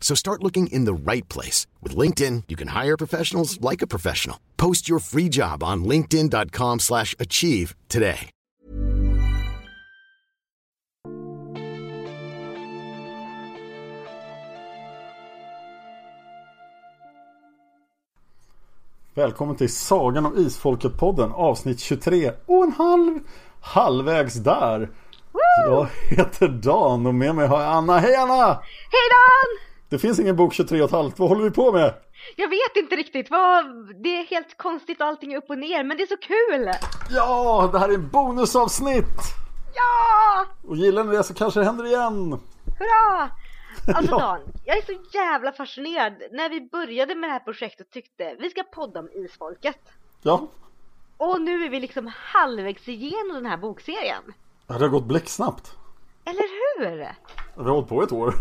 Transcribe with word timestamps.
So 0.00 0.16
start 0.16 0.42
looking 0.42 0.66
in 0.72 0.86
the 0.86 1.12
right 1.12 1.28
place. 1.28 1.68
With 1.80 1.94
LinkedIn, 1.94 2.44
you 2.48 2.56
can 2.56 2.68
hire 2.68 2.96
professionals 2.96 3.60
like 3.60 3.82
a 3.82 3.86
professional. 3.86 4.40
Post 4.56 4.88
your 4.88 4.98
free 4.98 5.28
job 5.28 5.62
on 5.62 5.84
linkedin.com 5.84 6.80
slash 6.80 7.14
achieve 7.20 7.76
today. 7.88 8.30
Välkommen 19.14 19.56
till 19.56 19.74
Sagan 19.74 20.26
om 20.26 20.36
Isfolket-podden 20.36 21.32
avsnitt 21.32 21.80
23 21.80 22.32
och 22.46 22.64
en 22.64 22.72
halv 22.72 23.18
halvvägs 23.60 24.34
där. 24.34 24.90
Jag 25.66 25.88
heter 26.08 26.48
Dan 26.48 27.06
och 27.06 27.14
med 27.14 27.34
mig 27.34 27.46
har 27.46 27.62
jag 27.62 27.72
Anna. 27.72 27.98
Hej 27.98 28.14
Anna! 28.14 28.46
Hej 28.90 29.08
Dan! 29.10 29.69
Det 29.90 29.98
finns 29.98 30.18
ingen 30.18 30.36
bok 30.36 30.54
23 30.54 30.80
och 30.82 30.86
ett 30.86 30.92
halvt. 30.92 31.18
Vad 31.18 31.28
håller 31.28 31.42
vi 31.44 31.50
på 31.50 31.72
med? 31.72 31.94
Jag 32.36 32.48
vet 32.48 32.76
inte 32.76 32.96
riktigt, 32.96 33.30
vad... 33.30 33.64
det 34.02 34.16
är 34.16 34.24
helt 34.24 34.56
konstigt 34.56 35.00
och 35.00 35.06
allting 35.06 35.32
är 35.32 35.36
upp 35.36 35.50
och 35.50 35.58
ner, 35.58 35.84
men 35.84 35.96
det 35.96 36.02
är 36.02 36.06
så 36.06 36.16
kul! 36.16 36.70
Ja, 37.10 37.68
det 37.72 37.78
här 37.78 37.88
är 37.88 37.94
en 37.94 38.08
bonusavsnitt! 38.08 39.04
Ja! 39.74 40.46
Och 40.68 40.76
gillar 40.76 41.04
ni 41.04 41.16
det 41.16 41.24
så 41.24 41.34
kanske 41.34 41.60
det 41.60 41.66
händer 41.66 41.86
igen. 41.86 42.40
Hurra! 42.78 43.30
Alltså 43.94 44.12
Ja. 44.18 44.18
Dan, 44.18 44.40
jag 44.64 44.78
är 44.78 44.82
så 44.82 44.92
jävla 45.14 45.52
fascinerad. 45.52 46.12
När 46.32 46.48
vi 46.50 46.60
började 46.60 47.14
med 47.14 47.28
det 47.30 47.32
här 47.32 47.40
projektet 47.40 47.90
tyckte 47.90 48.36
vi 48.38 48.50
ska 48.50 48.62
podda 48.62 49.00
om 49.00 49.08
isfolket. 49.12 49.80
Ja, 50.22 50.46
Och 51.16 51.40
nu 51.40 51.64
är 51.64 51.70
vi 51.70 51.80
liksom 51.80 52.12
halvvägs 52.16 52.88
igenom 52.88 53.34
den 53.34 53.46
här 53.46 53.56
bokserien. 53.56 54.22
det 54.66 54.74
har 54.74 54.88
gått 54.88 55.04
blixtsnabbt. 55.04 55.72
Eller 56.24 56.42
hur? 56.42 56.96
Vi 57.56 57.62
har 57.64 57.70
hållit 57.70 57.88
på 57.88 58.02
ett 58.02 58.12
år. 58.12 58.34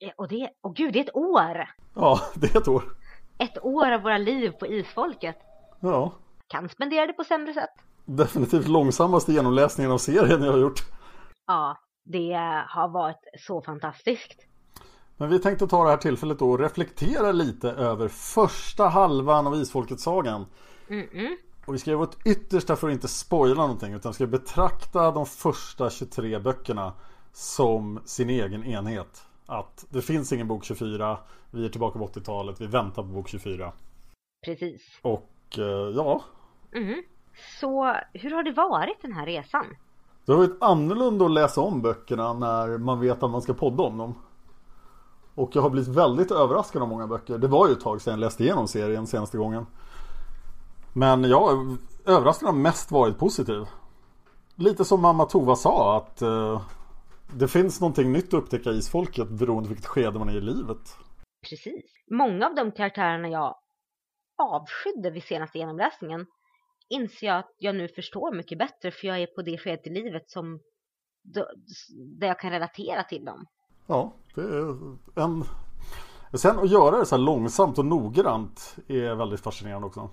Eh, 0.00 0.10
Och 0.16 0.28
det, 0.28 0.50
och 0.60 0.76
gud, 0.76 0.92
det 0.92 0.98
är 0.98 1.04
ett 1.04 1.16
år! 1.16 1.68
Ja, 1.94 2.20
det 2.34 2.54
är 2.54 2.60
ett 2.60 2.68
år. 2.68 2.84
Ett 3.38 3.64
år 3.64 3.92
av 3.92 4.00
våra 4.02 4.18
liv 4.18 4.50
på 4.50 4.66
isfolket. 4.66 5.36
Ja, 5.80 6.12
Kan 6.48 6.68
spendera 6.68 7.06
det 7.06 7.12
på 7.12 7.24
sämre 7.24 7.54
sätt. 7.54 7.70
definitivt 8.04 8.68
långsammaste 8.68 9.32
genomläsningen 9.32 9.92
av 9.92 9.98
serien 9.98 10.42
jag 10.42 10.52
har 10.52 10.58
gjort. 10.58 10.80
Ja, 11.46 11.76
det 12.04 12.32
har 12.68 12.88
varit 12.88 13.20
så 13.46 13.62
fantastiskt. 13.62 14.46
Men 15.16 15.28
vi 15.30 15.38
tänkte 15.38 15.66
ta 15.66 15.84
det 15.84 15.90
här 15.90 15.96
tillfället 15.96 16.38
då 16.38 16.50
och 16.50 16.58
reflektera 16.58 17.32
lite 17.32 17.70
över 17.70 18.08
första 18.08 18.88
halvan 18.88 19.46
av 19.46 19.54
Isfolket-sagan. 19.54 20.46
Mm-mm. 20.88 21.36
Och 21.66 21.74
vi 21.74 21.78
ska 21.78 21.90
göra 21.90 21.98
vårt 21.98 22.26
yttersta 22.26 22.76
för 22.76 22.88
att 22.88 22.92
inte 22.94 23.08
spoila 23.08 23.62
någonting 23.62 23.92
utan 23.94 24.14
ska 24.14 24.26
betrakta 24.26 25.10
de 25.10 25.26
första 25.26 25.90
23 25.90 26.38
böckerna 26.38 26.92
som 27.32 28.00
sin 28.04 28.30
egen 28.30 28.64
enhet. 28.64 29.22
Att 29.50 29.86
det 29.88 30.02
finns 30.02 30.32
ingen 30.32 30.48
bok 30.48 30.64
24, 30.64 31.18
vi 31.50 31.64
är 31.64 31.68
tillbaka 31.68 31.98
på 31.98 32.06
80-talet, 32.06 32.60
vi 32.60 32.66
väntar 32.66 33.02
på 33.02 33.08
bok 33.08 33.28
24. 33.28 33.72
Precis. 34.44 34.82
Och 35.02 35.32
eh, 35.58 35.64
ja, 35.96 36.22
Mm. 36.74 37.02
Så 37.60 37.94
hur 38.12 38.30
har 38.30 38.42
det 38.42 38.52
varit 38.52 39.02
den 39.02 39.12
här 39.12 39.26
resan? 39.26 39.66
det 40.28 40.32
har 40.32 40.38
varit 40.38 40.62
annorlunda 40.62 41.24
att 41.24 41.30
läsa 41.30 41.60
om 41.60 41.82
böckerna 41.82 42.32
när 42.32 42.78
man 42.78 43.00
vet 43.00 43.22
att 43.22 43.30
man 43.30 43.42
ska 43.42 43.54
podda 43.54 43.82
om 43.82 43.98
dem. 43.98 44.14
Och 45.34 45.50
jag 45.52 45.62
har 45.62 45.70
blivit 45.70 45.88
väldigt 45.88 46.30
överraskad 46.30 46.82
av 46.82 46.88
många 46.88 47.06
böcker. 47.06 47.38
Det 47.38 47.48
var 47.48 47.66
ju 47.66 47.72
ett 47.72 47.80
tag 47.80 48.02
sedan 48.02 48.10
jag 48.10 48.20
läste 48.20 48.44
igenom 48.44 48.68
serien 48.68 49.06
senaste 49.06 49.38
gången. 49.38 49.66
Men 50.92 51.24
ja, 51.24 51.50
överraskningen 52.04 52.54
har 52.54 52.62
mest 52.62 52.90
varit 52.90 53.18
positiv. 53.18 53.64
Lite 54.54 54.84
som 54.84 55.00
mamma 55.02 55.24
Tova 55.24 55.56
sa 55.56 55.96
att 55.96 56.22
eh, 56.22 56.60
det 57.32 57.48
finns 57.48 57.80
någonting 57.80 58.12
nytt 58.12 58.26
att 58.26 58.34
upptäcka 58.34 58.70
i 58.70 58.76
isfolket 58.76 59.28
beroende 59.28 59.68
på 59.68 59.68
vilket 59.68 59.86
skede 59.86 60.18
man 60.18 60.28
är 60.28 60.36
i 60.36 60.40
livet. 60.40 60.96
Precis. 61.50 61.84
Många 62.10 62.46
av 62.46 62.54
de 62.54 62.72
karaktärerna 62.72 63.28
jag 63.28 63.54
avskydde 64.38 65.10
vid 65.10 65.22
senaste 65.22 65.58
genomläsningen 65.58 66.26
inser 66.88 67.26
jag 67.26 67.38
att 67.38 67.54
jag 67.58 67.76
nu 67.76 67.88
förstår 67.88 68.36
mycket 68.36 68.58
bättre 68.58 68.90
för 68.90 69.06
jag 69.06 69.18
är 69.18 69.26
på 69.26 69.42
det 69.42 69.58
skedet 69.58 69.86
i 69.86 69.90
livet 69.90 70.30
som 70.30 70.60
där 72.18 72.26
jag 72.26 72.38
kan 72.38 72.50
relatera 72.50 73.04
till 73.04 73.24
dem. 73.24 73.46
Ja, 73.86 74.12
det 74.34 74.40
är 74.40 74.96
en... 75.14 75.44
Sen 76.34 76.58
att 76.58 76.70
göra 76.70 76.98
det 76.98 77.06
så 77.06 77.16
här 77.16 77.22
långsamt 77.22 77.78
och 77.78 77.84
noggrant 77.84 78.76
är 78.88 79.14
väldigt 79.14 79.40
fascinerande 79.40 79.86
också. 79.86 80.10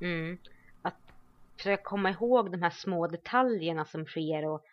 Mm. 0.00 0.38
Att 0.82 0.98
försöka 1.56 1.82
komma 1.82 2.10
ihåg 2.10 2.52
de 2.52 2.62
här 2.62 2.70
små 2.70 3.06
detaljerna 3.06 3.84
som 3.84 4.04
sker 4.04 4.48
och 4.48 4.64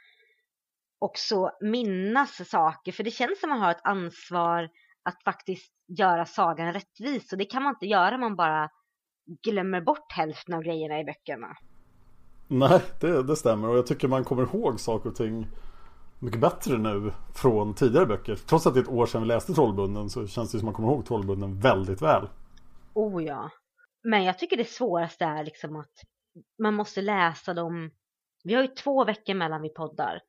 också 0.99 1.51
minnas 1.61 2.49
saker. 2.49 2.91
För 2.91 3.03
det 3.03 3.11
känns 3.11 3.39
som 3.39 3.49
man 3.49 3.59
har 3.59 3.71
ett 3.71 3.81
ansvar 3.85 4.69
att 5.03 5.23
faktiskt 5.23 5.73
göra 5.87 6.25
sagan 6.25 6.73
rättvis 6.73 7.31
och 7.31 7.37
det 7.37 7.45
kan 7.45 7.63
man 7.63 7.73
inte 7.73 7.85
göra 7.85 8.15
om 8.15 8.21
man 8.21 8.35
bara 8.35 8.69
glömmer 9.43 9.81
bort 9.81 10.11
hälften 10.11 10.55
av 10.55 10.63
grejerna 10.63 10.99
i 10.99 11.03
böckerna. 11.03 11.47
Nej, 12.47 12.81
det, 13.01 13.23
det 13.23 13.35
stämmer 13.35 13.69
och 13.69 13.77
jag 13.77 13.87
tycker 13.87 14.07
man 14.07 14.23
kommer 14.23 14.43
ihåg 14.43 14.79
saker 14.79 15.09
och 15.09 15.15
ting 15.15 15.47
mycket 16.19 16.39
bättre 16.39 16.77
nu 16.77 17.13
från 17.35 17.73
tidigare 17.73 18.05
böcker. 18.05 18.35
Trots 18.35 18.67
att 18.67 18.73
det 18.73 18.79
är 18.79 18.83
ett 18.83 18.89
år 18.89 19.05
sedan 19.05 19.21
vi 19.21 19.27
läste 19.27 19.53
Trollbunden 19.53 20.09
så 20.09 20.27
känns 20.27 20.51
det 20.51 20.57
som 20.57 20.65
man 20.65 20.73
kommer 20.73 20.89
ihåg 20.89 21.05
Trollbunden 21.05 21.59
väldigt 21.59 22.01
väl. 22.01 22.29
Oh 22.93 23.23
ja. 23.23 23.49
Men 24.03 24.23
jag 24.23 24.39
tycker 24.39 24.57
det 24.57 24.69
svåraste 24.69 25.25
är 25.25 25.43
liksom 25.43 25.75
att 25.75 25.93
man 26.63 26.73
måste 26.73 27.01
läsa 27.01 27.53
dem. 27.53 27.91
Vi 28.43 28.53
har 28.53 28.61
ju 28.61 28.67
två 28.67 29.05
veckor 29.05 29.33
mellan 29.33 29.61
vi 29.61 29.69
poddar. 29.69 30.21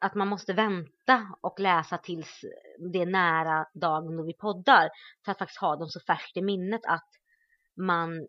Att 0.00 0.14
man 0.14 0.28
måste 0.28 0.52
vänta 0.52 1.28
och 1.40 1.60
läsa 1.60 1.98
tills 1.98 2.44
det 2.92 2.98
är 2.98 3.06
nära 3.06 3.66
dagen 3.74 4.16
då 4.16 4.22
vi 4.22 4.32
poddar. 4.32 4.90
För 5.24 5.32
att 5.32 5.38
faktiskt 5.38 5.60
ha 5.60 5.76
dem 5.76 5.88
så 5.88 6.00
färskt 6.00 6.36
i 6.36 6.42
minnet 6.42 6.80
att 6.86 7.08
man 7.76 8.26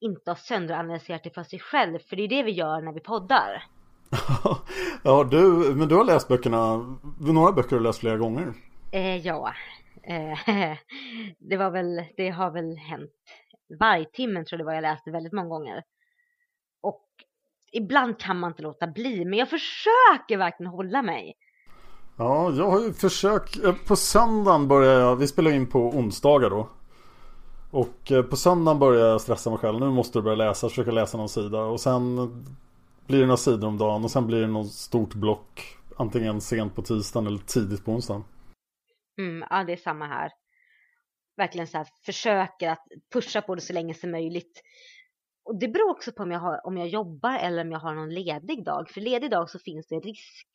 inte 0.00 0.30
har 0.30 0.36
sönderanalyserat 0.36 1.24
det 1.24 1.30
för 1.30 1.42
sig 1.42 1.58
själv. 1.58 1.98
För 1.98 2.16
det 2.16 2.22
är 2.22 2.28
det 2.28 2.42
vi 2.42 2.50
gör 2.50 2.80
när 2.80 2.92
vi 2.92 3.00
poddar. 3.00 3.64
ja, 5.04 5.24
du, 5.30 5.74
men 5.74 5.88
du 5.88 5.94
har 5.94 6.04
läst 6.04 6.28
böckerna, 6.28 6.76
några 7.20 7.52
böcker 7.52 7.70
har 7.70 7.78
du 7.78 7.84
läst 7.84 8.00
flera 8.00 8.16
gånger. 8.16 8.54
Eh, 8.92 9.16
ja, 9.16 9.54
eh, 10.02 10.38
det 11.38 11.56
var 11.56 11.70
väl, 11.70 12.04
det 12.16 12.30
har 12.30 12.50
väl 12.50 12.76
hänt. 12.76 13.10
Vargtimmen 13.80 14.44
tror 14.44 14.58
jag 14.58 14.60
det 14.60 14.66
var 14.66 14.74
jag 14.74 14.82
läste 14.82 15.10
väldigt 15.10 15.32
många 15.32 15.48
gånger. 15.48 15.82
Ibland 17.72 18.18
kan 18.20 18.38
man 18.38 18.50
inte 18.50 18.62
låta 18.62 18.86
bli, 18.86 19.24
men 19.24 19.38
jag 19.38 19.50
försöker 19.50 20.36
verkligen 20.36 20.72
hålla 20.72 21.02
mig. 21.02 21.34
Ja, 22.16 22.52
jag 22.52 22.70
har 22.70 22.80
ju 22.80 22.92
försökt. 22.92 23.64
eh, 23.64 23.74
På 23.86 23.96
söndagen 23.96 24.68
började 24.68 25.00
jag, 25.00 25.16
vi 25.16 25.26
spelar 25.26 25.50
in 25.50 25.66
på 25.66 25.78
onsdagar 25.78 26.50
då. 26.50 26.68
Och 27.70 28.12
eh, 28.12 28.22
på 28.22 28.36
söndagen 28.36 28.78
började 28.78 29.08
jag 29.10 29.20
stressa 29.20 29.50
mig 29.50 29.58
själv. 29.58 29.80
Nu 29.80 29.90
måste 29.90 30.18
du 30.18 30.22
börja 30.22 30.36
läsa, 30.36 30.68
försöka 30.68 30.90
läsa 30.90 31.18
någon 31.18 31.28
sida. 31.28 31.60
Och 31.60 31.80
sen 31.80 32.16
blir 33.06 33.20
det 33.20 33.26
några 33.26 33.36
sidor 33.36 33.68
om 33.68 33.78
dagen 33.78 34.04
och 34.04 34.10
sen 34.10 34.26
blir 34.26 34.40
det 34.40 34.46
något 34.46 34.72
stort 34.72 35.14
block. 35.14 35.76
Antingen 35.96 36.40
sent 36.40 36.74
på 36.74 36.82
tisdagen 36.82 37.26
eller 37.26 37.38
tidigt 37.38 37.84
på 37.84 37.92
onsdagen. 37.92 38.24
Mm, 39.18 39.44
ja, 39.50 39.64
det 39.64 39.72
är 39.72 39.76
samma 39.76 40.06
här. 40.06 40.30
Verkligen 41.36 41.66
så 41.66 41.76
här, 41.78 41.86
försöker 42.06 42.68
att 42.70 42.84
pusha 43.12 43.40
på 43.42 43.54
det 43.54 43.60
så 43.60 43.72
länge 43.72 43.94
som 43.94 44.10
möjligt. 44.10 44.62
Och 45.48 45.58
det 45.58 45.68
beror 45.68 45.90
också 45.90 46.12
på 46.12 46.22
om 46.22 46.30
jag, 46.30 46.40
har, 46.40 46.66
om 46.66 46.76
jag 46.76 46.88
jobbar 46.88 47.38
eller 47.38 47.64
om 47.64 47.72
jag 47.72 47.78
har 47.78 47.94
någon 47.94 48.14
ledig 48.14 48.64
dag. 48.64 48.90
För 48.90 49.00
ledig 49.00 49.30
dag 49.30 49.50
så 49.50 49.58
finns 49.58 49.86
det 49.86 49.96
risk 49.96 50.46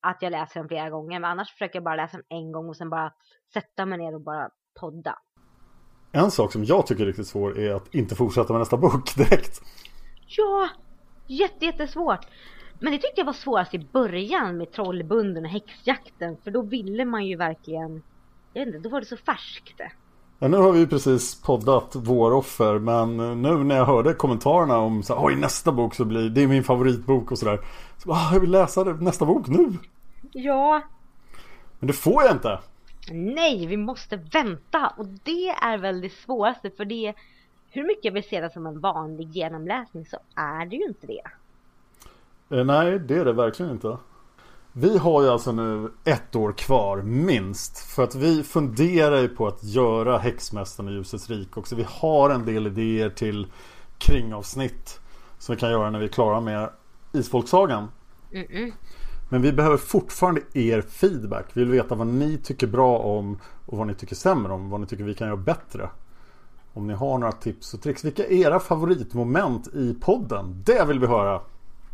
att 0.00 0.18
jag 0.20 0.30
läser 0.30 0.60
den 0.60 0.68
flera 0.68 0.90
gånger. 0.90 1.20
Men 1.20 1.30
annars 1.30 1.52
försöker 1.52 1.76
jag 1.76 1.84
bara 1.84 1.96
läsa 1.96 2.16
den 2.16 2.26
en 2.38 2.52
gång 2.52 2.68
och 2.68 2.76
sen 2.76 2.90
bara 2.90 3.12
sätta 3.54 3.86
mig 3.86 3.98
ner 3.98 4.14
och 4.14 4.20
bara 4.20 4.48
podda. 4.80 5.18
En 6.12 6.30
sak 6.30 6.52
som 6.52 6.64
jag 6.64 6.86
tycker 6.86 7.02
är 7.02 7.06
riktigt 7.06 7.26
svår 7.26 7.58
är 7.58 7.74
att 7.74 7.94
inte 7.94 8.14
fortsätta 8.14 8.52
med 8.52 8.60
nästa 8.60 8.76
bok 8.76 9.14
direkt. 9.16 9.62
Ja, 10.26 10.68
jätte, 11.26 11.64
jättesvårt. 11.64 12.26
Men 12.80 12.92
det 12.92 12.98
tyckte 12.98 13.20
jag 13.20 13.26
var 13.26 13.32
svårast 13.32 13.74
i 13.74 13.78
början 13.78 14.56
med 14.56 14.72
Trollbunden 14.72 15.44
och 15.44 15.50
Häxjakten. 15.50 16.36
För 16.44 16.50
då 16.50 16.62
ville 16.62 17.04
man 17.04 17.26
ju 17.26 17.36
verkligen, 17.36 18.02
jag 18.52 18.64
vet 18.64 18.74
inte, 18.74 18.88
då 18.88 18.88
var 18.88 19.00
det 19.00 19.06
så 19.06 19.16
färskt. 19.16 19.80
Ja, 20.42 20.48
nu 20.48 20.56
har 20.56 20.72
vi 20.72 20.86
precis 20.86 21.42
poddat 21.42 21.96
Våroffer 21.96 22.78
men 22.78 23.16
nu 23.42 23.64
när 23.64 23.76
jag 23.76 23.84
hörde 23.84 24.14
kommentarerna 24.14 24.78
om 24.78 25.02
så 25.02 25.24
oj 25.24 25.34
nästa 25.34 25.72
bok 25.72 25.94
så 25.94 26.04
blir 26.04 26.30
det 26.30 26.42
är 26.42 26.46
min 26.46 26.64
favoritbok 26.64 27.30
och 27.30 27.38
sådär. 27.38 27.60
Så, 27.98 28.12
ah, 28.12 28.32
jag 28.32 28.40
vill 28.40 28.50
läsa 28.50 28.84
nästa 28.84 29.24
bok 29.24 29.48
nu. 29.48 29.72
Ja. 30.32 30.82
Men 31.78 31.86
det 31.86 31.92
får 31.92 32.22
jag 32.22 32.32
inte. 32.32 32.58
Nej, 33.10 33.66
vi 33.66 33.76
måste 33.76 34.16
vänta 34.16 34.92
och 34.96 35.06
det 35.06 35.48
är 35.48 35.78
väl 35.78 36.00
det 36.00 36.12
svåraste 36.12 36.70
för 36.70 36.84
det 36.84 37.14
hur 37.70 37.86
mycket 37.86 38.04
jag 38.04 38.12
vill 38.12 38.28
se 38.28 38.40
det 38.40 38.52
som 38.52 38.66
en 38.66 38.80
vanlig 38.80 39.30
genomläsning 39.30 40.06
så 40.06 40.16
är 40.34 40.66
det 40.66 40.76
ju 40.76 40.84
inte 40.84 41.06
det. 41.06 41.22
Eh, 42.56 42.64
nej, 42.64 42.98
det 42.98 43.16
är 43.16 43.24
det 43.24 43.32
verkligen 43.32 43.72
inte. 43.72 43.96
Vi 44.74 44.98
har 44.98 45.22
ju 45.22 45.28
alltså 45.28 45.52
nu 45.52 45.92
ett 46.04 46.36
år 46.36 46.52
kvar 46.52 47.02
minst. 47.02 47.78
För 47.78 48.04
att 48.04 48.14
vi 48.14 48.42
funderar 48.42 49.20
ju 49.20 49.28
på 49.28 49.46
att 49.46 49.64
göra 49.64 50.18
Häxmästaren 50.18 50.88
och 50.88 50.94
Ljusets 50.94 51.30
rik 51.30 51.56
också. 51.56 51.76
Vi 51.76 51.86
har 51.88 52.30
en 52.30 52.44
del 52.44 52.66
idéer 52.66 53.10
till 53.10 53.46
kringavsnitt. 53.98 55.00
Som 55.38 55.54
vi 55.54 55.60
kan 55.60 55.70
göra 55.70 55.90
när 55.90 55.98
vi 55.98 56.04
är 56.04 56.08
klara 56.08 56.40
med 56.40 56.70
Isfolksagan. 57.12 57.88
Mm 58.32 58.46
-mm. 58.46 58.72
Men 59.28 59.42
vi 59.42 59.52
behöver 59.52 59.76
fortfarande 59.76 60.40
er 60.52 60.80
feedback. 60.80 61.46
Vi 61.52 61.60
vill 61.60 61.72
veta 61.72 61.94
vad 61.94 62.06
ni 62.06 62.38
tycker 62.38 62.66
bra 62.66 62.98
om 62.98 63.38
och 63.66 63.78
vad 63.78 63.86
ni 63.86 63.94
tycker 63.94 64.16
sämre 64.16 64.52
om. 64.52 64.70
Vad 64.70 64.80
ni 64.80 64.86
tycker 64.86 65.04
vi 65.04 65.14
kan 65.14 65.26
göra 65.26 65.36
bättre. 65.36 65.90
Om 66.72 66.86
ni 66.86 66.94
har 66.94 67.18
några 67.18 67.32
tips 67.32 67.74
och 67.74 67.82
tricks. 67.82 68.04
Vilka 68.04 68.24
är 68.24 68.32
era 68.32 68.60
favoritmoment 68.60 69.68
i 69.74 69.94
podden? 70.00 70.62
Det 70.66 70.84
vill 70.84 70.98
vi 70.98 71.06
höra. 71.06 71.40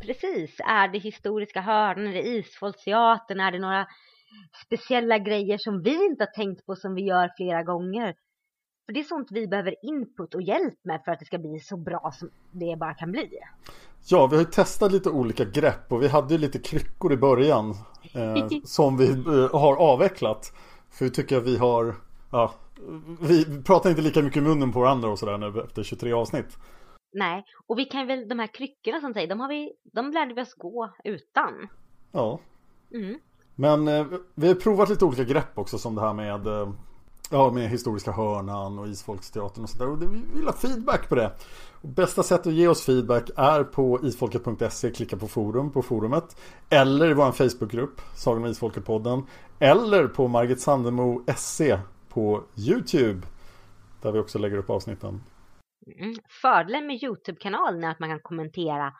Precis. 0.00 0.61
Är 0.65 0.89
det 0.89 0.99
historiska 0.99 1.61
hörnan? 1.61 2.06
Är 2.06 2.12
det 2.12 2.29
Isfolksteatern? 2.29 3.41
Är 3.41 3.53
det 3.53 3.59
några 3.59 3.87
speciella 4.67 5.19
grejer 5.19 5.59
som 5.59 5.83
vi 5.83 6.06
inte 6.06 6.25
har 6.25 6.43
tänkt 6.43 6.67
på 6.67 6.77
som 6.77 6.95
vi 6.95 7.03
gör 7.03 7.33
flera 7.37 7.62
gånger? 7.62 8.15
För 8.87 8.93
det 8.93 9.00
är 9.00 9.05
sånt 9.05 9.29
vi 9.31 9.47
behöver 9.47 9.75
input 9.83 10.35
och 10.35 10.43
hjälp 10.43 10.79
med 10.83 11.00
för 11.05 11.12
att 11.12 11.19
det 11.19 11.25
ska 11.25 11.39
bli 11.39 11.61
så 11.61 11.77
bra 11.77 12.12
som 12.15 12.31
det 12.50 12.77
bara 12.79 12.95
kan 12.95 13.12
bli. 13.12 13.29
Ja, 14.06 14.27
vi 14.27 14.37
har 14.37 14.43
ju 14.43 14.50
testat 14.50 14.93
lite 14.93 15.11
olika 15.11 15.45
grepp 15.45 15.93
och 15.93 16.03
vi 16.03 16.09
hade 16.09 16.35
ju 16.35 16.41
lite 16.41 16.59
kryckor 16.59 17.12
i 17.12 17.17
början 17.17 17.75
eh, 18.15 18.47
som 18.65 18.97
vi 18.97 19.11
eh, 19.11 19.61
har 19.61 19.77
avvecklat. 19.77 20.53
För 20.91 21.05
vi 21.05 21.11
tycker 21.11 21.37
att 21.37 21.44
vi 21.44 21.56
har, 21.56 21.94
ja, 22.33 22.55
vi 23.21 23.62
pratar 23.62 23.91
inte 23.91 24.03
lika 24.03 24.23
mycket 24.23 24.37
i 24.37 24.41
munnen 24.41 24.73
på 24.73 24.81
varandra 24.81 25.09
och 25.09 25.19
sådär 25.19 25.39
nu 25.39 25.61
efter 25.61 25.83
23 25.83 26.12
avsnitt. 26.12 26.59
Nej, 27.12 27.44
och 27.66 27.78
vi 27.78 27.84
kan 27.84 28.06
väl, 28.06 28.28
de 28.28 28.38
här 28.38 28.46
kryckorna 28.46 29.00
som 29.00 29.14
säger, 29.14 29.28
de, 29.28 29.40
har 29.40 29.49
vi, 29.49 29.72
de 29.82 30.12
lärde 30.12 30.34
vi 30.34 30.43
oss 30.43 30.55
gå 30.55 30.94
utan. 31.05 31.69
Ja. 32.12 32.40
Mm. 32.94 33.19
Men 33.55 33.88
eh, 33.88 34.06
vi 34.34 34.49
har 34.49 34.55
provat 34.55 34.88
lite 34.88 35.05
olika 35.05 35.25
grepp 35.25 35.58
också 35.58 35.78
som 35.78 35.94
det 35.94 36.00
här 36.00 36.12
med 36.12 36.46
eh, 36.46 36.72
Ja, 37.31 37.50
med 37.50 37.70
Historiska 37.70 38.12
Hörnan 38.12 38.78
och 38.78 38.88
Isfolksteatern 38.88 39.64
och 39.64 39.70
sådär. 39.70 39.88
Och 39.88 40.02
vi 40.02 40.06
vill 40.34 40.46
ha 40.46 40.52
feedback 40.52 41.08
på 41.08 41.14
det. 41.14 41.32
Och 41.82 41.88
bästa 41.88 42.22
sättet 42.22 42.46
att 42.46 42.52
ge 42.52 42.69
oss 42.69 42.84
feedback 42.84 43.31
är 43.37 43.64
på 43.64 44.00
isfolket.se, 44.02 44.90
klicka 44.90 45.16
på 45.16 45.28
forum 45.28 45.70
på 45.70 45.82
forumet. 45.82 46.37
Eller 46.69 47.10
i 47.10 47.14
vår 47.14 47.32
Facebookgrupp, 47.32 48.00
Sagan 48.14 48.44
om 48.44 48.50
Isfolket-podden. 48.50 49.22
Eller 49.58 50.06
på 50.06 50.28
Margit 50.28 50.60
Sandemo 50.60 51.22
SE 51.37 51.81
på 52.08 52.43
YouTube. 52.56 53.26
Där 54.02 54.12
vi 54.12 54.19
också 54.19 54.38
lägger 54.38 54.56
upp 54.56 54.70
avsnitten. 54.70 55.20
Mm. 56.00 56.14
Fördelen 56.43 56.87
med 56.87 57.02
YouTube-kanalen 57.02 57.85
är 57.85 57.90
att 57.90 57.99
man 57.99 58.08
kan 58.08 58.20
kommentera 58.20 58.93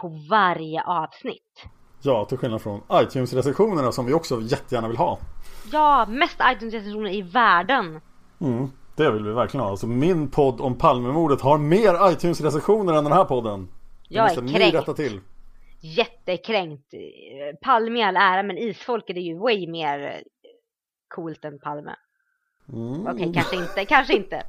på 0.00 0.08
varje 0.30 0.82
avsnitt. 0.82 1.64
Ja, 2.02 2.24
till 2.24 2.38
skillnad 2.38 2.62
från 2.62 2.80
iTunes-recensionerna 2.92 3.92
som 3.92 4.06
vi 4.06 4.14
också 4.14 4.40
jättegärna 4.40 4.88
vill 4.88 4.96
ha. 4.96 5.18
Ja, 5.72 6.06
mest 6.08 6.40
iTunes-recensioner 6.40 7.10
i 7.10 7.22
världen. 7.22 8.00
Mm, 8.40 8.68
det 8.96 9.10
vill 9.10 9.24
vi 9.24 9.32
verkligen 9.32 9.64
ha. 9.64 9.70
Alltså 9.70 9.86
min 9.86 10.30
podd 10.30 10.60
om 10.60 10.78
Palmemordet 10.78 11.40
har 11.40 11.58
mer 11.58 12.10
iTunes-recensioner 12.10 12.94
än 12.94 13.04
den 13.04 13.12
här 13.12 13.24
podden. 13.24 13.68
Det 14.08 14.14
Jag 14.14 14.32
är 14.32 14.54
kränkt. 14.54 14.74
rätta 14.74 14.94
till. 14.94 15.20
Jättekränkt. 15.80 16.94
Palme 17.62 18.00
i 18.00 18.02
all 18.02 18.16
ära, 18.16 18.42
men 18.42 18.58
isfolket 18.58 19.16
är 19.16 19.20
ju 19.20 19.38
way 19.38 19.70
mer 19.70 20.22
coolt 21.14 21.44
än 21.44 21.58
Palme. 21.58 21.94
Mm. 22.72 23.00
Okej, 23.00 23.14
okay, 23.14 23.32
kanske 23.32 23.56
inte, 23.56 23.84
kanske 23.84 24.16
inte. 24.16 24.42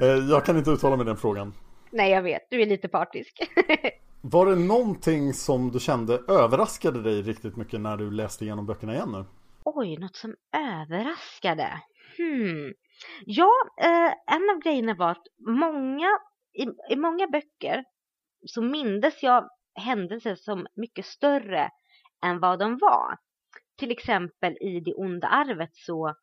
Eh, 0.00 0.08
jag 0.08 0.44
kan 0.44 0.56
inte 0.56 0.70
uttala 0.70 0.96
mig 0.96 1.06
den 1.06 1.16
frågan. 1.16 1.54
Nej, 1.90 2.10
jag 2.10 2.22
vet. 2.22 2.42
Du 2.50 2.62
är 2.62 2.66
lite 2.66 2.88
partisk. 2.88 3.38
Var 4.20 4.46
det 4.46 4.54
någonting 4.56 5.34
som 5.34 5.70
du 5.70 5.80
kände 5.80 6.14
överraskade 6.28 7.02
dig 7.02 7.22
riktigt 7.22 7.56
mycket 7.56 7.80
när 7.80 7.96
du 7.96 8.10
läste 8.10 8.44
igenom 8.44 8.66
böckerna 8.66 8.94
igen 8.94 9.12
nu? 9.12 9.24
Oj, 9.64 9.98
något 9.98 10.16
som 10.16 10.34
överraskade? 10.56 11.82
Hmm. 12.16 12.72
Ja, 13.26 13.50
eh, 13.80 14.34
en 14.34 14.50
av 14.56 14.62
grejerna 14.64 14.94
var 14.94 15.10
att 15.10 15.26
många, 15.46 16.08
i, 16.52 16.92
i 16.92 16.96
många 16.96 17.26
böcker 17.26 17.84
så 18.46 18.62
mindes 18.62 19.22
jag 19.22 19.48
händelser 19.74 20.34
som 20.34 20.66
mycket 20.76 21.06
större 21.06 21.70
än 22.24 22.40
vad 22.40 22.58
de 22.58 22.78
var. 22.78 23.16
Till 23.78 23.90
exempel 23.90 24.52
i 24.52 24.80
Det 24.80 24.94
onda 24.94 25.28
arvet 25.28 25.70
så 25.72 26.14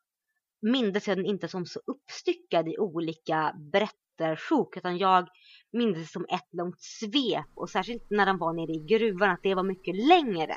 mindes 0.60 1.08
jag 1.08 1.18
den 1.18 1.26
inte 1.26 1.48
som 1.48 1.66
så 1.66 1.80
uppstyckad 1.86 2.68
i 2.68 2.78
olika 2.78 3.54
berättarsjok 3.58 4.76
utan 4.76 4.98
jag 4.98 5.28
mindes 5.72 6.02
det 6.02 6.12
som 6.12 6.26
ett 6.28 6.48
långt 6.50 6.80
svep 6.80 7.46
och 7.54 7.70
särskilt 7.70 8.10
när 8.10 8.26
de 8.26 8.38
var 8.38 8.52
nere 8.52 8.72
i 8.72 8.78
gruvan 8.78 9.30
att 9.30 9.42
det 9.42 9.54
var 9.54 9.62
mycket 9.62 9.96
längre. 9.96 10.56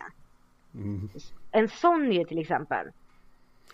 Mm. 0.74 1.10
En 1.52 1.70
sån 1.70 2.12
ju 2.12 2.24
till 2.24 2.40
exempel. 2.40 2.88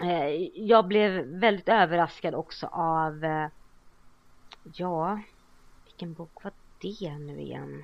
Eh, 0.02 0.30
jag 0.54 0.88
blev 0.88 1.26
väldigt 1.26 1.70
överraskad 1.70 2.36
också 2.36 2.68
av 2.68 3.24
eh, 3.24 3.48
ja, 4.74 5.22
vilken 5.86 6.14
bok 6.14 6.44
var 6.44 6.54
det 6.82 7.18
nu 7.18 7.42
igen? 7.42 7.84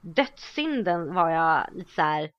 Dödssynden 0.00 1.14
var 1.14 1.30
jag 1.30 1.66
lite 1.74 1.92
så 1.92 2.02
här, 2.02 2.30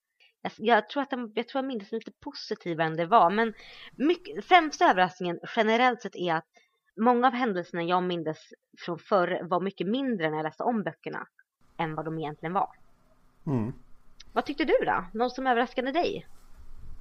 jag, 0.58 0.78
jag, 0.78 0.90
tror 0.90 1.04
att 1.04 1.10
den, 1.10 1.32
jag 1.36 1.48
tror 1.48 1.64
jag 1.64 1.68
minns 1.68 1.92
lite 1.92 2.12
positivare 2.12 2.88
än 2.88 2.96
det 2.96 3.06
var 3.06 3.30
men 3.30 3.54
mycket, 3.96 4.46
sämsta 4.46 4.86
överraskningen 4.90 5.40
generellt 5.56 6.02
sett 6.02 6.16
är 6.16 6.34
att 6.34 6.46
många 6.98 7.28
av 7.28 7.34
händelserna 7.34 7.84
jag 7.84 8.04
mindes 8.04 8.38
från 8.78 9.00
förr 9.00 9.40
var 9.44 9.62
mycket 9.62 9.88
mindre 9.88 10.30
när 10.30 10.38
jag 10.38 10.44
läste 10.44 10.64
om 10.64 10.84
böckerna 10.84 11.28
än 11.78 11.96
vad 11.96 12.06
de 12.06 12.20
egentligen 12.20 12.54
var. 12.54 12.70
Mm. 13.46 13.74
Vad 14.34 14.46
tyckte 14.46 14.66
du 14.66 14.86
då? 14.86 15.06
Något 15.14 15.36
som 15.36 15.48
överraskade 15.48 15.92
dig? 15.92 16.28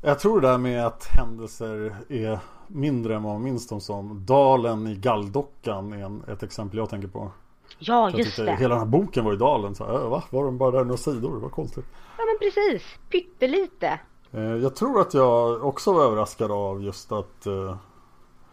Jag 0.03 0.19
tror 0.19 0.41
det 0.41 0.49
där 0.49 0.59
med 0.59 0.87
att 0.87 1.05
händelser 1.05 1.97
är 2.09 2.39
mindre 2.69 3.15
än 3.15 3.23
vad 3.23 3.33
man 3.33 3.43
minns 3.43 3.69
dem 3.69 3.81
som. 3.81 4.27
Dalen 4.27 4.87
i 4.87 4.97
Galldockan 4.97 5.93
är 5.93 6.05
en, 6.05 6.25
ett 6.29 6.43
exempel 6.43 6.79
jag 6.79 6.91
tänker 6.91 7.09
på. 7.09 7.33
Ja, 7.79 8.11
just 8.11 8.37
det. 8.37 8.57
Hela 8.57 8.75
den 8.75 8.79
här 8.79 8.87
boken 8.87 9.25
var 9.25 9.33
i 9.33 9.37
Dalen. 9.37 9.75
Så, 9.75 9.85
äh, 9.85 10.09
va? 10.09 10.23
Var 10.31 10.45
de 10.45 10.59
bara 10.59 10.71
där 10.71 10.85
några 10.85 10.97
sidor? 10.97 11.41
Vad 11.41 11.53
konstigt. 11.53 11.85
Ja, 12.19 12.25
men 12.25 12.39
precis. 12.39 12.83
Pyttelite. 13.11 14.01
Eh, 14.33 14.41
jag 14.41 14.77
tror 14.77 15.01
att 15.01 15.15
jag 15.15 15.65
också 15.65 15.93
var 15.93 16.05
överraskad 16.05 16.51
av 16.51 16.83
just 16.83 17.13
att 17.13 17.47
eh, 17.47 17.77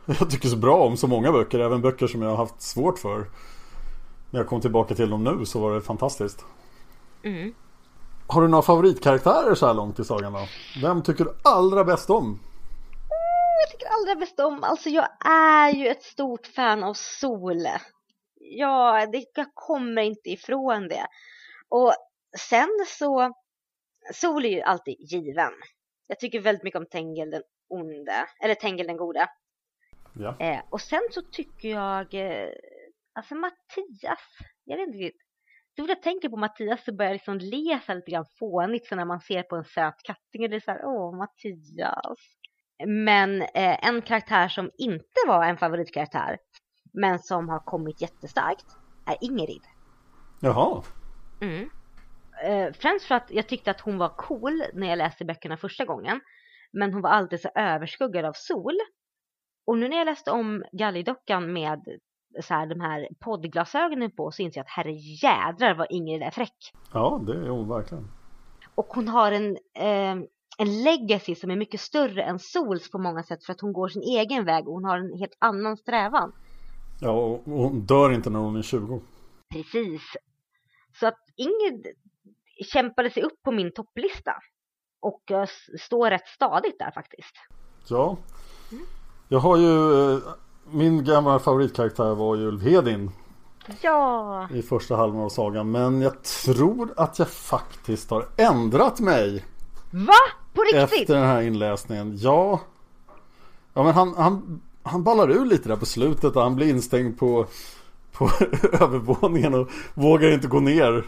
jag 0.20 0.30
tycker 0.30 0.48
så 0.48 0.58
bra 0.58 0.78
om 0.78 0.98
så 0.98 1.08
många 1.08 1.32
böcker, 1.32 1.60
även 1.60 1.82
böcker 1.82 2.08
som 2.08 2.22
jag 2.22 2.30
har 2.30 2.38
haft 2.38 2.62
svårt 2.62 3.00
för. 3.00 3.26
När 4.32 4.40
jag 4.40 4.48
kom 4.48 4.62
tillbaka 4.62 4.96
till 4.96 5.10
dem 5.10 5.24
nu 5.24 5.46
så 5.46 5.60
var 5.60 5.74
det 5.76 5.82
fantastiskt. 5.82 6.46
Mm. 7.24 7.54
Har 8.28 8.42
du 8.42 8.48
några 8.48 8.62
favoritkaraktärer 8.62 9.56
så 9.56 9.68
här 9.68 9.74
långt 9.74 10.00
i 10.00 10.04
sagan 10.04 10.34
då? 10.34 10.40
Vem 10.82 11.02
tycker 11.02 11.24
du 11.24 11.34
allra 11.44 11.84
bäst 11.84 12.10
om? 12.10 12.26
Mm, 12.26 12.40
jag 13.62 13.72
tycker 13.72 13.88
allra 13.88 14.20
bäst 14.20 14.40
om, 14.40 14.64
alltså 14.64 14.90
jag 14.90 15.08
är 15.26 15.70
ju 15.70 15.88
ett 15.88 16.04
stort 16.04 16.48
fan 16.48 16.84
av 16.84 16.94
Sol. 16.94 17.68
Ja, 18.54 19.08
det, 19.12 19.26
jag 19.36 19.54
kommer 19.54 20.02
inte 20.02 20.30
ifrån 20.30 20.88
det. 20.88 21.08
Och 21.70 21.94
sen 22.38 22.70
så, 22.88 23.34
Sol 24.14 24.46
är 24.46 24.50
ju 24.50 24.62
alltid 24.62 24.96
given. 25.00 25.54
Jag 26.08 26.20
tycker 26.20 26.40
väldigt 26.40 26.64
mycket 26.64 26.80
om 26.80 26.86
Tengel 26.86 27.30
den 27.30 27.44
onde, 27.70 28.26
eller 28.44 28.56
Tengel 28.56 28.88
den 28.88 28.98
gode. 28.98 29.28
Ja. 30.14 30.38
Eh, 30.40 30.60
och 30.70 30.82
sen 30.82 31.02
så 31.12 31.22
tycker 31.22 31.70
jag, 31.70 32.14
eh, 32.14 32.50
alltså 33.14 33.36
Mattias, 33.36 34.20
jag 34.64 34.78
vet 34.78 34.88
inte 34.88 34.98
riktigt. 34.98 35.22
så 35.76 35.82
fort 35.84 35.90
jag 35.90 36.04
tänker 36.04 36.30
på 36.30 36.38
Mattias 36.38 36.86
så 36.86 36.94
börjar 36.94 37.10
jag 37.10 37.16
liksom 37.16 37.38
le 37.38 37.80
så 37.86 37.94
lite 37.94 38.12
grann 38.12 38.26
fånigt 38.40 38.88
så 38.88 38.96
när 38.96 39.06
man 39.06 39.22
ser 39.22 39.44
på 39.44 39.56
en 39.56 39.66
söt 39.66 40.04
katting 40.04 40.44
och 40.44 40.50
det 40.50 40.56
är 40.56 40.60
så 40.60 40.72
här, 40.72 40.86
åh 40.86 41.18
Mattias. 41.18 42.20
Men 42.88 43.42
eh, 43.42 43.88
en 43.88 44.02
karaktär 44.02 44.48
som 44.48 44.72
inte 44.78 45.20
var 45.28 45.46
en 45.46 45.58
favoritkaraktär 45.58 46.38
men 46.92 47.20
som 47.20 47.50
har 47.50 47.60
kommit 47.60 48.02
jättestarkt 48.02 48.66
är 49.06 49.18
Ingrid. 49.22 49.62
Jaha. 50.40 50.84
Mm. 51.42 51.70
Eh, 52.44 52.74
främst 52.74 53.06
för 53.06 53.16
att 53.16 53.32
jag 53.32 53.48
tyckte 53.48 53.72
att 53.72 53.82
hon 53.82 53.98
var 53.98 54.10
cool 54.10 54.64
när 54.74 54.88
jag 54.88 54.98
läste 54.98 55.26
böckerna 55.26 55.58
första 55.58 55.86
gången. 55.86 56.22
Men 56.74 56.94
hon 56.94 57.02
var 57.02 57.10
alltid 57.10 57.42
så 57.42 57.50
överskuggad 57.56 58.26
av 58.26 58.34
sol. 58.34 58.78
Och 59.66 59.78
nu 59.78 59.88
när 59.88 59.98
jag 59.98 60.06
läste 60.06 60.32
om 60.32 60.64
Gallidockan 60.72 61.54
med 61.54 61.80
så 62.42 62.54
här, 62.54 62.68
de 62.68 62.82
här 62.82 63.08
poddglasögonen 63.20 64.12
på 64.12 64.32
så 64.32 64.42
inser 64.42 64.60
jag 64.60 64.66
att 64.66 64.72
herre 64.72 64.92
jädrar 64.94 65.76
vad 65.76 65.88
Ingrid 65.90 66.22
är 66.22 66.32
fräck. 66.32 66.72
Ja, 66.94 67.22
det 67.28 67.34
är 67.34 67.50
hon 67.50 67.70
verkligen. 67.70 68.08
Och 68.76 68.88
hon 68.88 69.08
har 69.08 69.32
en, 69.32 69.58
eh, 69.76 70.12
en 70.58 70.84
legacy 70.84 71.36
som 71.36 71.52
är 71.52 71.56
mycket 71.56 71.80
större 71.80 72.24
än 72.24 72.40
Sols 72.40 72.92
på 72.92 72.98
många 72.98 73.24
sätt 73.24 73.46
för 73.46 73.54
att 73.54 73.62
hon 73.62 73.74
går 73.74 73.88
sin 73.88 74.02
egen 74.02 74.46
väg 74.46 74.68
och 74.68 74.74
hon 74.74 74.86
har 74.86 74.98
en 74.98 75.20
helt 75.20 75.38
annan 75.40 75.78
strävan. 75.78 76.34
Ja, 77.04 77.12
och 77.12 77.42
hon 77.46 77.80
dör 77.86 78.12
inte 78.14 78.30
när 78.30 78.40
hon 78.40 78.56
är 78.56 78.62
20. 78.62 79.02
Precis. 79.54 80.02
Så 81.00 81.08
att 81.08 81.20
Ingrid 81.36 81.88
kämpade 82.74 83.10
sig 83.10 83.24
upp 83.24 83.44
på 83.44 83.52
min 83.52 83.74
topplista. 83.74 84.32
Och 85.02 85.22
uh, 85.32 85.46
står 85.80 86.10
rätt 86.10 86.28
stadigt 86.28 86.80
där 86.80 86.92
faktiskt. 86.92 87.36
Ja. 87.90 88.18
Jag 89.30 89.40
har 89.40 89.58
ju... 89.58 90.14
eh, 90.14 90.20
Min 90.72 91.04
gamla 91.04 91.40
favoritkaraktär 91.40 92.16
var 92.16 92.36
ju 92.36 92.42
Ulf 92.48 92.64
Hedin 92.64 93.12
Ja! 93.82 94.48
i 94.54 94.62
första 94.62 94.96
halvan 94.96 95.22
av 95.22 95.30
sagan. 95.30 95.72
Men 95.72 96.02
jag 96.02 96.24
tror 96.24 96.94
att 96.98 97.20
jag 97.20 97.30
faktiskt 97.30 98.10
har 98.10 98.26
ändrat 98.38 99.00
mig 99.00 99.46
Va? 99.92 100.14
På 100.54 100.62
riktigt? 100.62 100.82
efter 101.02 101.16
den 101.16 101.28
här 101.28 101.42
inläsningen. 101.42 102.18
Ja. 102.18 102.60
Ja 103.74 103.84
men 103.84 103.94
han, 103.94 104.14
han, 104.18 104.62
han 104.84 105.04
ballar 105.04 105.30
ur 105.32 105.46
lite 105.46 105.70
där 105.70 105.76
på 105.76 105.86
slutet 105.86 106.36
och 106.36 106.42
han 106.42 106.56
blir 106.56 106.70
instängd 106.70 107.20
på, 107.20 107.46
på 108.12 108.26
övervåningen 108.74 109.54
och 109.54 109.70
vågar 109.94 110.32
inte 110.32 110.48
gå 110.48 110.60
ner 110.60 111.06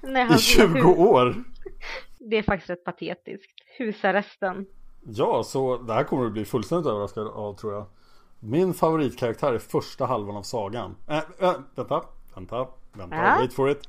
Nej, 0.00 0.22
i 0.22 0.28
han- 0.28 0.38
20 0.38 0.82
år. 0.92 1.34
Det 2.18 2.36
är 2.38 2.42
faktiskt 2.42 2.70
rätt 2.70 2.84
patetiskt. 2.84 3.50
Husarresten. 3.78 4.66
Ja, 5.04 5.42
så 5.42 5.76
det 5.76 5.92
här 5.92 6.04
kommer 6.04 6.24
du 6.24 6.30
bli 6.30 6.44
fullständigt 6.44 6.86
överraskad 6.86 7.26
av 7.26 7.54
tror 7.56 7.72
jag. 7.72 7.86
Min 8.40 8.74
favoritkaraktär 8.74 9.52
är 9.52 9.58
första 9.58 10.06
halvan 10.06 10.36
av 10.36 10.42
sagan. 10.42 10.96
Äh, 11.08 11.16
äh, 11.18 11.22
vänta, 11.74 12.02
vänta, 12.34 12.66
vänta, 12.92 13.16
Ja. 13.16 13.36
wait 13.38 13.52
for 13.52 13.70
it. 13.70 13.88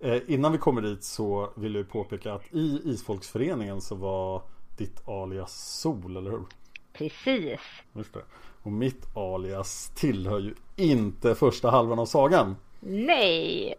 Eh, 0.00 0.18
innan 0.26 0.52
vi 0.52 0.58
kommer 0.58 0.82
dit 0.82 1.04
så 1.04 1.50
vill 1.54 1.74
jag 1.74 1.88
påpeka 1.90 2.32
att 2.34 2.42
i 2.54 2.80
Isfolksföreningen 2.84 3.80
så 3.80 3.94
var 3.94 4.42
ditt 4.78 5.08
alias 5.08 5.80
Sol, 5.80 6.16
eller 6.16 6.30
hur? 6.30 6.42
Precis. 6.98 7.60
Just 7.92 8.14
det. 8.14 8.22
Och 8.62 8.72
mitt 8.72 9.16
alias 9.16 9.92
tillhör 9.94 10.38
ju 10.38 10.54
inte 10.76 11.34
första 11.34 11.70
halvan 11.70 11.98
av 11.98 12.06
sagan. 12.06 12.56
Nej! 12.80 13.74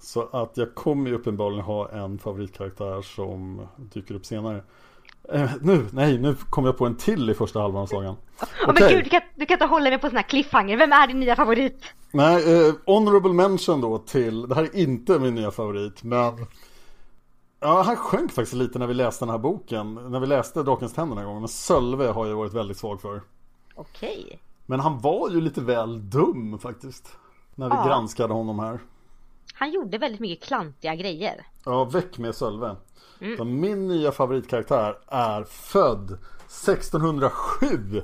Så 0.00 0.28
att 0.32 0.56
jag 0.56 0.74
kommer 0.74 1.10
ju 1.10 1.16
uppenbarligen 1.16 1.64
ha 1.64 1.90
en 1.90 2.18
favoritkaraktär 2.18 3.02
som 3.02 3.66
dyker 3.76 4.14
upp 4.14 4.26
senare. 4.26 4.62
Eh, 5.32 5.50
nu, 5.60 5.86
nej, 5.92 6.18
nu 6.18 6.34
kom 6.34 6.64
jag 6.64 6.78
på 6.78 6.86
en 6.86 6.96
till 6.96 7.30
i 7.30 7.34
första 7.34 7.60
halvan 7.60 7.82
av 7.82 7.86
sagan. 7.86 8.16
Åh 8.40 8.46
men 8.66 8.76
Okej. 8.76 8.94
gud, 8.94 9.04
du 9.04 9.10
kan, 9.10 9.20
du 9.34 9.46
kan 9.46 9.54
inte 9.54 9.64
hålla 9.64 9.90
mig 9.90 9.98
på 9.98 10.08
sån 10.08 10.16
här 10.16 10.22
cliffhanger. 10.22 10.76
Vem 10.76 10.92
är 10.92 11.06
din 11.06 11.20
nya 11.20 11.36
favorit? 11.36 11.84
Nej, 12.10 12.66
eh, 12.66 12.74
honorable 12.86 13.32
mention 13.32 13.80
då 13.80 13.98
till, 13.98 14.48
det 14.48 14.54
här 14.54 14.62
är 14.62 14.76
inte 14.76 15.18
min 15.18 15.34
nya 15.34 15.50
favorit, 15.50 16.02
men 16.02 16.46
Ja, 17.60 17.82
han 17.82 17.96
sjönk 17.96 18.32
faktiskt 18.32 18.52
lite 18.56 18.78
när 18.78 18.86
vi 18.86 18.94
läste 18.94 19.24
den 19.24 19.30
här 19.30 19.38
boken, 19.38 19.94
när 19.94 20.20
vi 20.20 20.26
läste 20.26 20.62
Drakens 20.62 20.92
tänder 20.94 21.08
den 21.16 21.18
här 21.18 21.24
gången, 21.26 21.40
men 21.42 21.48
Sölve 21.48 22.06
har 22.06 22.26
jag 22.26 22.36
varit 22.36 22.52
väldigt 22.54 22.76
svag 22.76 23.00
för. 23.00 23.22
Okej. 23.74 24.40
Men 24.66 24.80
han 24.80 24.98
var 24.98 25.30
ju 25.30 25.40
lite 25.40 25.60
väl 25.60 26.10
dum 26.10 26.58
faktiskt, 26.58 27.16
när 27.54 27.68
vi 27.68 27.74
Ja. 27.74 27.86
granskade 27.86 28.32
honom 28.34 28.58
här. 28.58 28.78
Han 29.54 29.70
gjorde 29.70 29.98
väldigt 29.98 30.20
mycket 30.20 30.46
klantiga 30.46 30.94
grejer. 30.94 31.46
Ja, 31.64 31.84
väck 31.84 32.18
med 32.18 32.34
Sölve. 32.34 32.76
Så 33.36 33.44
min 33.44 33.88
nya 33.88 34.12
favoritkaraktär 34.12 34.98
är 35.08 35.44
född 35.44 36.18
1607. 36.46 38.02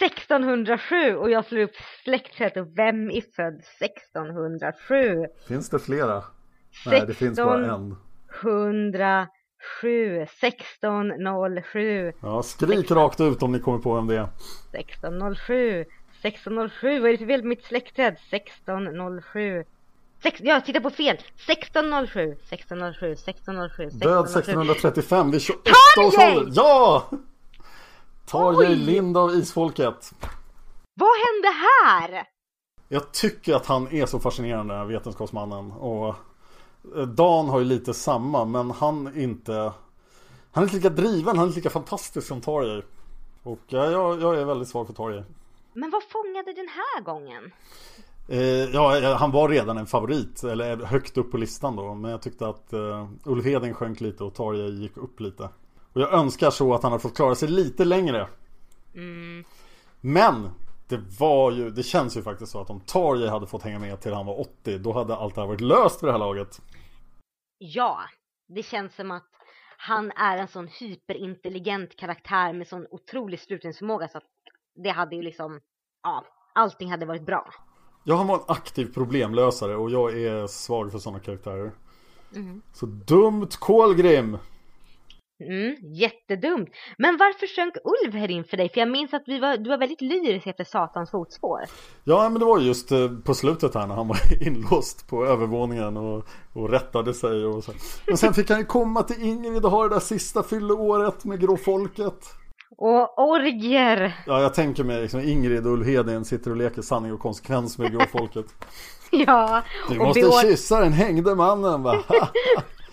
1607 0.00 1.16
och 1.16 1.30
jag 1.30 1.44
slår 1.44 1.60
upp 1.60 1.74
släktträdet 2.04 2.56
och 2.56 2.78
vem 2.78 3.10
är 3.10 3.20
född 3.36 3.62
1607? 3.80 5.26
Finns 5.48 5.70
det 5.70 5.78
flera? 5.78 6.22
Nej, 6.86 7.04
det 7.06 7.14
finns 7.14 7.38
bara 7.38 7.74
en. 7.74 7.96
107, 8.40 9.28
1607, 10.22 12.12
Ja, 12.20 12.42
skrik 12.42 12.90
rakt 12.90 13.20
ut 13.20 13.42
om 13.42 13.52
ni 13.52 13.58
kommer 13.58 13.78
på 13.78 13.94
vem 13.94 14.06
det 14.06 14.16
är. 14.16 14.28
1607, 14.72 15.84
1607, 16.20 17.00
vad 17.00 17.08
är 17.08 17.12
det 17.12 17.18
för 17.18 17.26
fel 17.26 17.40
på 17.40 17.46
mitt 17.46 17.64
släktträd? 17.64 18.16
1607. 18.30 19.64
Sex, 20.22 20.40
jag 20.42 20.64
tittar 20.64 20.80
på 20.80 20.90
fel! 20.90 21.16
1607, 21.16 22.32
1607, 22.32 23.12
1607, 23.12 23.12
1607. 23.12 23.98
Död 23.98 24.24
1635 24.24 25.30
vid 25.30 25.42
28 25.42 25.70
års 26.06 26.18
ålder. 26.18 26.52
Ja! 26.54 27.10
Tarjei! 28.26 28.76
Lind 28.76 29.16
av 29.16 29.30
Isfolket. 29.30 30.12
Vad 30.94 31.10
hände 31.26 31.48
här? 31.48 32.24
Jag 32.88 33.12
tycker 33.12 33.54
att 33.54 33.66
han 33.66 33.88
är 33.92 34.06
så 34.06 34.20
fascinerande, 34.20 34.74
den 34.74 34.80
här 34.80 34.88
vetenskapsmannen. 34.88 35.72
Och 35.72 36.14
Dan 37.16 37.48
har 37.48 37.58
ju 37.58 37.64
lite 37.64 37.94
samma, 37.94 38.44
men 38.44 38.70
han 38.70 39.06
är 39.06 39.18
inte... 39.18 39.72
Han 40.52 40.64
är 40.64 40.66
inte 40.66 40.76
lika 40.76 40.90
driven, 40.90 41.36
han 41.36 41.38
är 41.38 41.46
inte 41.46 41.58
lika 41.58 41.70
fantastisk 41.70 42.26
som 42.26 42.40
Tarjei. 42.40 42.82
Och 43.42 43.60
ja, 43.66 43.90
jag, 43.90 44.22
jag 44.22 44.36
är 44.36 44.44
väldigt 44.44 44.68
svag 44.68 44.86
för 44.86 44.94
Tarjei. 44.94 45.24
Men 45.72 45.90
vad 45.90 46.02
fångade 46.02 46.52
den 46.52 46.68
här 46.68 47.02
gången? 47.02 47.52
Eh, 48.28 48.40
ja, 48.74 48.98
eh, 48.98 49.16
han 49.16 49.30
var 49.30 49.48
redan 49.48 49.78
en 49.78 49.86
favorit, 49.86 50.44
eller 50.44 50.76
högt 50.76 51.18
upp 51.18 51.30
på 51.30 51.36
listan 51.36 51.76
då. 51.76 51.94
Men 51.94 52.10
jag 52.10 52.22
tyckte 52.22 52.46
att 52.48 52.72
eh, 52.72 53.08
Ulf 53.24 53.44
Hedin 53.44 53.74
sjönk 53.74 54.00
lite 54.00 54.24
och 54.24 54.34
Tarjei 54.34 54.70
gick 54.70 54.96
upp 54.96 55.20
lite. 55.20 55.48
Och 55.92 56.00
jag 56.00 56.12
önskar 56.12 56.50
så 56.50 56.74
att 56.74 56.82
han 56.82 56.92
hade 56.92 57.02
fått 57.02 57.16
klara 57.16 57.34
sig 57.34 57.48
lite 57.48 57.84
längre. 57.84 58.28
Men 60.00 60.50
det 60.92 61.20
var 61.20 61.50
ju, 61.50 61.70
det 61.70 61.82
känns 61.82 62.16
ju 62.16 62.22
faktiskt 62.22 62.52
så 62.52 62.60
att 62.60 62.70
om 62.70 62.80
Tarjei 62.80 63.28
hade 63.28 63.46
fått 63.46 63.62
hänga 63.62 63.78
med 63.78 64.00
till 64.00 64.12
han 64.12 64.26
var 64.26 64.40
80, 64.40 64.78
då 64.78 64.92
hade 64.92 65.16
allt 65.16 65.34
det 65.34 65.40
här 65.40 65.48
varit 65.48 65.60
löst 65.60 66.00
för 66.00 66.06
det 66.06 66.12
här 66.12 66.18
laget. 66.18 66.62
Ja, 67.58 67.98
det 68.48 68.62
känns 68.62 68.94
som 68.94 69.10
att 69.10 69.28
han 69.76 70.10
är 70.10 70.36
en 70.36 70.48
sån 70.48 70.66
hyperintelligent 70.66 71.96
karaktär 71.96 72.52
med 72.52 72.66
sån 72.66 72.86
otrolig 72.90 73.40
slutningsförmåga 73.40 74.08
så 74.08 74.18
att 74.18 74.24
det 74.84 74.90
hade 74.90 75.16
ju 75.16 75.22
liksom, 75.22 75.60
ja, 76.02 76.24
allting 76.54 76.90
hade 76.90 77.06
varit 77.06 77.26
bra. 77.26 77.50
Ja, 78.04 78.16
han 78.16 78.26
var 78.26 78.34
en 78.34 78.44
aktiv 78.48 78.94
problemlösare 78.94 79.76
och 79.76 79.90
jag 79.90 80.18
är 80.18 80.46
svag 80.46 80.92
för 80.92 80.98
sådana 80.98 81.20
karaktärer. 81.20 81.72
Så 82.72 82.86
dumt 82.86 83.48
Kolgrim! 83.58 84.38
Mm, 85.42 85.76
jättedumt. 85.94 86.68
Men 86.98 87.16
varför 87.16 87.46
sjönk 87.56 87.74
Ulv 87.84 88.30
in 88.30 88.44
för 88.44 88.56
dig? 88.56 88.68
För 88.68 88.80
jag 88.80 88.90
minns 88.90 89.14
att 89.14 89.22
vi 89.26 89.38
var, 89.38 89.56
du 89.56 89.70
var 89.70 89.78
väldigt 89.78 90.00
lyrisk 90.00 90.46
efter 90.46 90.64
Satans 90.64 91.10
fotspår. 91.10 91.60
Ja, 92.04 92.28
men 92.28 92.40
det 92.40 92.44
var 92.46 92.58
just 92.58 92.92
eh, 92.92 93.08
på 93.24 93.34
slutet 93.34 93.74
här 93.74 93.86
när 93.86 93.94
han 93.94 94.08
var 94.08 94.18
inlåst 94.46 95.08
på 95.08 95.26
övervåningen 95.26 95.96
och, 95.96 96.24
och 96.52 96.70
rättade 96.70 97.14
sig 97.14 97.44
och 97.44 97.64
så. 97.64 97.72
Men 98.06 98.16
sen 98.16 98.34
fick 98.34 98.50
han 98.50 98.58
ju 98.58 98.64
komma 98.64 99.02
till 99.02 99.22
Ingrid 99.22 99.64
och 99.64 99.70
ha 99.70 99.82
det 99.82 99.94
där 99.94 100.00
sista 100.00 100.42
fylleåret 100.42 101.24
med 101.24 101.40
gråfolket. 101.40 102.14
Och 102.76 103.18
orgier. 103.18 104.16
Ja, 104.26 104.40
jag 104.42 104.54
tänker 104.54 104.84
mig 104.84 105.02
liksom 105.02 105.20
Ingrid 105.20 105.66
och 105.66 105.72
Ulf 105.72 105.86
Hedin 105.86 106.24
sitter 106.24 106.50
och 106.50 106.56
leker 106.56 106.82
sanning 106.82 107.12
och 107.12 107.20
konsekvens 107.20 107.78
med 107.78 107.92
gråfolket. 107.92 108.46
Ja, 109.26 109.62
Du 109.88 109.98
måste 109.98 110.20
beår... 110.20 110.42
kyssa 110.42 110.80
den 110.80 110.92
hängde 110.92 111.34
mannen 111.34 111.82
va? 111.82 111.98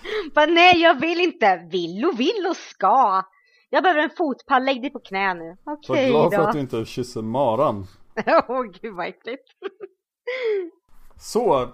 Bara, 0.35 0.45
nej, 0.45 0.81
jag 0.81 0.99
vill 0.99 1.19
inte. 1.19 1.67
Vill 1.71 2.05
och 2.05 2.19
vill 2.19 2.47
och 2.49 2.57
ska. 2.57 3.23
Jag 3.69 3.83
behöver 3.83 4.01
en 4.01 4.09
fotpall, 4.17 4.65
lägg 4.65 4.81
dig 4.81 4.91
på 4.91 4.99
knä 4.99 5.33
nu. 5.33 5.57
Var 5.63 5.73
Okej 5.73 6.09
glad 6.09 6.33
för 6.33 6.37
då. 6.37 6.47
att 6.47 6.53
du 6.53 6.59
inte 6.59 6.85
kysser 6.85 7.21
maran. 7.21 7.87
Åh 8.47 8.63
gud 8.81 8.95
vad 8.95 9.07
äckligt. 9.07 9.43
Så, 11.19 11.69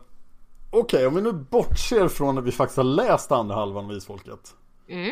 okej 0.72 1.08
om 1.08 1.16
vi 1.16 1.22
nu 1.22 1.32
bortser 1.32 2.08
från 2.08 2.38
att 2.38 2.44
vi 2.44 2.52
faktiskt 2.52 2.78
har 2.78 2.84
läst 2.84 3.32
andra 3.32 3.56
halvan 3.56 3.86
av 3.86 3.92
Isfolket. 3.92 4.56
Mm. 4.88 5.12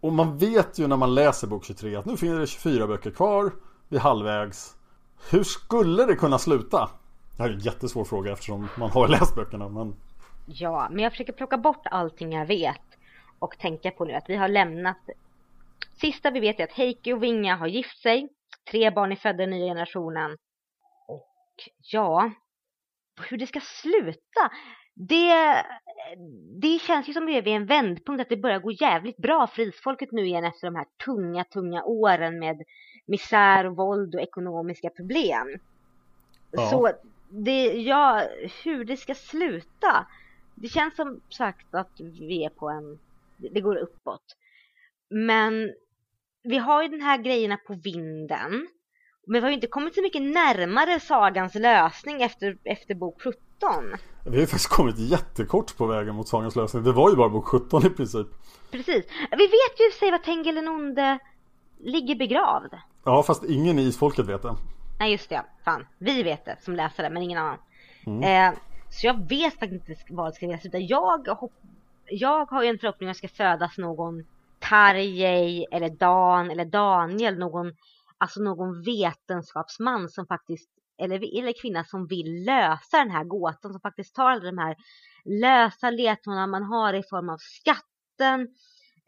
Och 0.00 0.12
man 0.12 0.38
vet 0.38 0.78
ju 0.78 0.86
när 0.86 0.96
man 0.96 1.14
läser 1.14 1.46
bok 1.46 1.64
23 1.64 1.96
att 1.96 2.04
nu 2.04 2.16
finns 2.16 2.38
det 2.38 2.46
24 2.46 2.86
böcker 2.86 3.10
kvar, 3.10 3.52
vi 3.88 3.96
är 3.96 4.00
halvvägs. 4.00 4.74
Hur 5.30 5.42
skulle 5.42 6.04
det 6.04 6.14
kunna 6.14 6.38
sluta? 6.38 6.90
Det 7.36 7.42
här 7.42 7.50
är 7.50 7.54
en 7.54 7.60
jättesvår 7.60 8.04
fråga 8.04 8.32
eftersom 8.32 8.68
man 8.78 8.90
har 8.90 9.08
läst 9.08 9.34
böckerna 9.34 9.68
men 9.68 9.96
Ja, 10.52 10.88
men 10.90 11.04
jag 11.04 11.12
försöker 11.12 11.32
plocka 11.32 11.58
bort 11.58 11.86
allting 11.90 12.32
jag 12.32 12.46
vet 12.46 12.98
och 13.38 13.58
tänka 13.58 13.90
på 13.90 14.04
nu 14.04 14.12
att 14.12 14.30
vi 14.30 14.36
har 14.36 14.48
lämnat 14.48 14.98
Sista 16.00 16.30
vi 16.30 16.40
vet 16.40 16.60
är 16.60 16.64
att 16.64 16.72
Heikki 16.72 17.12
och 17.12 17.22
Vinga 17.22 17.56
har 17.56 17.66
gift 17.66 18.02
sig. 18.02 18.28
Tre 18.70 18.90
barn 18.90 19.12
är 19.12 19.16
födda 19.16 19.44
i 19.44 19.46
nya 19.46 19.66
generationen. 19.66 20.36
Och 21.08 21.56
ja, 21.92 22.30
hur 23.30 23.38
det 23.38 23.46
ska 23.46 23.60
sluta. 23.60 24.50
Det 24.94 25.64
det 26.60 26.78
känns 26.78 27.08
ju 27.08 27.12
som 27.12 27.26
det 27.26 27.32
är 27.32 27.42
vid 27.42 27.54
en 27.54 27.66
vändpunkt 27.66 28.20
att 28.20 28.28
det 28.28 28.36
börjar 28.36 28.58
gå 28.58 28.70
jävligt 28.70 29.16
bra 29.16 29.46
för 29.46 29.62
isfolket 29.62 30.12
nu 30.12 30.26
igen 30.26 30.44
efter 30.44 30.66
de 30.66 30.74
här 30.74 30.86
tunga, 31.04 31.44
tunga 31.44 31.84
åren 31.84 32.38
med 32.38 32.62
misär 33.06 33.66
och 33.66 33.76
våld 33.76 34.14
och 34.14 34.20
ekonomiska 34.20 34.90
problem. 34.90 35.58
Ja. 36.50 36.70
Så 36.70 36.90
det, 37.28 37.64
ja, 37.64 38.22
hur 38.64 38.84
det 38.84 38.96
ska 38.96 39.14
sluta. 39.14 40.06
Det 40.60 40.68
känns 40.68 40.96
som 40.96 41.20
sagt 41.28 41.74
att 41.74 42.00
vi 42.00 42.44
är 42.44 42.50
på 42.50 42.68
en, 42.68 42.98
det 43.36 43.60
går 43.60 43.76
uppåt. 43.76 44.36
Men 45.10 45.72
vi 46.42 46.58
har 46.58 46.82
ju 46.82 46.88
den 46.88 47.00
här 47.00 47.18
grejerna 47.18 47.56
på 47.56 47.74
vinden. 47.74 48.68
Men 49.26 49.34
vi 49.34 49.40
har 49.40 49.48
ju 49.48 49.54
inte 49.54 49.66
kommit 49.66 49.94
så 49.94 50.02
mycket 50.02 50.22
närmare 50.22 51.00
sagans 51.00 51.54
lösning 51.54 52.22
efter, 52.22 52.58
efter 52.64 52.94
bok 52.94 53.22
17. 53.22 53.38
Vi 54.24 54.30
har 54.30 54.36
ju 54.36 54.46
faktiskt 54.46 54.70
kommit 54.70 54.98
jättekort 54.98 55.76
på 55.76 55.86
vägen 55.86 56.14
mot 56.14 56.28
Sagans 56.28 56.56
lösning. 56.56 56.82
Det 56.82 56.92
var 56.92 57.10
ju 57.10 57.16
bara 57.16 57.28
bok 57.28 57.46
17 57.46 57.86
i 57.86 57.90
princip. 57.90 58.26
Precis. 58.70 59.04
Vi 59.30 59.46
vet 59.46 60.00
ju 60.00 60.06
i 60.06 60.10
var 60.10 60.18
Tengil 60.18 60.54
den 60.54 60.68
onde 60.68 61.18
ligger 61.78 62.14
begravd. 62.14 62.74
Ja, 63.04 63.22
fast 63.22 63.44
ingen 63.44 63.78
i 63.78 63.82
isfolket 63.82 64.26
vet 64.26 64.42
det. 64.42 64.56
Nej 64.98 65.12
just 65.12 65.28
det, 65.28 65.44
fan. 65.64 65.86
Vi 65.98 66.22
vet 66.22 66.44
det 66.44 66.56
som 66.60 66.76
läsare 66.76 67.10
men 67.10 67.22
ingen 67.22 67.38
annan. 67.38 67.58
Eh, 68.24 68.52
så 68.90 69.06
jag 69.06 69.28
vet 69.28 69.58
faktiskt 69.58 69.88
inte 69.88 70.02
vad 70.08 70.26
det 70.26 70.32
ska 70.32 70.46
ledas 70.46 70.66
utan 70.66 70.86
jag, 70.86 71.28
hopp- 71.28 71.62
jag 72.06 72.50
har 72.50 72.62
ju 72.62 72.68
en 72.68 72.78
förhoppning 72.78 73.08
att 73.08 73.14
det 73.14 73.28
ska 73.28 73.28
födas 73.28 73.78
någon 73.78 74.24
Tarjei 74.58 75.66
eller 75.70 75.88
Dan 75.90 76.50
eller 76.50 76.64
Daniel, 76.64 77.38
någon, 77.38 77.72
alltså 78.18 78.40
någon 78.40 78.82
vetenskapsman 78.82 80.08
som 80.08 80.26
faktiskt, 80.26 80.70
eller, 80.98 81.38
eller 81.38 81.52
kvinna 81.62 81.84
som 81.84 82.06
vill 82.06 82.44
lösa 82.44 82.98
den 82.98 83.10
här 83.10 83.24
gåtan, 83.24 83.72
som 83.72 83.80
faktiskt 83.80 84.14
tar 84.14 84.30
alla 84.30 84.44
de 84.44 84.58
här 84.58 84.76
lösa 85.24 85.90
ledtrådarna 85.90 86.46
man 86.46 86.62
har 86.62 86.94
i 86.94 87.02
form 87.02 87.28
av 87.28 87.38
skatten, 87.38 88.48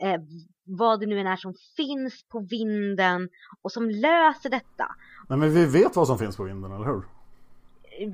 eh, 0.03 0.21
vad 0.65 1.01
det 1.01 1.07
nu 1.07 1.21
än 1.21 1.27
är 1.27 1.37
som 1.37 1.55
finns 1.77 2.25
på 2.29 2.41
vinden 2.41 3.29
och 3.63 3.73
som 3.73 3.91
löser 3.91 4.51
detta. 4.51 4.97
Nej, 5.29 5.39
men 5.39 5.55
vi 5.55 5.67
vet 5.67 5.97
vad 5.97 6.07
som 6.07 6.19
finns 6.19 6.37
på 6.37 6.45
vinden, 6.45 6.73
eller 6.73 6.85
hur? 6.85 7.03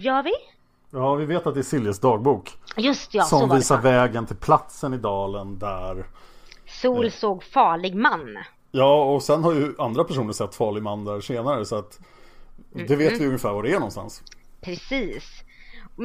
Gör 0.01 0.23
vi? 0.23 0.33
Ja, 0.91 1.15
vi 1.15 1.25
vet 1.25 1.47
att 1.47 1.55
det 1.55 1.61
är 1.61 1.63
Siljes 1.63 1.99
dagbok. 1.99 2.59
Just 2.77 3.15
ja, 3.15 3.23
så 3.23 3.29
som 3.29 3.49
var 3.49 3.55
det. 3.55 3.61
visar 3.61 3.81
vägen 3.81 4.27
till 4.27 4.37
platsen 4.37 4.95
i 4.95 4.97
dalen 4.97 5.59
där 5.59 6.07
Sol 6.67 7.11
såg 7.11 7.45
farlig 7.45 7.95
man. 7.95 8.39
Ja, 8.71 9.05
och 9.05 9.23
sen 9.23 9.45
har 9.45 9.53
ju 9.53 9.75
andra 9.79 10.05
personer 10.05 10.33
sett 10.33 10.55
farlig 10.55 10.83
man 10.83 11.05
där 11.05 11.21
senare 11.21 11.65
så 11.65 11.77
att 11.77 12.01
det 12.73 12.97
vet 12.97 13.21
vi 13.21 13.27
ungefär 13.27 13.53
var 13.53 13.63
det 13.63 13.71
är 13.71 13.75
någonstans. 13.75 14.23
Precis. 14.61 15.43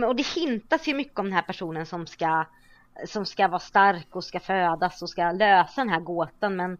Och 0.08 0.16
det 0.16 0.26
hintas 0.28 0.88
ju 0.88 0.94
mycket 0.94 1.20
om 1.20 1.26
den 1.26 1.34
här 1.34 1.42
personen 1.42 1.86
som 1.86 2.08
ska, 2.08 2.46
som 3.08 3.26
ska 3.26 3.48
vara 3.48 3.60
stark 3.60 4.08
och 4.12 4.24
ska 4.24 4.40
födas 4.40 5.02
och 5.02 5.10
ska 5.10 5.32
lösa 5.32 5.82
den 5.82 5.90
här 5.90 6.00
gåtan. 6.00 6.56
Men 6.56 6.78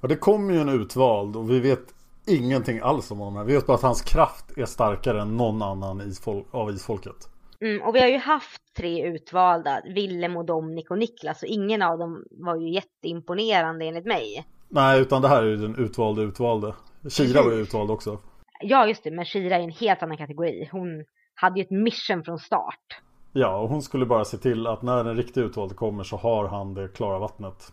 Ja, 0.00 0.08
det 0.08 0.16
kommer 0.16 0.54
ju 0.54 0.60
en 0.60 0.68
utvald 0.68 1.36
och 1.36 1.50
vi 1.50 1.60
vet 1.60 1.94
ingenting 2.26 2.80
alls 2.80 3.10
om 3.10 3.18
honom. 3.18 3.46
Vi 3.46 3.54
vet 3.54 3.66
bara 3.66 3.74
att 3.74 3.82
hans 3.82 4.02
kraft 4.02 4.58
är 4.58 4.64
starkare 4.64 5.22
än 5.22 5.36
någon 5.36 5.62
annan 5.62 6.00
isfol- 6.00 6.44
av 6.50 6.70
isfolket. 6.70 7.28
Mm, 7.60 7.82
och 7.82 7.94
vi 7.94 8.00
har 8.00 8.08
ju 8.08 8.18
haft 8.18 8.74
tre 8.76 9.06
utvalda, 9.06 9.82
Willem 9.94 10.36
och 10.36 10.44
Dominic 10.44 10.90
och 10.90 10.98
Niklas 10.98 11.42
och 11.42 11.48
ingen 11.48 11.82
av 11.82 11.98
dem 11.98 12.24
var 12.30 12.56
ju 12.56 12.74
jätteimponerande 12.74 13.84
enligt 13.84 14.06
mig. 14.06 14.44
Nej, 14.68 15.00
utan 15.00 15.22
det 15.22 15.28
här 15.28 15.42
är 15.42 15.46
ju 15.46 15.56
den 15.56 15.76
utvalde 15.78 16.22
utvalde. 16.22 16.74
Kira 17.10 17.42
var 17.42 17.52
ju 17.52 17.58
utvald 17.58 17.90
också. 17.90 18.18
Ja 18.60 18.86
just 18.86 19.04
det, 19.04 19.10
men 19.10 19.24
Shira 19.24 19.56
är 19.56 19.60
en 19.60 19.70
helt 19.70 20.02
annan 20.02 20.16
kategori. 20.16 20.68
Hon 20.72 21.04
hade 21.34 21.60
ju 21.60 21.64
ett 21.64 21.70
mission 21.70 22.24
från 22.24 22.38
start. 22.38 23.00
Ja, 23.32 23.56
och 23.56 23.68
hon 23.68 23.82
skulle 23.82 24.06
bara 24.06 24.24
se 24.24 24.36
till 24.36 24.66
att 24.66 24.82
när 24.82 25.04
den 25.04 25.16
riktiga 25.16 25.44
utvalde 25.44 25.74
kommer 25.74 26.04
så 26.04 26.16
har 26.16 26.48
han 26.48 26.74
det 26.74 26.88
klara 26.88 27.18
vattnet. 27.18 27.72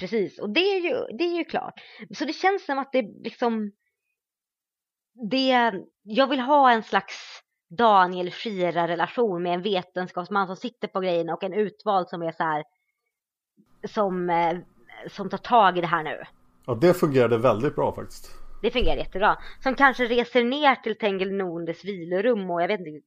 Precis, 0.00 0.38
och 0.38 0.50
det 0.50 0.60
är 0.60 0.80
ju, 0.80 1.16
det 1.18 1.24
är 1.24 1.38
ju 1.38 1.44
klart. 1.44 1.74
Så 2.14 2.24
det 2.24 2.32
känns 2.32 2.66
som 2.66 2.78
att 2.78 2.92
det 2.92 3.02
liksom... 3.24 3.72
Det, 5.30 5.72
jag 6.02 6.26
vill 6.26 6.40
ha 6.40 6.70
en 6.70 6.82
slags 6.82 7.42
Daniel 7.68 8.30
Shira 8.30 8.88
relation 8.88 9.42
med 9.42 9.54
en 9.54 9.62
vetenskapsman 9.62 10.46
som 10.46 10.56
sitter 10.56 10.88
på 10.88 11.00
grejerna 11.00 11.34
och 11.34 11.42
en 11.42 11.52
utvald 11.52 12.08
som 12.08 12.22
är 12.22 12.32
så 12.32 12.42
här 12.42 12.64
som, 13.88 14.30
eh, 14.30 14.58
som 15.10 15.30
tar 15.30 15.38
tag 15.38 15.78
i 15.78 15.80
det 15.80 15.86
här 15.86 16.02
nu. 16.02 16.22
Ja, 16.66 16.74
det 16.74 16.94
fungerade 16.94 17.38
väldigt 17.38 17.74
bra 17.74 17.92
faktiskt. 17.92 18.30
Det 18.62 18.70
fungerar 18.70 18.96
jättebra. 18.96 19.36
Som 19.62 19.74
kanske 19.74 20.04
reser 20.04 20.44
ner 20.44 20.74
till 20.74 20.98
Tengil 20.98 21.32
Nondes 21.32 21.84
vilorum 21.84 22.50
och 22.50 22.62
jag 22.62 22.68
vet 22.68 22.80
inte 22.80 23.02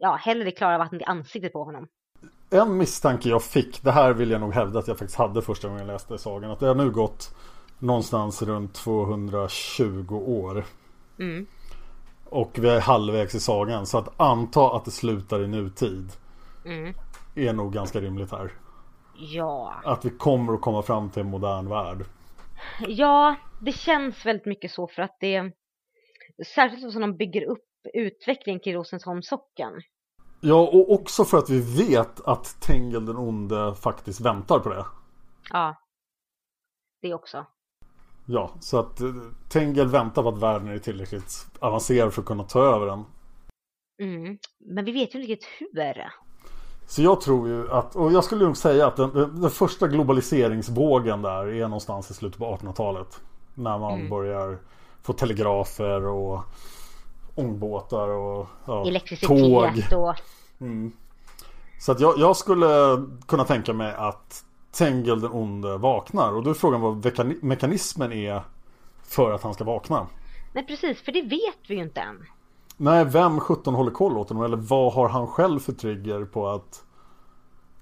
ja, 0.00 0.16
häller 0.16 0.44
det 0.44 0.50
klara 0.50 0.78
vattnet 0.78 1.00
i 1.00 1.04
ansiktet 1.04 1.52
på 1.52 1.64
honom. 1.64 1.86
En 2.50 2.76
misstanke 2.76 3.28
jag 3.28 3.42
fick, 3.42 3.82
det 3.82 3.92
här 3.92 4.12
vill 4.12 4.30
jag 4.30 4.40
nog 4.40 4.54
hävda 4.54 4.78
att 4.78 4.88
jag 4.88 4.98
faktiskt 4.98 5.18
hade 5.18 5.42
första 5.42 5.68
gången 5.68 5.86
jag 5.86 5.92
läste 5.92 6.18
sagan. 6.18 6.50
Att 6.50 6.60
det 6.60 6.66
har 6.66 6.74
nu 6.74 6.90
gått 6.90 7.34
någonstans 7.78 8.42
runt 8.42 8.74
220 8.74 10.14
år. 10.14 10.64
Mm. 11.20 11.46
Och 12.24 12.58
vi 12.58 12.68
är 12.68 12.80
halvvägs 12.80 13.34
i 13.34 13.40
sagan. 13.40 13.86
Så 13.86 13.98
att 13.98 14.20
anta 14.20 14.76
att 14.76 14.84
det 14.84 14.90
slutar 14.90 15.42
i 15.42 15.46
nutid. 15.46 16.12
Mm. 16.64 16.94
Är 17.34 17.52
nog 17.52 17.72
ganska 17.72 18.00
rimligt 18.00 18.32
här. 18.32 18.52
Ja. 19.16 19.74
Att 19.84 20.04
vi 20.04 20.10
kommer 20.10 20.52
att 20.52 20.60
komma 20.60 20.82
fram 20.82 21.10
till 21.10 21.22
en 21.22 21.30
modern 21.30 21.68
värld. 21.68 22.04
Ja, 22.80 23.36
det 23.60 23.72
känns 23.72 24.26
väldigt 24.26 24.46
mycket 24.46 24.70
så 24.70 24.86
för 24.86 25.02
att 25.02 25.16
det 25.20 25.52
särskilt 26.54 26.92
som 26.92 27.00
de 27.00 27.16
bygger 27.16 27.44
upp 27.44 27.64
utvecklingen 27.94 28.60
kring 28.60 28.74
Rosensholms 28.74 29.28
socken. 29.28 29.72
Ja, 30.40 30.60
och 30.60 30.92
också 30.92 31.24
för 31.24 31.38
att 31.38 31.50
vi 31.50 31.60
vet 31.84 32.20
att 32.20 32.60
Tengel 32.60 33.06
den 33.06 33.16
onde 33.16 33.74
faktiskt 33.74 34.20
väntar 34.20 34.58
på 34.58 34.68
det. 34.68 34.84
Ja, 35.50 35.76
det 37.02 37.14
också. 37.14 37.46
Ja, 38.32 38.50
så 38.60 38.78
att 38.78 39.00
eh, 39.00 39.08
Tengel 39.48 39.88
väntar 39.88 40.22
på 40.22 40.28
att 40.28 40.38
världen 40.38 40.68
är 40.68 40.78
tillräckligt 40.78 41.46
avancerad 41.58 42.12
för 42.14 42.22
att 42.22 42.26
kunna 42.26 42.44
ta 42.44 42.60
över 42.74 42.86
den. 42.86 43.04
Mm. 44.02 44.38
Men 44.58 44.84
vi 44.84 44.92
vet 44.92 45.14
ju 45.14 45.18
inte 45.18 45.32
riktigt 45.32 45.48
hur. 45.58 46.10
Så 46.86 47.02
jag 47.02 47.20
tror 47.20 47.48
ju 47.48 47.70
att, 47.70 47.96
och 47.96 48.12
jag 48.12 48.24
skulle 48.24 48.44
nog 48.44 48.56
säga 48.56 48.86
att 48.86 48.96
den, 48.96 49.40
den, 49.40 49.50
första 49.50 49.88
globaliseringsvågen 49.88 51.22
där 51.22 51.46
är 51.46 51.62
någonstans 51.62 52.10
i 52.10 52.14
slutet 52.14 52.38
på 52.38 52.56
1800-talet. 52.56 53.20
När 53.54 53.78
man 53.78 54.08
börjar 54.08 54.58
få 55.02 55.12
telegrafer 55.12 56.06
och 56.06 56.40
ångbåtar 57.34 58.08
och 58.08 58.46
ja, 58.66 58.72
tåg. 58.72 58.86
Elektricitet 58.86 59.92
och... 59.92 60.14
Så 61.80 61.92
att 61.92 62.00
jag, 62.00 62.18
jag 62.18 62.36
skulle 62.36 62.68
kunna 63.26 63.44
tänka 63.44 63.72
mig 63.72 63.94
att 63.94 64.44
Tengel 64.72 65.20
den 65.20 65.30
onde 65.32 65.78
vaknar. 65.78 66.32
Och 66.32 66.42
då 66.42 66.50
är 66.50 66.54
frågan 66.54 66.80
vad 66.80 67.04
mekani- 67.04 67.38
mekanismen 67.42 68.12
är 68.12 68.42
för 69.04 69.32
att 69.32 69.42
han 69.42 69.54
ska 69.54 69.64
vakna. 69.64 70.06
Nej 70.54 70.66
precis, 70.66 71.00
för 71.02 71.12
det 71.12 71.22
vet 71.22 71.58
vi 71.68 71.74
ju 71.74 71.82
inte 71.82 72.00
än. 72.00 72.24
Nej, 72.76 73.04
vem 73.04 73.40
17 73.40 73.74
håller 73.74 73.90
koll 73.90 74.18
åt 74.18 74.28
honom? 74.28 74.44
Eller 74.44 74.56
vad 74.56 74.92
har 74.92 75.08
han 75.08 75.26
själv 75.26 75.58
för 75.60 75.72
trigger 75.72 76.24
på 76.24 76.48
att 76.48 76.84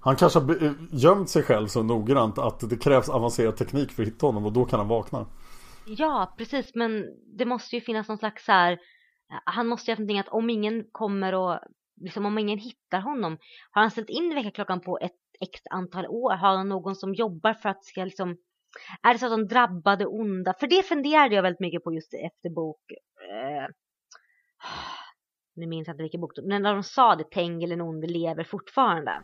han 0.01 0.17
kanske 0.17 0.39
har 0.39 0.47
be- 0.47 0.75
gömt 0.91 1.29
sig 1.31 1.43
själv 1.43 1.67
så 1.67 1.83
noggrant 1.83 2.39
att 2.39 2.71
det 2.71 2.77
krävs 2.77 3.09
avancerad 3.09 3.57
teknik 3.57 3.93
för 3.93 4.03
att 4.03 4.09
hitta 4.09 4.27
honom 4.27 4.47
och 4.47 4.53
då 4.53 4.65
kan 4.65 4.79
han 4.79 4.89
vakna. 4.89 5.27
Ja, 5.87 6.35
precis, 6.39 6.75
men 6.75 7.05
det 7.39 7.45
måste 7.45 7.77
ju 7.77 7.81
finnas 7.83 8.09
någon 8.09 8.19
slags 8.19 8.45
så 8.45 8.53
här... 8.53 8.79
Han 9.45 9.67
måste 9.67 9.91
ju 9.91 9.95
ha 9.95 9.99
någonting 9.99 10.19
att 10.19 10.29
om 10.29 10.51
ingen 10.51 10.85
kommer 10.93 11.35
och... 11.35 11.59
Liksom 12.01 12.27
om 12.27 12.39
ingen 12.39 12.59
hittar 12.59 13.01
honom. 13.01 13.39
Har 13.71 13.83
han 13.83 13.91
ställt 13.91 14.11
in 14.11 14.35
väckarklockan 14.35 14.81
på 14.81 14.99
ett 14.99 15.13
x 15.41 15.61
antal 15.71 16.07
år? 16.07 16.31
Har 16.31 16.57
han 16.57 16.69
någon 16.69 16.97
som 16.97 17.15
jobbar 17.15 17.55
för 17.55 17.69
att 17.69 17.85
ska 17.85 18.05
liksom... 18.05 18.37
Är 19.03 19.13
det 19.13 19.19
så 19.19 19.27
att 19.27 19.33
de 19.33 19.47
drabbade 19.47 20.07
onda? 20.07 20.55
För 20.61 20.67
det 20.67 20.83
funderade 20.83 21.35
jag 21.35 21.43
väldigt 21.43 21.61
mycket 21.61 21.85
på 21.85 21.93
just 21.93 22.15
efter 22.15 22.51
bok... 22.51 22.81
Eh, 23.31 23.69
nu 25.57 25.67
minns 25.67 25.87
jag 25.87 25.95
inte 25.95 26.03
vilken 26.03 26.21
bok, 26.21 26.33
men 26.43 26.63
när 26.63 26.75
de 26.75 26.83
sa 26.83 27.17
det, 27.17 27.31
Tengil 27.31 27.71
den 27.71 27.81
onde 27.81 28.07
lever 28.07 28.45
fortfarande. 28.45 29.23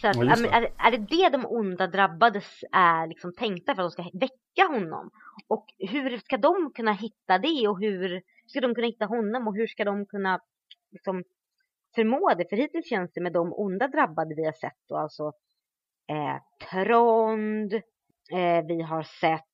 Så 0.00 0.08
att, 0.08 0.16
Ja, 0.16 0.36
det. 0.36 0.48
är, 0.48 0.68
är 0.78 0.90
det 0.90 1.06
det 1.10 1.28
de 1.28 1.46
onda 1.46 1.86
drabbades 1.86 2.64
är 2.72 3.06
liksom 3.06 3.34
tänkta 3.34 3.74
för 3.74 3.82
att 3.82 3.96
de 3.96 4.02
ska 4.02 4.18
väcka 4.18 4.72
honom? 4.72 5.10
Och 5.48 5.66
hur 5.78 6.18
ska 6.18 6.36
de 6.36 6.72
kunna 6.74 6.92
hitta 6.92 7.38
det 7.38 7.68
och 7.68 7.80
hur 7.80 8.22
ska 8.46 8.60
de 8.60 8.74
kunna 8.74 8.86
hitta 8.86 9.06
honom 9.06 9.48
och 9.48 9.54
hur 9.54 9.66
ska 9.66 9.84
de 9.84 10.06
kunna 10.06 10.40
liksom 10.92 11.24
förmå 11.96 12.34
det? 12.38 12.48
För 12.48 12.56
hittills 12.56 12.88
känns 12.88 13.12
det 13.12 13.20
med 13.20 13.32
de 13.32 13.52
onda 13.52 13.88
drabbade 13.88 14.34
vi 14.34 14.44
har 14.44 14.52
sett 14.52 14.78
då 14.88 14.96
alltså 14.96 15.32
eh, 16.08 16.68
Trond, 16.70 17.74
eh, 18.32 18.66
vi 18.68 18.82
har 18.82 19.02
sett 19.02 19.44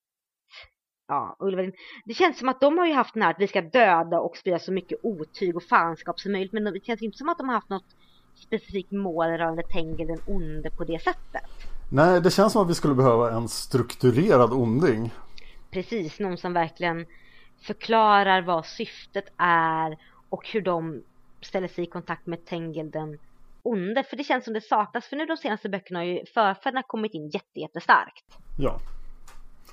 ja, 1.09 1.37
Ulverin. 1.39 1.73
Det 2.05 2.15
känns 2.15 2.39
som 2.39 2.49
att 2.49 2.61
de 2.61 2.79
har 2.79 2.87
ju 2.87 2.93
haft 2.93 3.15
den 3.15 3.23
här 3.23 3.31
att 3.31 3.41
vi 3.41 3.49
ska 3.49 3.63
döda 3.63 4.21
och 4.21 4.37
sprida 4.37 4.59
så 4.59 4.73
mycket 4.73 4.99
otyg 5.03 5.57
och 5.57 5.63
fanskap 5.63 6.21
som 6.21 6.33
möjligt 6.33 6.53
men 6.53 6.65
det 6.65 6.85
känns 6.85 7.03
inte 7.03 7.19
som 7.19 7.29
att 7.29 7.39
de 7.39 7.49
har 7.49 7.55
haft 7.55 7.69
något 7.69 7.97
specifikt 8.35 8.93
mål 8.93 9.27
rörande 9.27 9.63
Tengil 9.63 10.07
den 10.07 10.21
onde 10.27 10.71
på 10.71 10.85
det 10.85 11.03
sättet. 11.03 11.51
Nej, 11.93 12.21
det 12.21 12.31
känns 12.31 12.53
som 12.53 12.63
att 12.63 12.71
vi 12.71 12.75
skulle 12.75 12.95
behöva 12.95 13.31
en 13.31 13.49
strukturerad 13.49 14.53
onding. 14.53 15.15
precis 15.71 16.21
någon 16.21 16.37
som 16.37 16.53
verkligen 16.53 17.07
förklarar 17.63 18.43
vad 18.43 18.67
syftet 18.67 19.25
är 19.39 19.99
och 20.29 20.49
hur 20.49 20.61
de 20.61 21.03
ställer 21.43 21.69
sig 21.69 21.85
i 21.85 21.87
kontakt 21.87 22.27
med 22.27 22.45
Tengil 22.45 22.91
den 22.91 23.19
onde. 23.63 24.05
För 24.05 24.17
det 24.17 24.25
känns 24.25 24.45
som 24.45 24.55
det 24.55 24.61
saknas. 24.61 25.07
För 25.07 25.17
nu 25.17 25.27
de 25.27 25.37
senaste 25.37 25.69
böckerna 25.69 25.99
har 25.99 26.05
ju 26.05 26.25
förfäderna 26.35 26.83
kommit 26.83 27.15
in 27.15 27.29
jätte, 27.29 27.61
jättestarkt. 27.61 28.25
Ja. 28.59 28.81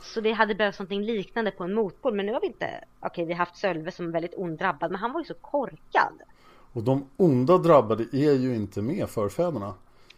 Så 0.01 0.21
det 0.21 0.31
hade 0.31 0.55
behövts 0.55 0.79
någonting 0.79 1.03
liknande 1.03 1.51
på 1.51 1.63
en 1.63 1.73
motpol. 1.73 2.15
Men 2.15 2.25
nu 2.25 2.33
har 2.33 2.41
vi 2.41 2.47
inte, 2.47 2.65
okej 2.99 3.09
okay, 3.09 3.25
vi 3.25 3.33
har 3.33 3.37
haft 3.37 3.57
Sölve 3.57 3.91
som 3.91 4.07
är 4.07 4.11
väldigt 4.11 4.37
onddrabbad. 4.37 4.91
Men 4.91 4.99
han 4.99 5.13
var 5.13 5.19
ju 5.19 5.25
så 5.25 5.33
korkad. 5.33 6.13
Och 6.73 6.83
de 6.83 7.09
onda 7.17 7.57
drabbade 7.57 8.03
är 8.03 8.33
ju 8.33 8.55
inte 8.55 8.81
med 8.81 9.09
förfäderna. 9.09 9.73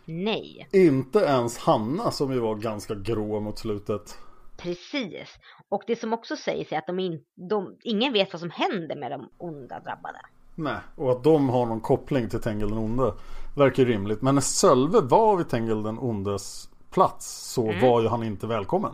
Nej. 0.05 0.67
Inte 0.71 1.19
ens 1.19 1.57
Hanna 1.57 2.11
som 2.11 2.33
ju 2.33 2.39
var 2.39 2.55
ganska 2.55 2.95
grå 2.95 3.39
mot 3.39 3.59
slutet. 3.59 4.17
Precis. 4.57 5.29
Och 5.69 5.83
det 5.87 5.95
som 5.95 6.13
också 6.13 6.35
sägs 6.35 6.71
är 6.71 6.77
att 6.77 6.87
de 6.87 6.99
in, 6.99 7.23
de, 7.49 7.77
ingen 7.83 8.13
vet 8.13 8.33
vad 8.33 8.39
som 8.39 8.49
händer 8.49 8.95
med 8.95 9.11
de 9.11 9.29
onda 9.37 9.79
drabbade. 9.79 10.19
Nej, 10.61 10.79
och 10.95 11.11
att 11.11 11.23
de 11.23 11.49
har 11.49 11.65
någon 11.65 11.81
koppling 11.81 12.29
till 12.29 12.41
Tengil 12.41 12.69
den 12.69 12.77
onde 12.77 13.13
verkar 13.57 13.85
rimligt. 13.85 14.21
Men 14.21 14.35
när 14.35 14.41
Sölve 14.41 15.01
var 15.01 15.37
vid 15.37 15.49
Tengil 15.49 15.83
den 15.83 15.99
ondes 15.99 16.69
plats 16.91 17.51
så 17.53 17.69
mm. 17.69 17.81
var 17.81 18.01
ju 18.01 18.07
han 18.07 18.23
inte 18.23 18.47
välkommen. 18.47 18.93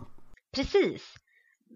Precis. 0.56 1.15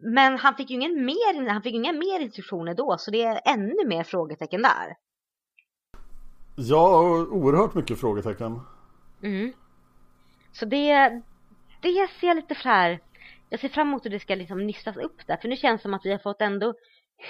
Men 0.03 0.37
han 0.37 0.55
fick 0.55 0.69
ju 0.69 0.75
ingen 0.75 1.05
mer, 1.05 1.49
han 1.49 1.61
fick 1.61 1.75
inga 1.75 1.93
mer 1.93 2.19
instruktioner 2.19 2.73
då 2.73 2.97
så 2.99 3.11
det 3.11 3.23
är 3.23 3.41
ännu 3.45 3.87
mer 3.87 4.03
frågetecken 4.03 4.61
där. 4.61 4.95
Ja, 6.55 6.99
oerhört 7.31 7.73
mycket 7.73 7.99
frågetecken. 7.99 8.59
Mm. 9.23 9.53
Så 10.51 10.65
det, 10.65 11.21
det 11.81 12.09
ser 12.19 12.27
jag 12.27 12.35
lite 12.35 12.55
så 12.55 12.69
här. 12.69 12.99
Jag 13.49 13.59
ser 13.59 13.69
fram 13.69 13.87
emot 13.87 14.05
hur 14.05 14.09
det 14.09 14.19
ska 14.19 14.35
liksom 14.35 14.67
nystas 14.67 14.97
upp 14.97 15.27
där. 15.27 15.37
För 15.37 15.47
nu 15.47 15.55
känns 15.55 15.81
det 15.81 15.83
som 15.83 15.93
att 15.93 16.05
vi 16.05 16.11
har 16.11 16.19
fått 16.19 16.41
ändå 16.41 16.73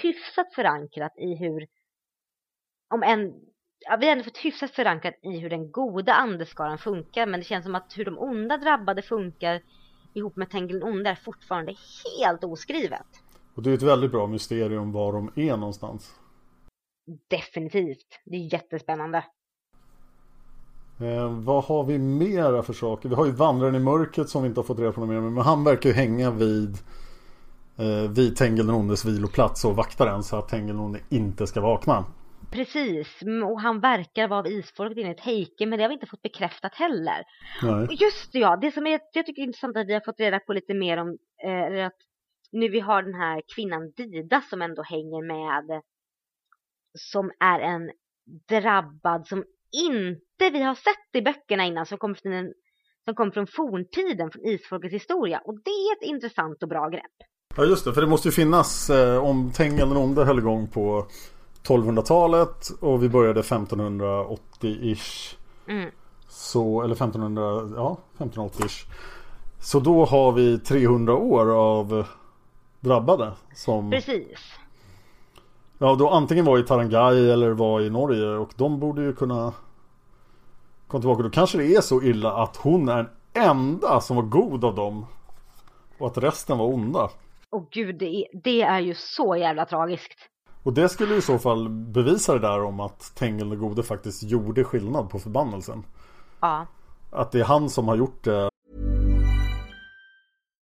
hyfsat 0.02 0.54
förankrat 0.54 1.12
i 1.18 1.34
hur 1.34 1.66
om 2.92 3.02
en 3.02 3.32
ja, 3.88 3.96
vi 4.00 4.06
har 4.06 4.12
ändå 4.12 4.24
fått 4.24 4.38
hyfsat 4.38 4.70
förankrat 4.70 5.14
i 5.22 5.38
hur 5.38 5.50
den 5.50 5.70
goda 5.72 6.12
andeskaran 6.12 6.78
funkar. 6.78 7.26
Men 7.26 7.40
det 7.40 7.46
känns 7.46 7.64
som 7.64 7.74
att 7.74 7.92
hur 7.96 8.04
de 8.04 8.18
onda 8.18 8.56
drabbade 8.56 9.02
funkar 9.02 9.62
ihop 10.14 10.36
med 10.36 10.50
Tengil 10.50 10.82
onde 10.82 11.10
är 11.10 11.14
fortfarande 11.14 11.74
helt 12.18 12.44
oskrivet. 12.44 13.06
Och 13.54 13.62
det 13.62 13.70
är 13.70 13.74
ett 13.74 13.82
väldigt 13.82 14.10
bra 14.10 14.26
mysterium 14.26 14.92
var 14.92 15.12
de 15.12 15.32
är 15.36 15.56
någonstans. 15.56 16.14
Definitivt. 17.28 18.20
Det 18.24 18.36
är 18.36 18.52
jättespännande. 18.52 19.24
Eh, 21.00 21.28
vad 21.30 21.64
har 21.64 21.84
vi 21.84 21.98
mera 21.98 22.62
för 22.62 22.72
saker? 22.72 23.08
Vi 23.08 23.14
har 23.14 23.26
ju 23.26 23.32
Vandraren 23.32 23.74
i 23.74 23.78
mörkret 23.78 24.28
som 24.28 24.42
vi 24.42 24.48
inte 24.48 24.60
har 24.60 24.64
fått 24.64 24.78
reda 24.78 24.92
på 24.92 25.00
något 25.00 25.08
mer 25.08 25.20
Men 25.20 25.44
han 25.44 25.64
verkar 25.64 25.90
ju 25.90 25.94
hänga 25.94 26.30
vid 26.30 26.76
eh, 27.76 28.10
Vid 28.10 28.36
Tengil 28.36 28.66
den 28.66 28.76
ondes 28.76 29.04
viloplats 29.04 29.64
och 29.64 29.76
vakta 29.76 30.04
den 30.04 30.22
så 30.22 30.36
att 30.36 30.48
Tengil 30.48 30.68
den 30.68 30.84
onde 30.84 31.00
inte 31.08 31.46
ska 31.46 31.60
vakna. 31.60 32.04
Precis, 32.52 33.22
och 33.44 33.60
han 33.60 33.80
verkar 33.80 34.28
vara 34.28 34.40
av 34.40 34.46
isfolket 34.46 34.98
enligt 34.98 35.20
Heike 35.20 35.66
men 35.66 35.78
det 35.78 35.84
har 35.84 35.88
vi 35.88 35.94
inte 35.94 36.06
fått 36.06 36.22
bekräftat 36.22 36.74
heller. 36.74 37.24
Nej. 37.62 37.84
Och 37.84 37.92
just 37.92 38.32
det, 38.32 38.38
ja, 38.38 38.56
det 38.56 38.72
som 38.72 38.86
är, 38.86 39.00
jag 39.12 39.26
tycker 39.26 39.42
är 39.42 39.46
intressant 39.46 39.76
att 39.76 39.86
vi 39.86 39.94
har 39.94 40.00
fått 40.00 40.20
reda 40.20 40.38
på 40.38 40.52
lite 40.52 40.74
mer 40.74 40.96
om 40.96 41.18
eh, 41.44 41.86
att 41.86 41.96
nu 42.52 42.68
vi 42.68 42.80
har 42.80 43.02
den 43.02 43.14
här 43.14 43.42
kvinnan 43.54 43.92
Dida 43.96 44.40
som 44.40 44.62
ändå 44.62 44.82
hänger 44.82 45.26
med 45.26 45.82
som 46.98 47.30
är 47.40 47.60
en 47.60 47.90
drabbad 48.48 49.26
som 49.26 49.44
inte 49.72 50.50
vi 50.52 50.62
har 50.62 50.74
sett 50.74 51.16
i 51.16 51.22
böckerna 51.22 51.64
innan 51.64 51.86
som 51.86 51.98
kommer 51.98 52.14
från, 52.14 52.32
en, 52.32 52.52
som 53.04 53.14
kommer 53.14 53.32
från 53.32 53.46
forntiden, 53.46 54.30
från 54.30 54.46
isfolkets 54.46 54.94
historia. 54.94 55.38
Och 55.44 55.54
det 55.54 55.70
är 55.70 55.96
ett 55.96 56.08
intressant 56.08 56.62
och 56.62 56.68
bra 56.68 56.88
grepp. 56.88 57.16
Ja 57.56 57.64
just 57.64 57.84
det, 57.84 57.94
för 57.94 58.00
det 58.00 58.06
måste 58.06 58.28
ju 58.28 58.32
finnas 58.32 58.90
eh, 58.90 59.24
om 59.24 59.52
Tengil 59.52 59.88
den 59.88 59.96
onde 59.96 60.24
höll 60.24 60.38
igång 60.38 60.68
på 60.68 61.06
1200-talet 61.64 62.70
och 62.80 63.02
vi 63.02 63.08
började 63.08 63.42
1580-ish. 63.42 65.36
Mm. 65.68 65.90
Så, 66.28 66.82
eller 66.82 66.94
1500, 66.94 67.42
ja 67.76 67.96
1580-ish. 68.18 68.86
Så 69.60 69.80
då 69.80 70.04
har 70.04 70.32
vi 70.32 70.58
300 70.58 71.14
år 71.14 71.50
av 71.50 72.04
drabbade 72.80 73.32
som... 73.54 73.90
Precis. 73.90 74.58
Ja, 75.78 75.94
då 75.94 76.08
antingen 76.08 76.44
var 76.44 76.58
i 76.58 76.62
Tarangay 76.62 77.30
eller 77.30 77.50
var 77.50 77.80
i 77.80 77.90
Norge 77.90 78.28
och 78.28 78.50
de 78.56 78.80
borde 78.80 79.02
ju 79.02 79.14
kunna 79.14 79.52
komma 80.86 81.00
tillbaka. 81.00 81.22
Då 81.22 81.30
kanske 81.30 81.58
det 81.58 81.74
är 81.74 81.80
så 81.80 82.02
illa 82.02 82.32
att 82.32 82.56
hon 82.56 82.88
är 82.88 82.96
den 82.96 83.08
enda 83.32 84.00
som 84.00 84.16
var 84.16 84.22
god 84.22 84.64
av 84.64 84.74
dem 84.74 85.06
och 85.98 86.06
att 86.06 86.18
resten 86.18 86.58
var 86.58 86.66
onda. 86.66 87.10
Åh 87.50 87.62
gud, 87.70 87.98
det 87.98 88.16
är, 88.16 88.40
det 88.42 88.62
är 88.62 88.80
ju 88.80 88.94
så 88.94 89.36
jävla 89.36 89.64
tragiskt. 89.66 90.28
Och 90.62 90.72
det 90.72 90.88
skulle 90.88 91.16
i 91.16 91.22
så 91.22 91.38
fall 91.38 91.68
bevisa 91.68 92.32
det 92.32 92.38
där 92.38 92.62
om 92.62 92.80
att 92.80 93.12
Tengil 93.14 93.48
den 93.48 93.58
gode 93.58 93.82
faktiskt 93.82 94.22
gjorde 94.22 94.64
skillnad 94.64 95.10
på 95.10 95.18
förbannelsen. 95.18 95.84
Ja. 96.40 96.66
Att 97.10 97.32
det 97.32 97.40
är 97.40 97.44
han 97.44 97.70
som 97.70 97.88
har 97.88 97.96
gjort 97.96 98.24
det 98.24 98.51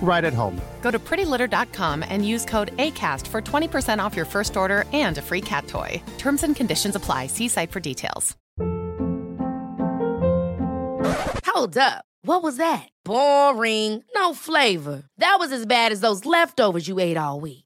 right 0.00 0.24
at 0.24 0.32
home. 0.32 0.60
Go 0.82 0.90
to 0.90 0.98
prettylitter.com 0.98 2.04
and 2.08 2.26
use 2.26 2.44
code 2.44 2.76
ACAST 2.76 3.26
for 3.26 3.42
20% 3.42 3.98
off 3.98 4.14
your 4.14 4.24
first 4.24 4.56
order 4.56 4.84
and 4.92 5.18
a 5.18 5.22
free 5.22 5.40
cat 5.40 5.66
toy. 5.66 6.00
Terms 6.18 6.42
and 6.44 6.54
conditions 6.54 6.94
apply. 6.94 7.26
See 7.26 7.48
site 7.48 7.72
for 7.72 7.80
details. 7.80 8.36
Hold 11.44 11.78
up. 11.78 12.04
What 12.22 12.42
was 12.42 12.56
that? 12.58 12.88
Boring. 13.04 14.02
No 14.14 14.34
flavor. 14.34 15.04
That 15.18 15.36
was 15.38 15.52
as 15.52 15.64
bad 15.64 15.92
as 15.92 16.00
those 16.00 16.26
leftovers 16.26 16.88
you 16.88 16.98
ate 16.98 17.16
all 17.16 17.40
week. 17.40 17.65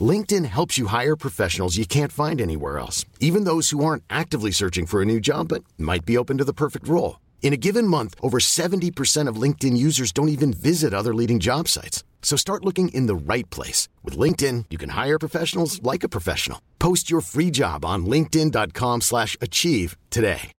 LinkedIn 0.00 0.44
helps 0.44 0.76
you 0.76 0.88
hire 0.88 1.16
professionals 1.16 1.78
you 1.78 1.86
can't 1.86 2.12
find 2.12 2.40
anywhere 2.40 2.78
else, 2.78 3.06
even 3.18 3.44
those 3.44 3.70
who 3.70 3.82
aren't 3.82 4.04
actively 4.10 4.50
searching 4.50 4.84
for 4.84 5.00
a 5.00 5.06
new 5.06 5.20
job 5.20 5.48
but 5.48 5.64
might 5.78 6.04
be 6.04 6.18
open 6.18 6.36
to 6.36 6.44
the 6.44 6.52
perfect 6.52 6.86
role. 6.86 7.18
In 7.40 7.52
a 7.54 7.56
given 7.56 7.86
month, 7.86 8.14
over 8.20 8.38
70% 8.38 9.28
of 9.30 9.42
LinkedIn 9.42 9.76
users 9.76 10.12
don't 10.12 10.28
even 10.28 10.52
visit 10.52 10.92
other 10.92 11.14
leading 11.14 11.38
job 11.38 11.68
sites. 11.68 12.04
So 12.20 12.36
start 12.36 12.64
looking 12.64 12.90
in 12.90 13.06
the 13.06 13.32
right 13.32 13.48
place. 13.48 13.88
With 14.04 14.18
LinkedIn, 14.18 14.66
you 14.68 14.76
can 14.76 14.90
hire 14.90 15.18
professionals 15.18 15.82
like 15.82 16.04
a 16.04 16.08
professional. 16.10 16.60
Post 16.78 17.10
your 17.10 17.22
free 17.22 17.50
job 17.50 17.84
on 17.86 18.04
linkedin.com 18.04 19.00
slash 19.00 19.36
achieve 19.40 19.96
today. 20.10 20.52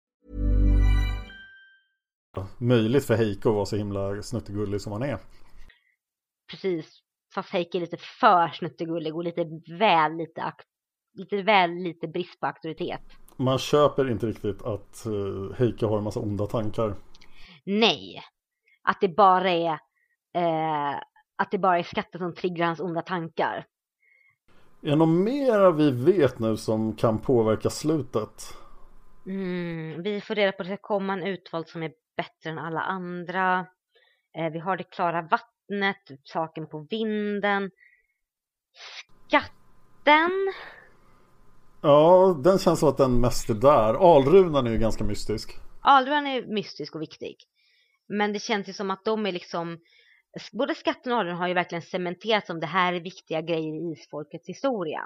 Möjligt 2.57 3.05
för 3.05 3.15
Heiko 3.15 3.49
att 3.49 3.55
vara 3.55 3.65
så 3.65 3.75
himla 3.75 4.23
snuttegullig 4.23 4.81
som 4.81 4.91
han 4.91 5.03
är. 5.03 5.17
Precis. 6.51 6.98
Fast 7.35 7.49
Heike 7.49 7.77
är 7.77 7.81
lite 7.81 7.97
för 7.97 8.47
snuttegullig 8.47 9.15
och 9.15 9.23
lite 9.23 9.45
väl 9.79 10.17
lite, 10.17 10.53
lite 11.13 11.41
väl 11.41 11.71
lite 11.71 12.07
brist 12.07 12.39
på 12.39 12.47
auktoritet. 12.47 13.01
Man 13.37 13.57
köper 13.57 14.11
inte 14.11 14.25
riktigt 14.25 14.61
att 14.61 15.03
uh, 15.07 15.53
Heike 15.53 15.85
har 15.85 15.97
en 15.97 16.03
massa 16.03 16.19
onda 16.19 16.45
tankar. 16.47 16.95
Nej. 17.65 18.21
Att 18.83 19.01
det 19.01 19.07
bara 19.07 19.49
är 19.49 19.79
eh, 20.33 20.99
att 21.35 21.51
det 21.51 21.57
bara 21.57 21.79
är 21.79 21.83
skatten 21.83 22.19
som 22.19 22.35
triggar 22.35 22.65
hans 22.65 22.79
onda 22.79 23.01
tankar. 23.01 23.65
Är 24.81 24.89
det 24.89 24.95
något 24.95 25.23
mer 25.23 25.71
vi 25.71 25.91
vet 25.91 26.39
nu 26.39 26.57
som 26.57 26.95
kan 26.95 27.19
påverka 27.19 27.69
slutet? 27.69 28.57
Mm, 29.25 30.03
vi 30.03 30.21
får 30.21 30.35
reda 30.35 30.51
på 30.51 30.61
att 30.61 30.69
det 30.69 30.75
ska 30.75 30.87
komma 30.87 31.13
en 31.13 31.23
utvald 31.23 31.67
som 31.67 31.83
är 31.83 31.91
bättre 32.17 32.49
än 32.49 32.59
alla 32.59 32.81
andra. 32.81 33.65
Eh, 34.37 34.51
vi 34.51 34.59
har 34.59 34.77
det 34.77 34.83
klara 34.83 35.21
vattnet, 35.21 35.58
saken 36.23 36.67
på 36.67 36.87
vinden. 36.89 37.71
Skatten. 39.27 40.53
Ja, 41.81 42.35
den 42.43 42.59
känns 42.59 42.79
som 42.79 42.89
att 42.89 42.97
den 42.97 43.21
mest 43.21 43.49
är 43.49 43.53
där. 43.53 44.15
Alrunan 44.15 44.67
är 44.67 44.71
ju 44.71 44.77
ganska 44.77 45.03
mystisk. 45.03 45.59
Alrunan 45.81 46.27
är 46.27 46.53
mystisk 46.53 46.95
och 46.95 47.01
viktig. 47.01 47.35
Men 48.07 48.33
det 48.33 48.39
känns 48.39 48.69
ju 48.69 48.73
som 48.73 48.91
att 48.91 49.05
de 49.05 49.25
är 49.25 49.31
liksom 49.31 49.77
både 50.51 50.75
skatten 50.75 51.11
och 51.11 51.19
alrunan 51.19 51.37
har 51.37 51.47
ju 51.47 51.53
verkligen 51.53 51.81
cementerat 51.81 52.45
som 52.45 52.59
det 52.59 52.67
här 52.67 52.93
är 52.93 52.99
viktiga 52.99 53.41
grejer 53.41 53.73
i 53.73 53.91
isfolkets 53.91 54.49
historia. 54.49 55.01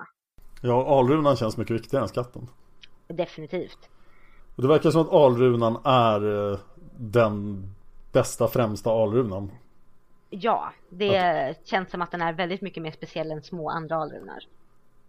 Ja, 0.62 1.00
alrunan 1.00 1.36
känns 1.36 1.58
mycket 1.58 1.76
viktigare 1.76 2.04
än 2.04 2.10
skatten. 2.10 2.48
Definitivt. 3.08 3.90
Och 4.56 4.62
det 4.62 4.68
verkar 4.68 4.92
som 4.92 5.02
att 5.02 5.14
alrunan 5.14 5.78
är 5.84 6.52
eh, 6.52 6.60
den 6.98 7.68
bästa 8.12 8.48
främsta 8.48 8.92
alrunan. 8.92 9.52
Ja, 10.36 10.74
det 10.90 11.56
känns 11.66 11.92
som 11.92 12.02
att 12.02 12.12
den 12.12 12.22
är 12.22 12.34
väldigt 12.34 12.62
mycket 12.62 12.84
mer 12.84 12.92
speciell 12.92 13.32
än 13.32 13.44
små 13.44 13.70
andra 13.70 13.96
alrunar. 13.96 14.40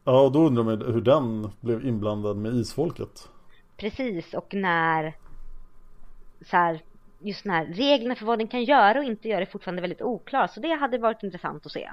Ja, 0.05 0.21
och 0.21 0.33
då 0.33 0.47
undrar 0.47 0.65
man 0.65 0.83
hur 0.93 1.01
den 1.01 1.51
blev 1.61 1.87
inblandad 1.87 2.37
med 2.37 2.55
isfolket. 2.55 3.29
Precis, 3.77 4.35
och 4.35 4.55
när 4.55 5.17
så 6.41 6.57
här, 6.57 6.81
just 7.19 7.45
när 7.45 7.65
reglerna 7.67 8.15
för 8.15 8.27
vad 8.27 8.39
den 8.39 8.49
kan 8.49 8.65
göra 8.65 8.99
och 8.99 9.05
inte 9.05 9.29
göra 9.29 9.41
är 9.41 9.47
fortfarande 9.47 9.83
väldigt 9.83 10.03
oklara. 10.03 10.49
Så 10.49 10.61
det 10.61 10.75
hade 10.75 10.99
varit 10.99 11.23
intressant 11.23 11.67
att 11.67 11.73
se. 11.73 11.91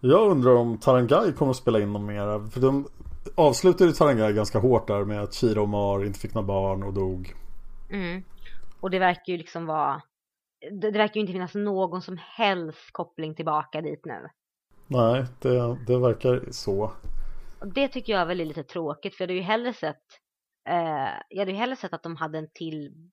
Jag 0.00 0.30
undrar 0.30 0.54
om 0.54 0.78
Tarangai 0.78 1.32
kommer 1.32 1.50
att 1.50 1.56
spela 1.56 1.80
in 1.80 1.92
någon 1.92 2.06
mera. 2.06 2.48
För 2.48 2.60
de 2.60 2.88
avslutade 3.34 3.92
Tarangai 3.92 4.32
ganska 4.32 4.58
hårt 4.58 4.86
där 4.86 5.04
med 5.04 5.22
att 5.22 5.34
Kira 5.34 5.62
och 5.62 5.68
Mar 5.68 6.04
inte 6.04 6.18
fick 6.18 6.34
några 6.34 6.46
barn 6.46 6.82
och 6.82 6.92
dog. 6.94 7.34
Mm. 7.90 8.22
Och 8.80 8.90
det 8.90 8.98
verkar 8.98 9.32
ju 9.32 9.38
liksom 9.38 9.66
vara 9.66 10.02
det, 10.60 10.90
det 10.90 10.98
verkar 10.98 11.14
ju 11.14 11.20
inte 11.20 11.32
finnas 11.32 11.54
någon 11.54 12.02
som 12.02 12.18
helst 12.20 12.92
koppling 12.92 13.34
tillbaka 13.34 13.80
dit 13.80 14.04
nu. 14.04 14.28
Nej, 14.86 15.24
det, 15.42 15.78
det 15.86 15.98
verkar 15.98 16.50
så. 16.50 16.92
Och 17.60 17.72
det 17.72 17.88
tycker 17.88 18.12
jag 18.12 18.26
väl 18.26 18.40
är 18.40 18.44
lite 18.44 18.64
tråkigt 18.64 19.14
för 19.14 19.24
jag 19.24 19.28
hade 19.28 19.38
ju 19.38 19.40
hellre 19.40 19.72
sett 19.72 20.04
eh, 20.68 21.20
jag 21.28 21.38
hade 21.38 21.50
ju 21.50 21.56
hellre 21.56 21.76
sett 21.76 21.92
att 21.92 22.02
de 22.02 22.16
hade 22.16 22.38
en 22.38 22.50
till 22.54 23.10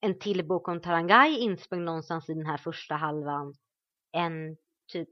en 0.00 0.18
till 0.18 0.46
bok 0.46 0.68
om 0.68 0.80
Tarangai 0.80 1.38
insprängd 1.38 1.84
någonstans 1.84 2.28
i 2.28 2.34
den 2.34 2.46
här 2.46 2.56
första 2.56 2.94
halvan 2.94 3.54
än 4.12 4.56
typ 4.92 5.08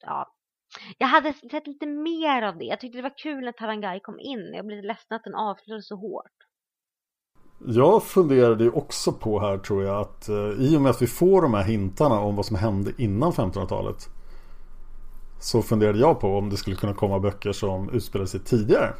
ja 0.00 0.36
jag 0.98 1.06
hade 1.06 1.32
sett 1.32 1.66
lite 1.66 1.86
mer 1.86 2.42
av 2.42 2.58
det. 2.58 2.64
Jag 2.64 2.80
tyckte 2.80 2.98
det 2.98 3.02
var 3.02 3.18
kul 3.18 3.44
när 3.44 3.52
Tarangai 3.52 4.00
kom 4.00 4.20
in. 4.20 4.52
Jag 4.54 4.66
blev 4.66 4.84
ledsen 4.84 5.16
att 5.16 5.24
den 5.24 5.34
avslutades 5.34 5.88
så 5.88 5.96
hårt. 5.96 6.45
Jag 7.58 8.02
funderade 8.02 8.64
ju 8.64 8.70
också 8.70 9.12
på 9.12 9.40
här 9.40 9.58
tror 9.58 9.84
jag 9.84 10.00
att 10.00 10.28
eh, 10.28 10.36
i 10.36 10.76
och 10.76 10.80
med 10.80 10.90
att 10.90 11.02
vi 11.02 11.06
får 11.06 11.42
de 11.42 11.54
här 11.54 11.64
hintarna 11.64 12.20
om 12.20 12.36
vad 12.36 12.46
som 12.46 12.56
hände 12.56 12.92
innan 12.96 13.32
1500-talet 13.32 14.08
så 15.40 15.62
funderade 15.62 15.98
jag 15.98 16.20
på 16.20 16.36
om 16.36 16.50
det 16.50 16.56
skulle 16.56 16.76
kunna 16.76 16.94
komma 16.94 17.18
böcker 17.18 17.52
som 17.52 17.90
utspelade 17.90 18.28
sig 18.28 18.40
tidigare. 18.40 18.94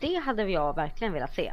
Det 0.00 0.14
hade 0.14 0.50
jag 0.50 0.76
verkligen 0.76 1.12
velat 1.12 1.34
se. 1.34 1.52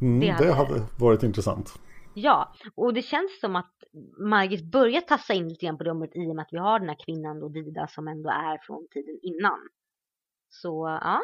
Mm, 0.00 0.20
det, 0.20 0.30
hade... 0.30 0.46
det 0.46 0.52
hade 0.52 0.82
varit 0.98 1.22
intressant. 1.22 1.78
Ja, 2.14 2.52
och 2.74 2.94
det 2.94 3.02
känns 3.02 3.40
som 3.40 3.56
att 3.56 3.72
Margit 4.18 4.64
börjar 4.64 5.00
tassa 5.00 5.34
in 5.34 5.48
lite 5.48 5.66
grann 5.66 5.78
på 5.78 5.84
det 5.84 5.90
området 5.90 6.16
i 6.16 6.30
och 6.30 6.36
med 6.36 6.42
att 6.42 6.52
vi 6.52 6.58
har 6.58 6.78
den 6.78 6.88
här 6.88 6.96
kvinnan 7.04 7.40
då 7.40 7.48
Dida 7.48 7.86
som 7.86 8.08
ändå 8.08 8.30
är 8.30 8.58
från 8.66 8.86
tiden 8.90 9.18
innan. 9.22 9.58
Så 10.48 10.98
ja. 11.02 11.20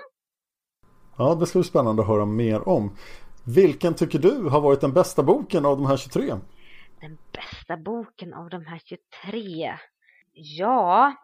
Ja, 1.18 1.34
det 1.34 1.46
ska 1.46 1.58
bli 1.58 1.68
spännande 1.68 2.02
att 2.02 2.08
höra 2.08 2.24
mer 2.24 2.68
om. 2.68 2.90
Vilken 3.54 3.94
tycker 3.94 4.18
du 4.18 4.48
har 4.48 4.60
varit 4.60 4.80
den 4.80 4.92
bästa 4.92 5.22
boken 5.22 5.66
av 5.66 5.76
de 5.76 5.86
här 5.86 5.96
23? 5.96 6.34
Den 7.00 7.18
bästa 7.32 7.76
boken 7.76 8.34
av 8.34 8.48
de 8.50 8.66
här 8.66 8.80
23? 8.84 9.78
Ja, 10.32 11.14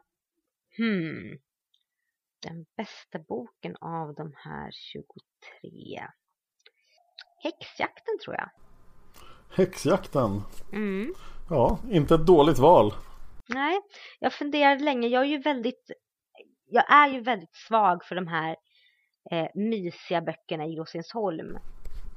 hmm. 0.76 1.38
Den 2.42 2.66
bästa 2.76 3.18
boken 3.28 3.76
av 3.76 4.14
de 4.14 4.32
här 4.36 4.70
23? 4.70 6.02
Häxjakten 7.42 8.18
tror 8.24 8.36
jag. 8.36 8.50
Häxjakten? 9.56 10.42
Mm. 10.72 11.14
Ja, 11.50 11.78
inte 11.90 12.14
ett 12.14 12.26
dåligt 12.26 12.58
val. 12.58 12.94
Nej, 13.48 13.80
jag 14.18 14.32
funderade 14.32 14.84
länge. 14.84 15.08
Jag 15.08 15.22
är 15.22 15.28
ju 15.28 15.38
väldigt, 15.38 15.90
jag 16.70 16.92
är 16.92 17.08
ju 17.08 17.20
väldigt 17.20 17.54
svag 17.54 18.04
för 18.04 18.14
de 18.14 18.26
här 18.26 18.56
eh, 19.30 19.48
mysiga 19.54 20.20
böckerna 20.20 20.66
i 20.66 20.76
Rosensholm. 20.76 21.58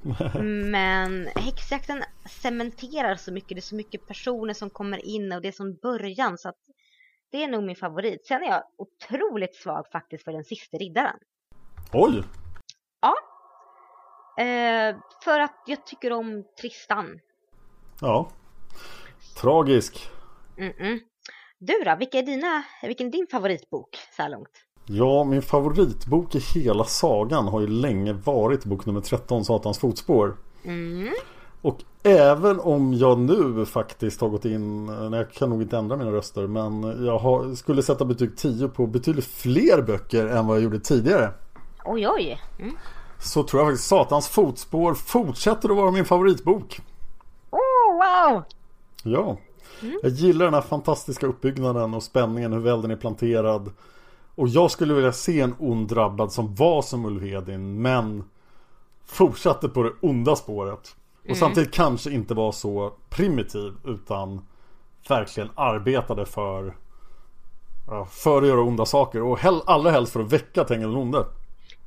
Men 0.70 1.26
häxjakten 1.26 2.04
cementerar 2.42 3.14
så 3.14 3.32
mycket. 3.32 3.48
Det 3.48 3.58
är 3.58 3.60
så 3.60 3.74
mycket 3.74 4.06
personer 4.06 4.54
som 4.54 4.70
kommer 4.70 5.06
in 5.06 5.32
och 5.32 5.42
det 5.42 5.48
är 5.48 5.52
som 5.52 5.74
början 5.74 6.38
så 6.38 6.48
att 6.48 6.58
det 7.32 7.44
är 7.44 7.48
nog 7.48 7.64
min 7.64 7.76
favorit. 7.76 8.26
Sen 8.26 8.42
är 8.42 8.46
jag 8.46 8.62
otroligt 8.76 9.54
svag 9.54 9.86
faktiskt 9.92 10.24
för 10.24 10.32
den 10.32 10.44
sista 10.44 10.76
riddaren. 10.76 11.18
Oj! 11.92 12.22
Ja. 13.00 13.14
Eh, 14.44 14.96
för 15.24 15.40
att 15.40 15.62
jag 15.66 15.86
tycker 15.86 16.12
om 16.12 16.44
Tristan. 16.60 17.20
Ja. 18.00 18.30
Tragisk. 19.40 20.10
Mm 20.58 20.72
-mm. 20.72 21.00
Du 21.58 21.82
då, 21.84 21.96
vilka 21.96 22.18
är 22.18 22.22
dina, 22.22 22.62
vilken 22.82 23.06
är 23.06 23.12
din 23.12 23.26
favoritbok 23.30 23.96
så 24.16 24.22
här 24.22 24.28
långt? 24.28 24.64
Ja, 24.86 25.24
min 25.24 25.42
favoritbok 25.42 26.34
i 26.34 26.38
hela 26.38 26.84
sagan 26.84 27.48
har 27.48 27.60
ju 27.60 27.66
länge 27.66 28.12
varit 28.12 28.64
bok 28.64 28.86
nummer 28.86 29.00
13, 29.00 29.44
Satans 29.44 29.78
fotspår. 29.78 30.36
Mm. 30.64 31.14
Och 31.62 31.78
även 32.02 32.60
om 32.60 32.94
jag 32.94 33.18
nu 33.18 33.66
faktiskt 33.66 34.20
har 34.20 34.28
gått 34.28 34.44
in, 34.44 34.86
nej 34.86 35.20
jag 35.20 35.32
kan 35.32 35.50
nog 35.50 35.62
inte 35.62 35.78
ändra 35.78 35.96
mina 35.96 36.12
röster, 36.12 36.46
men 36.46 37.04
jag 37.06 37.18
har, 37.18 37.54
skulle 37.54 37.82
sätta 37.82 38.04
betyg 38.04 38.36
10 38.36 38.68
på 38.68 38.86
betydligt 38.86 39.24
fler 39.24 39.82
böcker 39.82 40.26
än 40.26 40.46
vad 40.46 40.56
jag 40.56 40.64
gjorde 40.64 40.80
tidigare. 40.80 41.30
Oj, 41.84 42.08
oj. 42.08 42.40
Mm. 42.58 42.76
Så 43.18 43.42
tror 43.42 43.62
jag 43.62 43.68
faktiskt 43.70 43.88
Satans 43.88 44.28
fotspår 44.28 44.94
fortsätter 44.94 45.68
att 45.68 45.76
vara 45.76 45.90
min 45.90 46.04
favoritbok. 46.04 46.80
Oh, 47.50 47.92
wow! 47.92 48.42
Ja. 49.02 49.36
Mm. 49.82 50.00
Jag 50.02 50.12
gillar 50.12 50.44
den 50.44 50.54
här 50.54 50.60
fantastiska 50.60 51.26
uppbyggnaden 51.26 51.94
och 51.94 52.02
spänningen, 52.02 52.52
hur 52.52 52.60
väl 52.60 52.82
den 52.82 52.90
är 52.90 52.96
planterad. 52.96 53.70
Och 54.34 54.48
jag 54.48 54.70
skulle 54.70 54.94
vilja 54.94 55.12
se 55.12 55.40
en 55.40 55.54
ond 55.58 55.88
drabbad 55.88 56.32
som 56.32 56.54
var 56.54 56.82
som 56.82 57.04
Ulvedin 57.04 57.82
men 57.82 58.24
fortsatte 59.06 59.68
på 59.68 59.82
det 59.82 59.92
onda 60.00 60.36
spåret. 60.36 60.96
Och 61.20 61.26
mm. 61.26 61.36
samtidigt 61.36 61.74
kanske 61.74 62.10
inte 62.10 62.34
var 62.34 62.52
så 62.52 62.92
primitiv 63.10 63.72
utan 63.84 64.46
verkligen 65.08 65.50
arbetade 65.54 66.26
för 66.26 66.74
för 68.10 68.42
att 68.42 68.48
göra 68.48 68.60
onda 68.60 68.86
saker 68.86 69.22
och 69.22 69.38
hell, 69.38 69.60
allra 69.66 69.90
helst 69.90 70.12
för 70.12 70.20
att 70.20 70.32
väcka 70.32 70.64
Tengil 70.64 70.96
onde. 70.96 71.24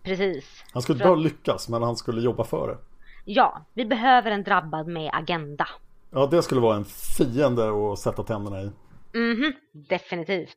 Precis. 0.03 0.63
Han 0.73 0.81
skulle 0.81 0.95
inte 0.95 1.07
bara 1.07 1.15
lyckas 1.15 1.69
men 1.69 1.83
han 1.83 1.97
skulle 1.97 2.21
jobba 2.21 2.43
för 2.43 2.67
det. 2.67 2.77
Ja, 3.25 3.65
vi 3.73 3.85
behöver 3.85 4.31
en 4.31 4.43
drabbad 4.43 4.87
med 4.87 5.11
agenda. 5.13 5.67
Ja, 6.11 6.27
det 6.27 6.41
skulle 6.41 6.61
vara 6.61 6.75
en 6.75 6.85
fiende 6.85 7.91
att 7.91 7.99
sätta 7.99 8.23
tänderna 8.23 8.61
i. 8.61 8.71
Mhm, 9.13 9.53
definitivt. 9.71 10.55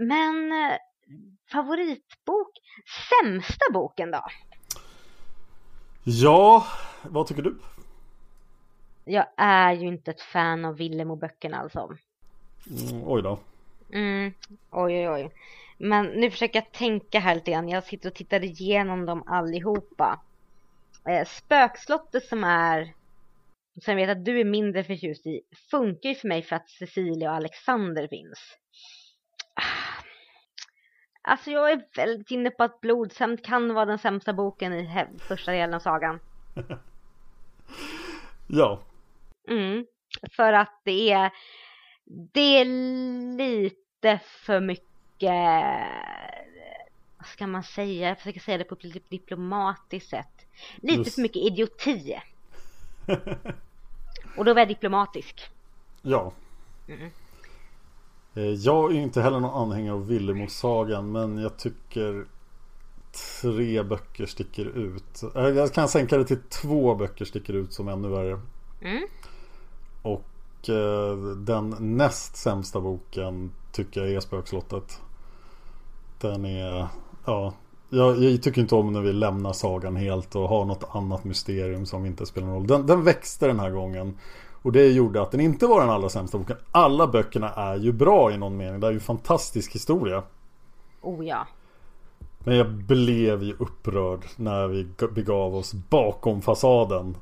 Men 0.00 0.52
eh, 0.52 0.78
favoritbok, 1.52 2.50
sämsta 3.10 3.64
boken 3.72 4.10
då? 4.10 4.24
Ja, 6.04 6.66
vad 7.02 7.26
tycker 7.26 7.42
du? 7.42 7.56
Jag 9.04 9.26
är 9.36 9.72
ju 9.72 9.86
inte 9.86 10.10
ett 10.10 10.20
fan 10.20 10.64
av 10.64 10.76
Villemo-böckerna 10.76 11.56
alltså. 11.56 11.96
Mm, 12.70 13.02
oj 13.08 13.22
då. 13.22 13.38
Mm, 13.92 14.32
oj, 14.70 14.94
oj, 14.94 15.08
oj. 15.08 15.30
Men 15.78 16.06
nu 16.06 16.30
försöker 16.30 16.58
jag 16.58 16.72
tänka 16.72 17.20
här 17.20 17.34
lite 17.34 17.50
grann. 17.50 17.68
Jag 17.68 17.84
sitter 17.84 18.08
och 18.08 18.14
tittar 18.14 18.44
igenom 18.44 19.06
dem 19.06 19.22
allihopa. 19.26 20.20
Eh, 21.08 21.26
Spökslottet 21.26 22.24
som 22.24 22.44
är 22.44 22.94
som 23.84 23.98
jag 23.98 24.06
vet 24.06 24.18
att 24.18 24.24
du 24.24 24.40
är 24.40 24.44
mindre 24.44 24.84
förtjust 24.84 25.26
i 25.26 25.40
funkar 25.70 26.08
ju 26.08 26.14
för 26.14 26.28
mig 26.28 26.42
för 26.42 26.56
att 26.56 26.68
Cecilia 26.68 27.30
och 27.30 27.36
Alexander 27.36 28.08
finns. 28.08 28.38
Alltså 31.22 31.50
jag 31.50 31.70
är 31.70 31.82
väldigt 31.96 32.30
inne 32.30 32.50
på 32.50 32.64
att 32.64 32.80
Blodshämnd 32.80 33.44
kan 33.44 33.74
vara 33.74 33.84
den 33.84 33.98
sämsta 33.98 34.32
boken 34.32 34.72
i 34.72 35.06
första 35.18 35.52
delen 35.52 35.74
av 35.74 35.80
sagan. 35.80 36.20
ja. 38.46 38.80
Mm, 39.48 39.86
för 40.36 40.52
att 40.52 40.80
det 40.84 41.10
är 41.12 41.30
det 42.32 42.40
är 42.40 42.64
lite 43.36 44.20
för 44.24 44.60
mycket 44.60 44.90
vad 47.18 47.26
ska 47.26 47.46
man 47.46 47.62
säga? 47.62 48.08
Jag 48.08 48.18
försöker 48.18 48.40
säga 48.40 48.58
det 48.58 48.64
på 48.64 48.74
ett 48.74 49.10
diplomatiskt 49.10 50.10
sätt. 50.10 50.46
Lite 50.76 50.98
Just. 50.98 51.14
för 51.14 51.22
mycket 51.22 51.42
idioti. 51.42 52.20
Och 54.36 54.44
då 54.44 54.54
var 54.54 54.60
jag 54.60 54.68
diplomatisk. 54.68 55.50
Ja. 56.02 56.32
Mm. 56.88 57.10
Jag 58.34 58.92
är 58.92 59.00
inte 59.00 59.22
heller 59.22 59.40
någon 59.40 59.62
anhängare 59.62 59.94
av 59.94 60.06
Villemo-sagan 60.06 61.12
men 61.12 61.38
jag 61.38 61.56
tycker 61.56 62.26
tre 63.42 63.82
böcker 63.82 64.26
sticker 64.26 64.64
ut. 64.64 65.22
Eh, 65.36 65.48
jag 65.48 65.72
kan 65.72 65.88
sänka 65.88 66.18
det 66.18 66.24
till 66.24 66.40
två 66.48 66.94
böcker 66.94 67.24
sticker 67.24 67.52
ut 67.52 67.72
som 67.72 67.88
ännu 67.88 68.08
värre. 68.08 68.40
Mm. 68.80 69.02
Och 70.02 70.68
eh, 70.68 71.16
den 71.36 71.76
näst 71.78 72.36
sämsta 72.36 72.80
boken 72.80 73.52
tycker 73.72 74.00
jag 74.00 74.10
är 74.10 74.20
Spökslottet. 74.20 75.00
Den 76.18 76.44
är, 76.44 76.88
ja, 77.24 77.54
jag, 77.88 78.22
jag, 78.22 78.42
tycker 78.42 78.60
inte 78.60 78.74
om 78.74 78.92
när 78.92 79.00
vi 79.00 79.12
lämnar 79.12 79.52
sagan 79.52 79.96
helt 79.96 80.34
och 80.36 80.48
har 80.48 80.64
något 80.64 80.84
annat 80.90 81.24
mysterium 81.24 81.86
som 81.86 82.06
inte 82.06 82.26
spelar 82.26 82.46
någon 82.46 82.56
roll. 82.56 82.66
Den, 82.66 82.86
den 82.86 83.04
växte 83.04 83.46
den 83.46 83.60
här 83.60 83.70
gången. 83.70 84.18
Och 84.62 84.72
det 84.72 84.88
gjorde 84.88 85.22
att 85.22 85.30
den 85.30 85.40
inte 85.40 85.66
var 85.66 85.80
den 85.80 85.90
allra 85.90 86.08
sämsta 86.08 86.38
boken. 86.38 86.56
Alla 86.72 87.06
böckerna 87.06 87.50
är 87.50 87.76
ju 87.76 87.92
bra 87.92 88.32
i 88.32 88.36
någon 88.36 88.56
mening. 88.56 88.80
Det 88.80 88.86
är 88.86 88.92
ju 88.92 89.00
fantastisk 89.00 89.74
historia. 89.74 90.22
Oh 91.00 91.26
ja. 91.26 91.46
Men 92.38 92.56
jag 92.56 92.66
blev 92.66 93.42
ju 93.42 93.56
upprörd 93.58 94.20
när 94.36 94.68
vi 94.68 94.86
begav 95.14 95.56
oss 95.56 95.72
bakom 95.72 96.42
fasaden. 96.42 97.16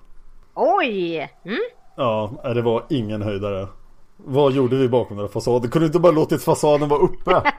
Oj! 0.54 1.30
Mm? 1.44 1.58
Ja, 1.96 2.30
det 2.54 2.62
var 2.62 2.84
ingen 2.88 3.22
höjdare. 3.22 3.68
Vad 4.16 4.52
gjorde 4.52 4.76
vi 4.76 4.88
bakom 4.88 5.16
den 5.16 5.26
där 5.26 5.32
fasaden? 5.32 5.70
Kunde 5.70 5.86
inte 5.86 5.98
bara 5.98 6.12
låtit 6.12 6.42
fasaden 6.42 6.88
vara 6.88 7.00
uppe? 7.00 7.34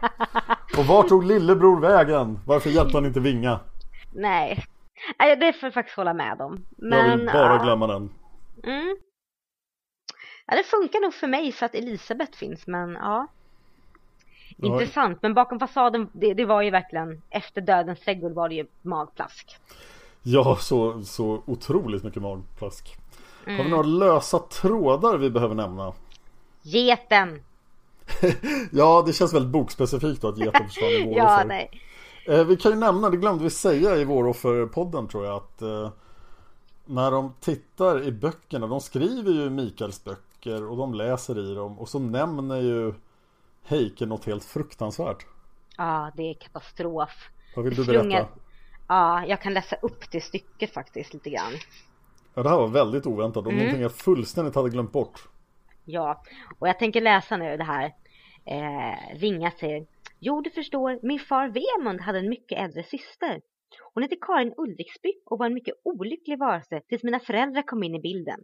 Och 0.77 0.85
var 0.85 1.03
tog 1.03 1.23
lillebror 1.23 1.79
vägen? 1.79 2.39
Varför 2.45 2.69
hjälpte 2.69 2.97
han 2.97 3.05
inte 3.05 3.19
Vinga? 3.19 3.59
Nej, 4.13 4.63
Nej 5.19 5.35
det 5.35 5.53
får 5.53 5.67
jag 5.67 5.73
faktiskt 5.73 5.97
hålla 5.97 6.13
med 6.13 6.41
om. 6.41 6.65
Men, 6.77 7.09
jag 7.09 7.17
vill 7.17 7.25
bara 7.25 7.55
ja. 7.55 7.63
glömma 7.63 7.87
den. 7.87 8.09
Mm. 8.63 8.97
Ja, 10.49 10.55
det 10.57 10.63
funkar 10.63 11.01
nog 11.01 11.13
för 11.13 11.27
mig 11.27 11.51
för 11.51 11.65
att 11.65 11.75
Elisabeth 11.75 12.37
finns, 12.37 12.67
men 12.67 12.93
ja. 12.93 13.27
Ja. 14.57 14.67
Intressant, 14.67 15.21
men 15.21 15.33
bakom 15.33 15.59
fasaden, 15.59 16.09
det, 16.13 16.33
det 16.33 16.45
var 16.45 16.61
ju 16.61 16.69
verkligen, 16.71 17.21
efter 17.29 17.61
dödens 17.61 17.99
trädgård 17.99 18.31
var 18.33 18.49
det 18.49 18.55
ju 18.55 18.65
magplask. 18.81 19.57
Ja, 20.23 20.57
så, 20.61 21.03
så 21.03 21.43
otroligt 21.45 22.03
mycket 22.03 22.21
magplask. 22.21 22.97
Har 23.45 23.53
Mm. 23.53 23.65
vi 23.65 23.71
några 23.71 23.83
lösa 23.83 24.39
trådar 24.39 25.17
vi 25.17 25.29
behöver 25.29 25.55
nämna? 25.55 25.93
Geten! 26.61 27.43
Ja, 28.71 29.03
det 29.05 29.13
känns 29.13 29.33
väldigt 29.33 29.51
bokspecifikt 29.51 30.21
då 30.21 30.27
att 30.27 30.37
geten 30.37 30.67
försvann 30.67 30.89
i 30.89 31.03
vår 31.05 31.17
Ja, 31.17 31.43
nej. 31.47 31.81
Eh, 32.27 32.43
vi 32.45 32.57
kan 32.57 32.71
ju 32.71 32.77
nämna, 32.77 33.09
det 33.09 33.17
glömde 33.17 33.43
vi 33.43 33.49
säga 33.49 33.97
i 33.97 34.03
vårofferpodden 34.05 35.07
tror 35.07 35.25
jag 35.25 35.35
att 35.35 35.61
eh, 35.61 35.89
när 36.85 37.11
de 37.11 37.33
tittar 37.39 38.03
i 38.03 38.11
böckerna, 38.11 38.67
de 38.67 38.81
skriver 38.81 39.31
ju 39.31 39.49
Mikaels 39.49 40.03
böcker 40.03 40.23
och 40.47 40.77
de 40.77 40.93
läser 40.93 41.51
i 41.51 41.55
dem 41.55 41.79
och 41.79 41.89
så 41.89 41.99
nämner 41.99 42.61
ju 42.61 42.93
Heike 43.63 44.05
något 44.05 44.25
helt 44.25 44.45
fruktansvärt. 44.45 45.25
Ja, 45.77 46.11
det 46.17 46.23
är 46.29 46.33
katastrof. 46.33 47.29
Vad 47.55 47.65
vill 47.65 47.75
du 47.75 47.85
berätta? 47.85 48.27
Ja, 48.87 49.25
jag 49.25 49.41
kan 49.41 49.53
läsa 49.53 49.75
upp 49.75 50.11
det 50.11 50.21
stycket 50.21 50.73
faktiskt 50.73 51.13
lite 51.13 51.29
grann. 51.29 51.53
Ja, 52.33 52.43
det 52.43 52.49
här 52.49 52.57
var 52.57 52.67
väldigt 52.67 53.05
oväntat 53.05 53.45
och 53.45 53.51
Mm. 53.51 53.57
någonting 53.57 53.81
jag 53.81 53.95
fullständigt 53.95 54.55
hade 54.55 54.69
glömt 54.69 54.91
bort. 54.91 55.27
Ja, 55.85 56.23
och 56.59 56.67
jag 56.67 56.79
tänker 56.79 57.01
läsa 57.01 57.37
nu 57.37 57.57
det 57.57 57.63
här. 57.63 57.85
Eh, 58.45 59.17
Ringa 59.19 59.51
säger 59.51 59.85
Jo, 60.19 60.41
du 60.41 60.49
förstår, 60.49 60.99
min 61.03 61.19
far 61.19 61.47
Vemund 61.47 62.01
hade 62.01 62.19
en 62.19 62.29
mycket 62.29 62.59
äldre 62.59 62.83
syster. 62.83 63.41
Hon 63.93 64.03
hette 64.03 64.15
Karin 64.21 64.53
Ulriksby 64.57 65.13
och 65.25 65.39
var 65.39 65.45
en 65.45 65.53
mycket 65.53 65.73
olycklig 65.83 66.39
varelse 66.39 66.81
tills 66.89 67.03
mina 67.03 67.19
föräldrar 67.19 67.61
kom 67.61 67.83
in 67.83 67.95
i 67.95 67.99
bilden. 67.99 68.39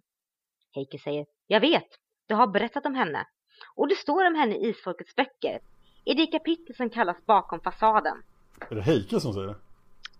Heike 0.75 0.99
säger 0.99 1.25
Jag 1.47 1.59
vet, 1.59 1.87
du 2.27 2.35
har 2.35 2.47
berättat 2.47 2.85
om 2.85 2.95
henne. 2.95 3.27
Och 3.75 3.87
det 3.87 3.95
står 3.95 4.25
om 4.27 4.35
henne 4.35 4.55
i 4.55 4.69
Isfolkets 4.69 5.15
böcker. 5.15 5.59
I 6.05 6.13
det 6.13 6.27
kapitel 6.27 6.75
som 6.75 6.89
kallas 6.89 7.25
Bakom 7.25 7.59
fasaden. 7.61 8.23
Är 8.69 8.75
det 8.75 8.81
Heike 8.81 9.19
som 9.19 9.33
säger 9.33 9.47
det? 9.47 9.55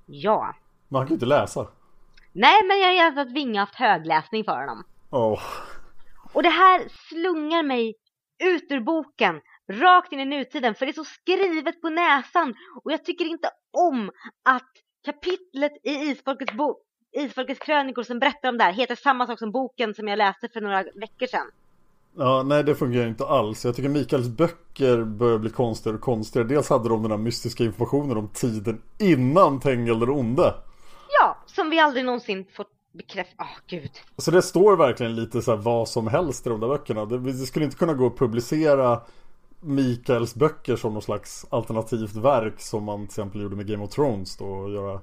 Ja. 0.05 0.55
Men 0.89 0.97
han 0.97 1.05
kan 1.07 1.09
ju 1.09 1.15
inte 1.15 1.25
läsa. 1.25 1.67
Nej, 2.33 2.63
men 2.67 2.79
jag 2.79 3.11
har 3.11 3.21
att 3.21 3.31
Vinga 3.31 3.59
haft 3.59 3.75
högläsning 3.75 4.43
för 4.43 4.59
honom. 4.59 4.83
Åh, 5.09 5.41
Och 6.33 6.43
det 6.43 6.49
här 6.49 6.87
slungar 7.09 7.63
mig 7.63 7.95
ut 8.43 8.71
ur 8.71 8.79
boken, 8.79 9.41
rakt 9.71 10.11
in 10.13 10.19
i 10.19 10.25
nutiden, 10.25 10.75
för 10.75 10.85
det 10.85 10.91
är 10.91 10.93
så 10.93 11.03
skrivet 11.03 11.81
på 11.81 11.89
näsan. 11.89 12.55
Och 12.83 12.91
jag 12.91 13.05
tycker 13.05 13.25
inte 13.25 13.49
om 13.71 14.11
att 14.45 14.69
kapitlet 15.05 15.71
i 15.83 15.89
Isfolkets, 15.91 16.53
bo- 16.53 16.79
Isfolkets 17.15 17.59
krönikor 17.59 18.03
som 18.03 18.19
berättar 18.19 18.49
om 18.49 18.57
det 18.57 18.63
här 18.63 18.73
heter 18.73 18.95
samma 18.95 19.27
sak 19.27 19.39
som 19.39 19.51
boken 19.51 19.93
som 19.93 20.07
jag 20.07 20.17
läste 20.17 20.49
för 20.49 20.61
några 20.61 20.83
veckor 20.83 21.27
sedan. 21.27 21.51
Ja, 22.17 22.43
nej 22.43 22.63
det 22.63 22.75
fungerar 22.75 23.07
inte 23.07 23.25
alls. 23.25 23.65
Jag 23.65 23.75
tycker 23.75 23.89
Mikaels 23.89 24.27
böcker 24.27 25.03
börjar 25.03 25.37
bli 25.37 25.49
konstigare 25.49 25.97
och 25.97 26.03
konstigare. 26.03 26.47
Dels 26.47 26.69
hade 26.69 26.89
de 26.89 27.01
den 27.01 27.11
här 27.11 27.17
mystiska 27.17 27.63
informationen 27.63 28.17
om 28.17 28.29
tiden 28.29 28.81
innan 28.99 29.59
Tengil 29.59 29.99
den 29.99 30.09
onde. 30.09 30.53
Ja, 31.19 31.37
som 31.45 31.69
vi 31.69 31.79
aldrig 31.79 32.05
någonsin 32.05 32.45
fått 32.53 32.71
bekräfta. 32.91 33.35
Åh, 33.39 33.57
gud. 33.67 33.91
Så 34.17 34.31
det 34.31 34.41
står 34.41 34.77
verkligen 34.77 35.15
lite 35.15 35.41
så 35.41 35.51
här 35.55 35.57
vad 35.57 35.89
som 35.89 36.07
helst 36.07 36.47
i 36.47 36.49
de 36.49 36.59
där 36.59 36.67
böckerna. 36.67 37.05
Det, 37.05 37.19
det 37.19 37.33
skulle 37.33 37.65
inte 37.65 37.77
kunna 37.77 37.93
gå 37.93 38.07
att 38.07 38.17
publicera 38.17 39.01
Mikaels 39.61 40.35
böcker 40.35 40.75
som 40.75 40.93
någon 40.93 41.01
slags 41.01 41.45
alternativt 41.49 42.15
verk 42.15 42.61
som 42.61 42.83
man 42.83 42.99
till 42.99 43.05
exempel 43.05 43.41
gjorde 43.41 43.55
med 43.55 43.67
Game 43.67 43.83
of 43.83 43.89
Thrones 43.89 44.37
då 44.37 44.45
och 44.45 44.71
göra 44.71 45.01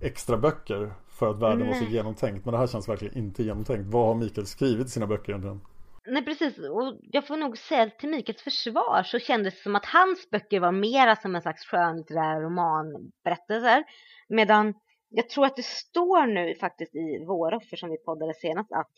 extra 0.00 0.36
böcker 0.36 0.92
för 1.22 1.30
att 1.30 1.42
världen 1.42 1.66
var 1.66 1.74
så 1.74 1.84
Nej. 1.84 1.92
genomtänkt. 1.92 2.44
Men 2.44 2.52
det 2.52 2.58
här 2.58 2.66
känns 2.66 2.88
verkligen 2.88 3.18
inte 3.18 3.42
genomtänkt. 3.42 3.86
Vad 3.86 4.06
har 4.06 4.14
Mikael 4.14 4.46
skrivit 4.46 4.86
i 4.86 4.90
sina 4.90 5.06
böcker 5.06 5.28
egentligen? 5.32 5.60
Nej 6.06 6.24
precis, 6.24 6.58
och 6.58 6.98
jag 7.02 7.26
får 7.26 7.36
nog 7.36 7.58
säga 7.58 7.90
till 7.90 8.08
Mikaels 8.08 8.42
försvar 8.42 9.02
så 9.02 9.18
kändes 9.18 9.54
det 9.54 9.60
som 9.60 9.76
att 9.76 9.86
hans 9.86 10.30
böcker 10.30 10.60
var 10.60 10.72
mera 10.72 11.16
som 11.16 11.34
en 11.34 11.42
slags 11.42 11.64
skönlitterär 11.64 12.40
romanberättelser. 12.40 13.84
Medan 14.28 14.74
jag 15.08 15.28
tror 15.28 15.46
att 15.46 15.56
det 15.56 15.64
står 15.64 16.26
nu 16.26 16.54
faktiskt 16.54 16.94
i 16.94 17.24
Våroffer 17.26 17.76
som 17.76 17.90
vi 17.90 17.96
poddade 17.96 18.34
senast 18.34 18.72
att 18.72 18.90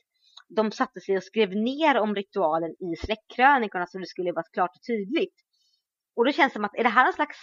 de 0.48 0.72
satte 0.72 1.00
sig 1.00 1.16
och 1.16 1.22
skrev 1.22 1.50
ner 1.56 1.98
om 1.98 2.14
ritualen 2.14 2.70
i 2.70 2.96
släktkrönikorna 2.96 3.86
så 3.86 3.98
det 3.98 4.06
skulle 4.06 4.32
vara 4.32 4.44
klart 4.52 4.76
och 4.76 4.86
tydligt. 4.86 5.34
Och 6.16 6.24
då 6.24 6.32
känns 6.32 6.52
det 6.52 6.56
som 6.56 6.64
att 6.64 6.78
är 6.78 6.84
det 6.84 6.88
här 6.88 7.06
en 7.06 7.12
slags 7.12 7.38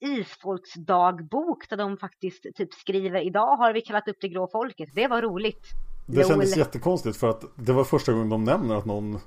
isfolksdagbok 0.00 1.68
där 1.68 1.76
de 1.76 1.96
faktiskt 1.96 2.46
typ 2.54 2.74
skriver 2.74 3.20
idag 3.26 3.56
har 3.56 3.72
vi 3.72 3.80
kallat 3.80 4.08
upp 4.08 4.16
det 4.20 4.28
grå 4.28 4.48
folket. 4.52 4.88
Det 4.94 5.08
var 5.08 5.22
roligt. 5.22 5.66
Det 6.06 6.28
kändes 6.28 6.56
Lol. 6.56 6.58
jättekonstigt 6.58 7.16
för 7.16 7.28
att 7.28 7.44
det 7.54 7.72
var 7.72 7.84
första 7.84 8.12
gången 8.12 8.28
de 8.28 8.44
nämner 8.44 8.74
att 8.74 8.86
någon 8.86 9.18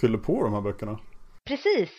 fyller 0.00 0.18
på 0.18 0.44
de 0.44 0.52
här 0.52 0.60
böckerna. 0.60 0.98
Precis. 1.44 1.90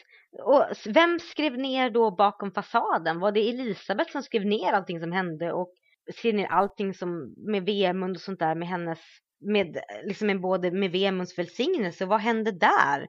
Och 0.43 0.65
vem 0.85 1.19
skrev 1.19 1.57
ner 1.57 1.89
då 1.89 2.11
bakom 2.11 2.51
fasaden? 2.51 3.19
Var 3.19 3.31
det 3.31 3.49
Elisabeth 3.49 4.11
som 4.11 4.23
skrev 4.23 4.45
ner 4.45 4.73
allting 4.73 4.99
som 4.99 5.11
hände 5.11 5.53
och 5.53 5.73
skrev 6.15 6.35
ner 6.35 6.47
allting 6.47 6.93
som 6.93 7.33
med 7.37 7.65
Vemund 7.65 8.15
och 8.15 8.21
sånt 8.21 8.39
där 8.39 8.55
med 8.55 8.67
hennes 8.67 8.99
med 9.45 9.77
liksom 10.03 10.27
med 10.27 10.41
både 10.41 10.71
med 10.71 10.91
Vemunds 10.91 11.37
välsignelse? 11.37 12.05
Vad 12.05 12.19
hände 12.19 12.51
där? 12.51 13.07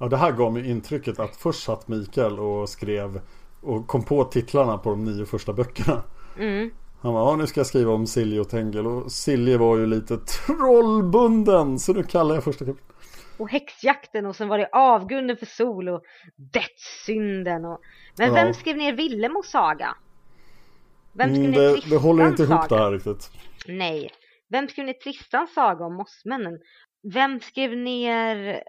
Ja, 0.00 0.08
det 0.08 0.16
här 0.16 0.32
gav 0.32 0.52
mig 0.52 0.70
intrycket 0.70 1.18
att 1.18 1.36
först 1.36 1.62
satt 1.62 1.88
Mikael 1.88 2.38
och 2.38 2.68
skrev 2.68 3.20
och 3.60 3.86
kom 3.86 4.04
på 4.04 4.24
titlarna 4.24 4.78
på 4.78 4.90
de 4.90 5.04
nio 5.04 5.26
första 5.26 5.52
böckerna. 5.52 6.02
Mm. 6.38 6.70
Han 7.00 7.14
var, 7.14 7.20
ja 7.30 7.36
nu 7.36 7.46
ska 7.46 7.60
jag 7.60 7.66
skriva 7.66 7.92
om 7.92 8.06
Silje 8.06 8.40
och 8.40 8.48
Tengel 8.48 8.86
och 8.86 9.12
Silje 9.12 9.58
var 9.58 9.76
ju 9.76 9.86
lite 9.86 10.16
trollbunden 10.18 11.78
så 11.78 11.92
nu 11.92 12.02
kallar 12.02 12.34
jag 12.34 12.44
första 12.44 12.64
kapitlet. 12.64 12.84
Och 13.38 13.50
häxjakten 13.50 14.26
och 14.26 14.36
sen 14.36 14.48
var 14.48 14.58
det 14.58 14.68
avgrunden 14.72 15.36
för 15.36 15.46
sol 15.46 15.88
och 15.88 16.02
dödssynden 16.36 17.64
och 17.64 17.80
Men 18.18 18.28
Ja. 18.28 18.34
vem 18.34 18.54
skrev 18.54 18.76
ner 18.76 18.92
Villemos 18.92 19.50
saga? 19.50 19.96
Vem 21.12 21.30
skrev 21.34 21.44
Mm, 21.44 21.50
ner 21.50 21.60
det, 21.60 21.68
det 21.68 21.80
Tristans 21.80 22.02
håller 22.02 22.28
inte 22.28 22.42
ihop 22.42 22.62
saga? 22.62 22.76
det 22.76 22.82
här 22.84 22.92
riktigt. 22.92 23.30
Nej. 23.66 24.10
Vem 24.48 24.68
skrev 24.68 24.86
ner 24.86 24.92
Tristans 24.92 25.54
saga 25.54 25.84
om 25.84 25.94
mossmännen? 25.94 26.58
Vem 27.14 27.40
skrev 27.40 27.76
ner 27.76 28.62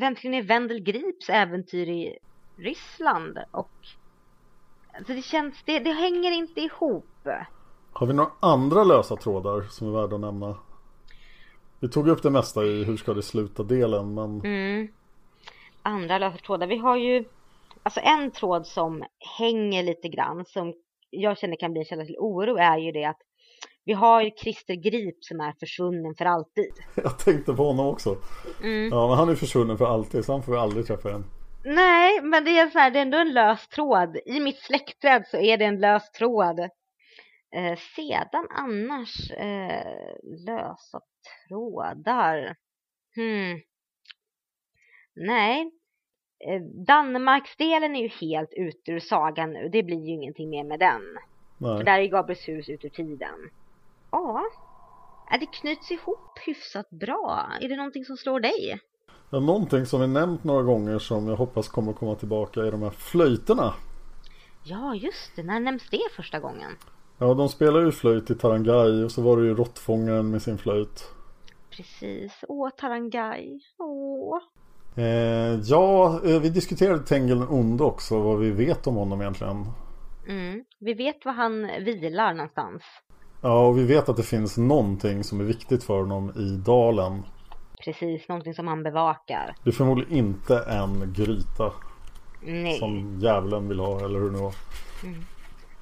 Vem 0.00 0.16
skrev 0.16 0.30
ner 0.30 0.42
Wendel 0.42 0.80
Grips 0.80 1.28
äventyr 1.30 1.88
i 1.88 2.18
Ryssland? 2.58 3.38
Och 3.50 3.70
Alltså 5.00 5.14
det 5.14 5.22
känns, 5.22 5.54
det, 5.64 5.78
det 5.78 5.90
hänger 5.90 6.30
inte 6.30 6.60
ihop. 6.60 7.28
Har 7.92 8.06
vi 8.06 8.12
några 8.12 8.30
andra 8.40 8.84
lösa 8.84 9.16
trådar 9.16 9.62
som 9.62 9.88
är 9.88 10.00
värda 10.00 10.14
att 10.14 10.20
nämna? 10.20 10.56
Vi 11.80 11.88
tog 11.88 12.08
upp 12.08 12.22
det 12.22 12.30
mesta 12.30 12.64
i 12.64 12.84
Hur 12.84 12.96
ska 12.96 13.14
det 13.14 13.22
sluta-delen 13.22 14.14
men 14.14 14.40
Mm. 14.40 14.88
Andra 15.82 16.18
lösa 16.18 16.38
trådar. 16.38 16.66
Vi 16.66 16.76
har 16.76 16.96
ju 16.96 17.24
Alltså 17.82 18.00
en 18.00 18.30
tråd 18.30 18.66
som 18.66 19.04
hänger 19.38 19.82
lite 19.82 20.08
grann 20.08 20.44
som 20.46 20.74
jag 21.10 21.38
känner 21.38 21.56
kan 21.56 21.72
bli 21.72 21.80
en 21.80 21.84
källa 21.84 22.04
till 22.04 22.18
oro 22.18 22.56
är 22.56 22.78
ju 22.78 22.92
det 22.92 23.04
att 23.04 23.20
vi 23.84 23.92
har 23.92 24.22
ju 24.22 24.30
Christer 24.30 24.74
Grip 24.74 25.24
som 25.24 25.40
är 25.40 25.54
försvunnen 25.60 26.14
för 26.14 26.24
alltid. 26.24 26.72
jag 26.94 27.18
tänkte 27.18 27.54
på 27.54 27.64
honom 27.64 27.86
också. 27.86 28.16
Mm. 28.62 28.88
Ja 28.88 29.08
men 29.08 29.16
han 29.16 29.28
är 29.28 29.34
försvunnen 29.34 29.78
för 29.78 29.86
alltid 29.86 30.24
så 30.24 30.32
han 30.32 30.42
får 30.42 30.52
vi 30.52 30.58
aldrig 30.58 30.86
träffa 30.86 31.08
igen. 31.08 31.24
Nej, 31.64 32.22
men 32.22 32.44
det 32.44 32.58
är 32.58 32.70
så 32.70 32.78
här, 32.78 32.90
det 32.90 32.98
är 32.98 33.02
ändå 33.02 33.18
en 33.18 33.32
lös 33.32 33.68
tråd. 33.68 34.16
I 34.26 34.40
mitt 34.40 34.58
släktträd 34.58 35.26
så 35.26 35.36
är 35.36 35.58
det 35.58 35.64
en 35.64 35.80
lös 35.80 36.10
tråd. 36.12 36.60
Eh, 37.54 37.78
sedan 37.96 38.46
annars 38.50 39.30
eh, 39.30 40.14
lösa 40.46 41.00
trådar. 41.48 42.56
Hmm. 43.14 43.60
Nej. 45.14 45.70
Eh, 46.46 46.60
Danmarksdelen 46.86 47.96
är 47.96 48.02
ju 48.02 48.08
helt 48.08 48.52
ute 48.52 48.92
ur 48.92 49.00
sagan 49.00 49.52
nu. 49.52 49.68
Det 49.68 49.82
blir 49.82 50.06
ju 50.06 50.12
ingenting 50.12 50.50
mer 50.50 50.64
med 50.64 50.78
den. 50.78 51.02
För 51.58 51.74
Nej. 51.74 51.84
där 51.84 51.98
är 51.98 52.06
Gabrielshus 52.06 52.68
ut 52.68 52.84
ur 52.84 52.88
tiden. 52.88 53.50
Ja, 54.10 54.44
det 55.40 55.46
knyts 55.46 55.90
ihop 55.90 56.38
hyfsat 56.46 56.90
bra. 56.90 57.52
Är 57.60 57.68
det 57.68 57.76
någonting 57.76 58.04
som 58.04 58.16
slår 58.16 58.40
dig? 58.40 58.80
Någonting 59.30 59.86
som 59.86 60.00
vi 60.00 60.06
nämnt 60.06 60.44
några 60.44 60.62
gånger 60.62 60.98
som 60.98 61.28
jag 61.28 61.36
hoppas 61.36 61.68
kommer 61.68 61.92
komma 61.92 62.14
tillbaka 62.14 62.60
är 62.60 62.70
de 62.70 62.82
här 62.82 62.90
flöjterna. 62.90 63.74
Ja, 64.62 64.94
just 64.94 65.36
det. 65.36 65.42
När 65.42 65.60
nämns 65.60 65.82
det 65.90 66.12
första 66.16 66.38
gången? 66.38 66.70
Ja, 67.18 67.34
de 67.34 67.48
spelar 67.48 67.80
ju 67.80 67.92
flöjt 67.92 68.30
i 68.30 68.34
Tarangai 68.34 69.04
och 69.04 69.12
så 69.12 69.22
var 69.22 69.36
det 69.36 69.46
ju 69.46 69.54
råttfångaren 69.54 70.30
med 70.30 70.42
sin 70.42 70.58
flöjt. 70.58 71.04
Precis. 71.70 72.32
Åh, 72.48 72.70
Tarangai. 72.70 73.60
Åh. 73.78 74.38
Eh, 74.96 75.60
ja, 75.64 76.20
eh, 76.24 76.40
vi 76.40 76.50
diskuterade 76.50 77.02
Tengil 77.02 77.38
den 77.38 77.48
onde 77.48 77.84
också, 77.84 78.20
vad 78.20 78.38
vi 78.38 78.50
vet 78.50 78.86
om 78.86 78.94
honom 78.94 79.20
egentligen. 79.20 79.66
Mm. 80.28 80.64
Vi 80.78 80.94
vet 80.94 81.24
var 81.24 81.32
han 81.32 81.62
vilar 81.84 82.34
någonstans. 82.34 82.82
Ja, 83.42 83.66
och 83.66 83.78
vi 83.78 83.84
vet 83.84 84.08
att 84.08 84.16
det 84.16 84.22
finns 84.22 84.58
någonting 84.58 85.24
som 85.24 85.40
är 85.40 85.44
viktigt 85.44 85.84
för 85.84 85.98
honom 85.98 86.32
i 86.36 86.56
dalen. 86.56 87.22
Precis, 87.84 88.28
någonting 88.28 88.54
som 88.54 88.68
han 88.68 88.82
bevakar. 88.82 89.54
Det 89.64 89.70
är 89.70 89.74
förmodligen 89.74 90.12
inte 90.12 90.58
en 90.58 91.12
gryta 91.12 91.72
Nej. 92.42 92.78
som 92.78 93.18
djävulen 93.20 93.68
vill 93.68 93.80
ha, 93.80 94.04
eller 94.04 94.18
hur 94.18 94.26
det 94.26 94.32
nu 94.32 94.42
var. 94.42 94.54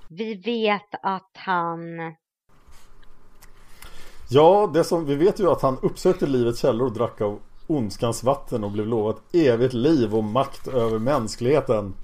Vi 0.08 0.34
vet 0.34 0.94
att 1.02 1.30
han... 1.34 1.80
Ja, 4.30 4.70
det 4.74 4.84
som, 4.84 5.06
vi 5.06 5.14
vet 5.14 5.40
ju 5.40 5.50
att 5.50 5.62
han 5.62 5.78
uppsökte 5.82 6.26
livets 6.26 6.60
källor 6.60 6.86
och 6.86 6.92
drack 6.92 7.20
av 7.20 7.40
ondskans 7.66 8.24
vatten 8.24 8.64
och 8.64 8.70
blev 8.70 8.86
lovat 8.86 9.34
evigt 9.34 9.74
liv 9.74 10.14
och 10.14 10.24
makt 10.24 10.68
över 10.68 10.98
mänskligheten. 10.98 11.94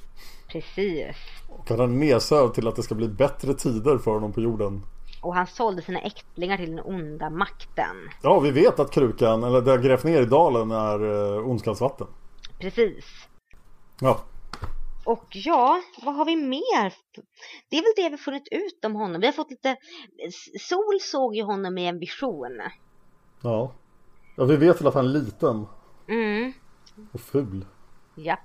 Precis. 0.49 1.17
Och 1.49 1.71
att 1.71 1.79
han 1.79 1.91
är 1.91 1.99
nedsövd 1.99 2.55
till 2.55 2.69
att 2.69 2.77
det 2.77 2.83
ska 2.83 2.95
bli 2.95 3.09
bättre 3.09 3.55
tider 3.55 3.99
för 3.99 4.11
honom 4.11 4.33
på 4.33 4.41
jorden. 4.41 4.83
Och 5.25 5.35
han 5.35 5.47
sålde 5.47 5.83
sina 5.83 6.01
ättlingar 6.01 6.57
till 6.57 6.71
den 6.77 6.85
onda 6.85 7.31
makten. 7.31 7.97
Ja, 8.23 8.41
vi 8.41 8.51
vet 8.51 8.81
att 8.81 8.91
krukan, 8.91 9.45
eller 9.45 9.61
det 9.61 9.71
har 9.71 9.79
grävt 9.79 10.05
ner 10.05 10.23
i 10.23 10.27
dalen, 10.27 10.71
är 10.71 11.03
uh, 11.05 11.49
ondskans. 11.49 11.83
Precis. 12.61 13.05
Ja, 14.01 14.21
Och 15.05 15.25
ja, 15.31 15.81
vad 16.03 16.15
har 16.15 16.25
vi 16.25 16.37
mer? 16.37 16.95
Det 17.71 17.77
är 17.77 17.83
väl 17.83 17.93
det 18.05 18.17
vi 18.17 18.17
funnit 18.17 18.49
ut 18.51 18.85
om 18.85 18.95
honom. 18.95 19.21
Vi 19.21 19.27
har 19.27 19.33
fått 19.33 19.51
lite... 19.51 19.77
Sol 20.61 21.01
såg 21.01 21.37
ju 21.37 21.43
honom 21.43 21.79
i 21.79 21.87
en 21.87 21.99
vision. 21.99 22.61
ja. 23.43 23.73
Ja, 24.37 24.45
vi 24.45 24.57
vet 24.57 24.81
väl 24.81 24.89
att 24.89 24.95
han 24.95 25.05
är 25.05 25.09
liten 25.09 25.67
Mm, 26.09 26.53
och 27.13 27.21
ful. 27.21 27.67
japp. 28.15 28.39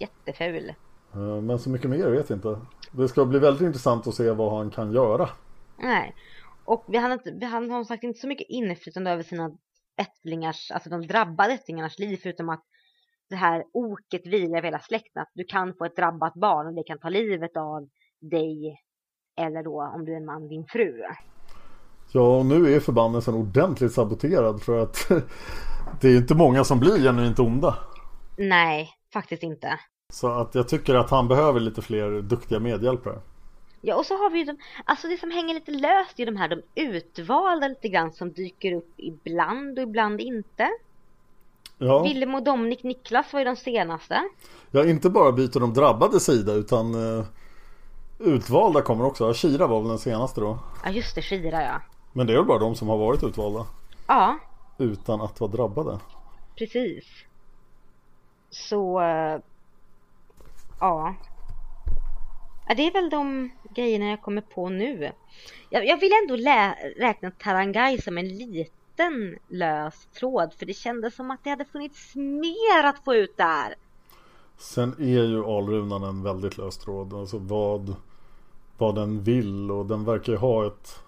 Jätteful. 0.00 0.72
Eh, 1.12 1.18
Men 1.42 1.58
så 1.58 1.70
mycket 1.70 1.90
mer 1.90 2.10
vet 2.10 2.30
vi 2.30 2.34
inte. 2.34 2.60
Det 2.90 3.08
ska 3.08 3.24
bli 3.24 3.38
väldigt 3.38 3.62
intressant 3.66 4.06
att 4.06 4.14
se 4.14 4.30
vad 4.30 4.52
han 4.56 4.70
kan 4.70 4.92
göra. 4.92 5.28
Nej. 5.78 6.14
Och 6.64 6.84
vi 6.88 6.98
hann 6.98 7.12
inte, 7.12 7.30
vi 7.30 7.46
hann, 7.46 7.70
har 7.70 7.84
sagt 7.84 8.04
inte 8.04 8.20
så 8.20 8.28
mycket 8.28 8.46
inflytande 8.48 9.10
över 9.10 9.22
sina 9.22 9.50
ättlingars, 10.00 10.70
alltså 10.70 10.90
de 10.90 11.06
drabbade 11.06 11.52
ättlingarnas 11.52 11.98
liv 11.98 12.16
förutom 12.22 12.48
att 12.48 12.64
det 13.28 13.36
här 13.36 13.64
oket 13.72 14.26
vilar 14.26 14.58
över 14.58 14.68
hela 14.68 14.80
släkten. 14.80 15.22
Att 15.22 15.32
du 15.34 15.44
kan 15.44 15.74
få 15.74 15.84
ett 15.84 15.96
drabbat 15.96 16.34
barn 16.34 16.66
och 16.66 16.74
det 16.74 16.82
kan 16.86 16.98
ta 16.98 17.08
livet 17.08 17.56
av 17.56 17.88
dig 18.20 18.78
eller 19.40 19.62
då 19.62 19.92
om 19.94 20.04
du 20.04 20.12
är 20.12 20.16
en 20.16 20.24
man, 20.24 20.48
din 20.48 20.66
fru. 20.68 21.02
Ja, 22.12 22.38
och 22.38 22.46
nu 22.46 22.74
är 22.74 22.80
förbannelsen 22.80 23.34
ordentligt 23.34 23.92
saboterad 23.92 24.62
för 24.62 24.82
att 24.82 25.08
det 26.00 26.08
är 26.08 26.16
inte 26.16 26.34
många 26.34 26.64
som 26.64 26.80
blir 26.80 26.98
genuint 26.98 27.38
onda. 27.38 27.76
Nej, 28.38 28.90
faktiskt 29.12 29.42
inte. 29.42 29.78
Så 30.12 30.28
att 30.28 30.54
jag 30.54 30.68
tycker 30.68 30.94
att 30.94 31.10
han 31.10 31.28
behöver 31.28 31.60
lite 31.60 31.82
fler 31.82 32.22
duktiga 32.22 32.60
medhjälpare. 32.60 33.18
Ja, 33.80 33.94
och 33.96 34.06
så 34.06 34.14
har 34.16 34.30
vi 34.30 34.38
ju 34.38 34.44
de, 34.44 34.56
alltså 34.84 35.08
det 35.08 35.16
som 35.20 35.30
hänger 35.30 35.54
lite 35.54 35.70
löst 35.70 36.20
är 36.20 36.26
de 36.26 36.36
här 36.36 36.48
de 36.48 36.62
utvalda 36.74 37.68
lite 37.68 37.88
grann 37.88 38.12
som 38.12 38.32
dyker 38.32 38.72
upp 38.72 38.92
ibland 38.96 39.78
och 39.78 39.82
ibland 39.82 40.20
inte. 40.20 40.68
Ja, 41.78 42.02
Willem 42.02 42.34
och 42.34 42.42
Dominik 42.42 42.82
Niklas 42.82 43.32
var 43.32 43.40
ju 43.40 43.44
de 43.44 43.56
senaste. 43.56 44.22
ja 44.70 44.84
inte 44.84 45.10
bara 45.10 45.32
byter 45.32 45.60
de 45.60 45.74
drabbade 45.74 46.20
sida 46.20 46.52
utan 46.52 46.94
eh, 47.18 47.24
utvalda 48.18 48.82
kommer 48.82 49.04
också. 49.04 49.32
Shira 49.34 49.66
var 49.66 49.80
väl 49.80 49.88
den 49.88 49.98
senaste 49.98 50.40
då. 50.40 50.58
Ja, 50.84 50.90
just 50.90 51.14
det, 51.14 51.22
Shira 51.22 51.62
ja. 51.62 51.80
Men 52.12 52.26
det 52.26 52.32
är 52.32 52.36
väl 52.36 52.46
bara 52.46 52.58
de 52.58 52.74
som 52.74 52.88
har 52.88 52.96
varit 52.98 53.22
utvalda 53.24 53.66
Ja, 54.06 54.38
utan 54.78 55.20
att 55.20 55.40
vara 55.40 55.50
drabbade. 55.50 55.98
precis. 56.56 57.04
Så, 58.50 59.00
eh, 59.00 59.40
ja. 60.80 61.14
Ja, 62.68 62.74
det 62.74 62.86
är 62.86 62.92
väl 62.92 63.10
de 63.10 63.50
grejerna 63.74 64.10
jag 64.10 64.22
kommer 64.22 64.42
på 64.42 64.68
nu. 64.68 65.12
Jag, 65.70 65.86
jag 65.86 66.00
vill 66.00 66.12
ändå 66.22 66.36
räkna 66.96 67.30
Tarangai 67.30 68.00
som 68.00 68.18
en 68.18 68.28
liten 68.28 69.38
lös 69.48 70.06
tråd 70.06 70.54
för 70.54 70.66
det 70.66 70.74
kändes 70.74 71.14
som 71.14 71.30
att 71.30 71.44
det 71.44 71.50
hade 71.50 71.64
funnits 71.64 72.14
mer 72.14 72.84
att 72.84 73.04
få 73.04 73.14
ut 73.14 73.36
där. 73.36 73.74
Sen 74.58 74.94
är 74.98 75.24
ju 75.24 75.44
alrunan 75.44 76.02
en 76.02 76.22
väldigt 76.22 76.58
lös 76.58 76.78
tråd. 76.78 77.14
Alltså 77.14 77.38
vad, 77.38 77.96
vad 78.78 78.94
den 78.94 79.22
vill 79.22 79.70
och 79.70 79.86
den 79.86 80.04
verkar 80.04 80.32
ju 80.32 80.38
ha 80.38 80.66
ett... 80.66 81.02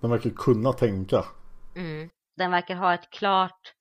Den 0.00 0.10
verkar 0.10 0.30
kunna 0.30 0.72
tänka. 0.72 1.24
Mm. 1.76 2.10
Den 2.36 2.50
verkar 2.50 2.74
ha 2.74 2.94
ett 2.94 3.10
klart 3.10 3.74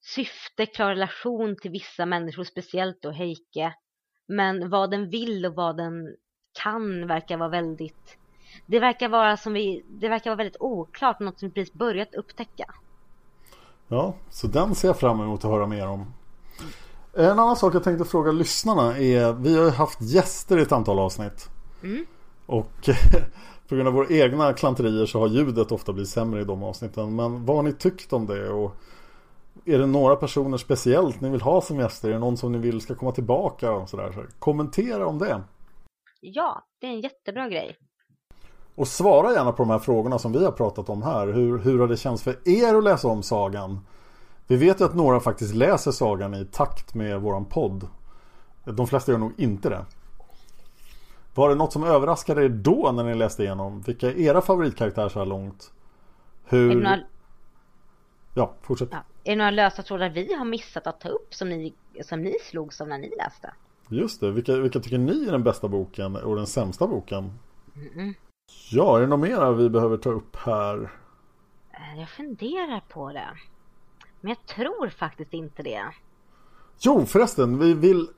syfte, 0.00 0.66
klar 0.66 0.88
relation 0.88 1.56
till 1.62 1.70
vissa 1.70 2.06
människor, 2.06 2.44
speciellt 2.44 3.02
då 3.02 3.10
Heike. 3.10 3.74
Men 4.28 4.70
vad 4.70 4.90
den 4.90 5.10
vill 5.10 5.46
och 5.46 5.54
vad 5.54 5.76
den 5.76 6.16
kan 6.62 7.06
verkar 7.06 7.36
vara 7.36 7.48
väldigt... 7.48 8.16
Det 8.66 8.80
verkar 8.80 9.08
vara 9.08 9.36
som 9.36 9.52
vi... 9.52 9.84
Det 9.88 10.08
verkar 10.08 10.30
vara 10.30 10.36
väldigt 10.36 10.60
oklart, 10.60 11.20
något 11.20 11.38
som 11.38 11.48
vi 11.48 11.54
precis 11.54 11.74
börjat 11.74 12.14
upptäcka. 12.14 12.64
Ja, 13.88 14.14
så 14.30 14.46
den 14.46 14.74
ser 14.74 14.88
jag 14.88 14.98
fram 14.98 15.20
emot 15.20 15.44
att 15.44 15.50
höra 15.50 15.66
mer 15.66 15.88
om. 15.88 16.12
En 17.14 17.38
annan 17.38 17.56
sak 17.56 17.74
jag 17.74 17.84
tänkte 17.84 18.04
fråga 18.04 18.32
lyssnarna 18.32 18.98
är 18.98 19.32
Vi 19.32 19.56
har 19.56 19.64
ju 19.64 19.70
haft 19.70 20.02
gäster 20.02 20.58
i 20.58 20.62
ett 20.62 20.72
antal 20.72 20.98
avsnitt. 20.98 21.48
Och 22.46 22.88
på 23.68 23.74
grund 23.74 23.88
av 23.88 23.94
våra 23.94 24.08
egna 24.08 24.52
klanterier 24.52 25.06
så 25.06 25.20
har 25.20 25.28
ljudet 25.28 25.72
ofta 25.72 25.92
blivit 25.92 26.10
sämre 26.10 26.40
i 26.40 26.44
de 26.44 26.62
avsnitten. 26.62 27.16
Men 27.16 27.44
vad 27.44 27.56
har 27.56 27.62
ni 27.62 27.72
tyckt 27.72 28.12
om 28.12 28.26
det? 28.26 28.50
Och 28.50 28.76
är 29.64 29.78
det 29.78 29.86
några 29.86 30.16
personer 30.16 30.58
speciellt 30.58 31.20
ni 31.20 31.28
vill 31.30 31.40
ha 31.40 31.60
som 31.60 31.78
gäster? 31.78 32.08
Är 32.08 32.12
det 32.12 32.18
någon 32.18 32.36
som 32.36 32.52
ni 32.52 32.58
vill 32.58 32.80
ska 32.80 32.94
komma 32.94 33.12
tillbaka? 33.12 33.72
Och 33.72 33.88
sådär? 33.88 34.12
Så 34.14 34.24
kommentera 34.38 35.06
om 35.06 35.18
det. 35.18 35.42
Ja, 36.28 36.66
det 36.80 36.86
är 36.86 36.90
en 36.90 37.00
jättebra 37.00 37.48
grej. 37.48 37.76
Och 38.74 38.88
svara 38.88 39.32
gärna 39.32 39.52
på 39.52 39.62
de 39.62 39.70
här 39.70 39.78
frågorna 39.78 40.18
som 40.18 40.32
vi 40.32 40.44
har 40.44 40.52
pratat 40.52 40.88
om 40.88 41.02
här. 41.02 41.26
Hur, 41.26 41.58
hur 41.58 41.78
har 41.78 41.88
det 41.88 41.96
känts 41.96 42.22
för 42.22 42.48
er 42.48 42.74
att 42.74 42.84
läsa 42.84 43.08
om 43.08 43.22
sagan? 43.22 43.86
Vi 44.46 44.56
vet 44.56 44.80
ju 44.80 44.84
att 44.84 44.94
några 44.94 45.20
faktiskt 45.20 45.54
läser 45.54 45.90
sagan 45.90 46.34
i 46.34 46.44
takt 46.44 46.94
med 46.94 47.20
våran 47.20 47.44
podd. 47.44 47.88
De 48.64 48.86
flesta 48.86 49.12
gör 49.12 49.18
nog 49.18 49.32
inte 49.36 49.68
det. 49.68 49.84
Var 51.34 51.48
det 51.48 51.54
något 51.54 51.72
som 51.72 51.84
överraskade 51.84 52.44
er 52.44 52.48
då 52.48 52.92
när 52.92 53.04
ni 53.04 53.14
läste 53.14 53.42
igenom? 53.42 53.80
Vilka 53.80 54.06
är 54.06 54.18
era 54.18 54.40
favoritkaraktärer 54.40 55.08
så 55.08 55.18
här 55.18 55.26
långt? 55.26 55.72
Är 56.48 56.56
Hur... 56.56 56.68
det, 56.68 56.74
några, 56.74 57.00
Ja, 58.34 58.54
fortsätt. 58.62 58.88
ja, 58.92 58.98
är 59.24 59.30
det 59.30 59.36
några 59.36 59.50
lösa 59.50 59.82
trådar 59.82 60.10
vi 60.10 60.34
har 60.34 60.44
missat 60.44 60.86
att 60.86 61.00
ta 61.00 61.08
upp 61.08 61.34
som 61.34 61.48
ni, 61.48 61.74
som 62.02 62.22
ni 62.22 62.34
slogs 62.42 62.80
av 62.80 62.88
när 62.88 62.98
ni 62.98 63.12
läste? 63.18 63.52
Just 63.88 64.20
det, 64.20 64.30
vilka, 64.30 64.56
vilka 64.56 64.80
tycker 64.80 64.98
ni 64.98 65.26
är 65.28 65.32
den 65.32 65.42
bästa 65.42 65.68
boken 65.68 66.16
och 66.16 66.36
den 66.36 66.46
sämsta 66.46 66.86
boken? 66.86 67.38
Ja, 68.70 68.96
är 68.96 69.00
det 69.00 69.06
något 69.06 69.20
mer 69.20 69.52
vi 69.52 69.68
behöver 69.68 69.96
ta 69.96 70.10
upp 70.10 70.36
här? 70.36 70.90
Eh, 71.70 72.00
Jag 72.00 72.08
funderar 72.08 72.82
på 72.88 73.12
det. 73.12 73.28
Men 74.20 74.28
jag 74.28 74.46
tror 74.46 74.88
faktiskt 74.88 75.34
inte 75.34 75.62
det. 75.62 75.82
Jo 76.80 77.06
förresten, 77.06 77.58
vi 77.58 77.74
vill 77.74 78.08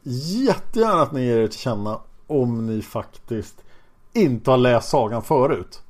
jättegärna 0.47 1.03
att 1.03 1.13
ni 1.13 1.27
ger 1.27 1.39
er 1.39 1.49
till 1.49 1.59
känna 1.61 2.01
om 2.27 2.67
ni 2.67 2.83
faktiskt 2.83 3.65
inte 4.13 4.51
har 4.51 4.59
läst 4.59 4.89
sagan 4.89 5.23
förut. 5.23 5.83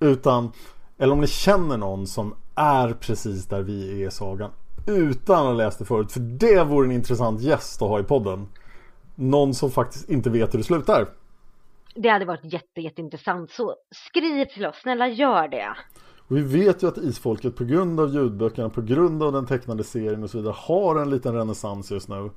Utan, 0.00 0.52
eller 0.98 1.12
om 1.12 1.20
ni 1.20 1.26
känner 1.26 1.76
någon 1.76 2.06
som 2.06 2.34
är 2.54 2.92
precis 2.92 3.46
där 3.46 3.62
vi 3.62 4.02
är 4.02 4.06
i 4.08 4.10
sagan 4.10 4.50
utan 4.86 5.36
att 5.38 5.44
ha 5.44 5.52
läst 5.52 5.78
det 5.78 5.84
förut. 5.84 6.12
För 6.12 6.20
det 6.20 6.64
vore 6.64 6.86
en 6.86 6.92
intressant 6.92 7.40
gäst 7.40 7.82
att 7.82 7.88
ha 7.88 8.00
i 8.00 8.02
podden. 8.02 8.48
Någon 9.20 9.54
som 9.54 9.70
faktiskt 9.70 10.10
inte 10.10 10.30
vet 10.30 10.54
hur 10.54 10.58
det 10.58 10.64
slutar. 10.64 11.08
Det 11.94 12.08
hade 12.08 12.24
varit 12.24 12.52
jätte, 12.52 12.80
jätteintressant. 12.80 13.50
Så 13.50 13.74
skriv 13.90 14.44
till 14.44 14.66
oss, 14.66 14.76
snälla 14.82 15.08
gör 15.08 15.48
det. 15.48 15.74
Och 16.28 16.36
vi 16.36 16.42
vet 16.42 16.82
ju 16.82 16.88
att 16.88 16.98
Isfolket 16.98 17.56
på 17.56 17.64
grund 17.64 18.00
av 18.00 18.14
ljudböckerna, 18.14 18.68
på 18.68 18.82
grund 18.82 19.22
av 19.22 19.32
den 19.32 19.46
tecknade 19.46 19.84
serien 19.84 20.22
och 20.22 20.30
så 20.30 20.38
vidare 20.38 20.54
har 20.56 20.96
en 20.96 21.10
liten 21.10 21.34
renässans 21.34 21.90
just 21.90 22.08
nu. 22.08 22.30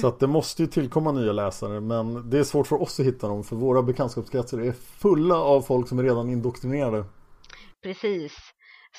Så 0.00 0.06
att 0.06 0.18
det 0.18 0.26
måste 0.26 0.62
ju 0.62 0.68
tillkomma 0.68 1.12
nya 1.12 1.32
läsare 1.32 1.80
men 1.80 2.30
det 2.30 2.38
är 2.38 2.44
svårt 2.44 2.66
för 2.66 2.82
oss 2.82 3.00
att 3.00 3.06
hitta 3.06 3.28
dem 3.28 3.44
för 3.44 3.56
våra 3.56 3.82
bekantskapskretsar 3.82 4.58
är 4.58 4.72
fulla 4.72 5.36
av 5.36 5.62
folk 5.62 5.88
som 5.88 5.98
är 5.98 6.02
redan 6.02 6.30
indoktrinerade. 6.30 7.04
Precis. 7.82 8.32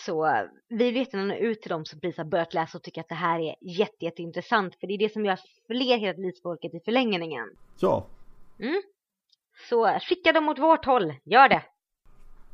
Så 0.05 0.45
vi 0.69 0.91
vet 0.91 1.13
nå 1.13 1.33
ut 1.33 1.61
till 1.61 1.69
dem 1.69 1.85
som 1.85 1.99
precis 1.99 2.17
har 2.17 2.25
börjat 2.25 2.53
läsa 2.53 2.77
och 2.77 2.83
tycker 2.83 3.01
att 3.01 3.09
det 3.09 3.15
här 3.15 3.39
är 3.39 3.55
jätte, 3.61 4.05
jätteintressant. 4.05 4.75
För 4.79 4.87
det 4.87 4.93
är 4.93 4.97
det 4.97 5.13
som 5.13 5.25
gör 5.25 5.37
fler 5.67 5.97
hela 5.97 6.17
livsfolket 6.17 6.73
i 6.73 6.79
förlängningen. 6.85 7.49
Ja, 7.79 8.05
Så 9.69 9.87
eh, 9.87 9.99
skicka 9.99 10.31
dem 10.31 10.49
åt 10.49 10.59
vårt 10.59 10.85
håll, 10.85 11.13
gör 11.23 11.49
det. 11.49 11.63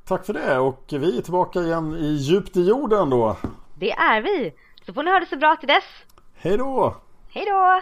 tack 0.07 0.25
för 0.25 0.33
det 0.33 0.57
och 0.59 0.83
vi 0.91 1.17
är 1.17 1.21
tillbaka 1.21 1.59
igen 1.59 1.95
i 1.99 2.05
djupt 2.13 2.57
i 2.57 2.67
jorden 2.67 3.09
då. 3.09 3.37
Det 3.79 3.91
är 3.91 4.21
vi. 4.21 4.53
Så 4.85 4.93
får 4.93 5.03
ni 5.03 5.11
ha 5.11 5.19
det 5.19 5.25
så 5.25 5.37
bra 5.37 5.55
till 5.55 5.67
dess. 5.67 5.83
Hej 6.35 6.57
då! 6.57 6.95
Hej 7.29 7.45
då! 7.45 7.81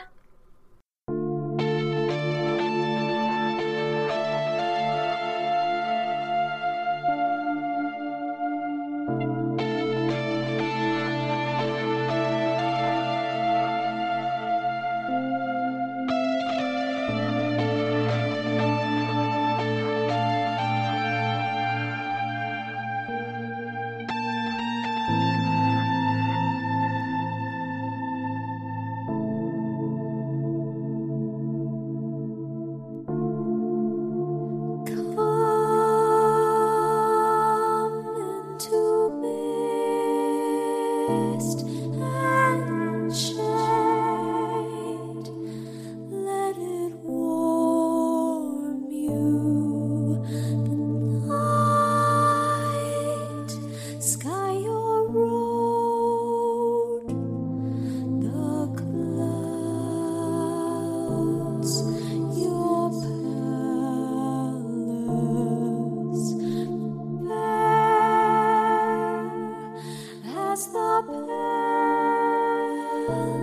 world 73.08 73.43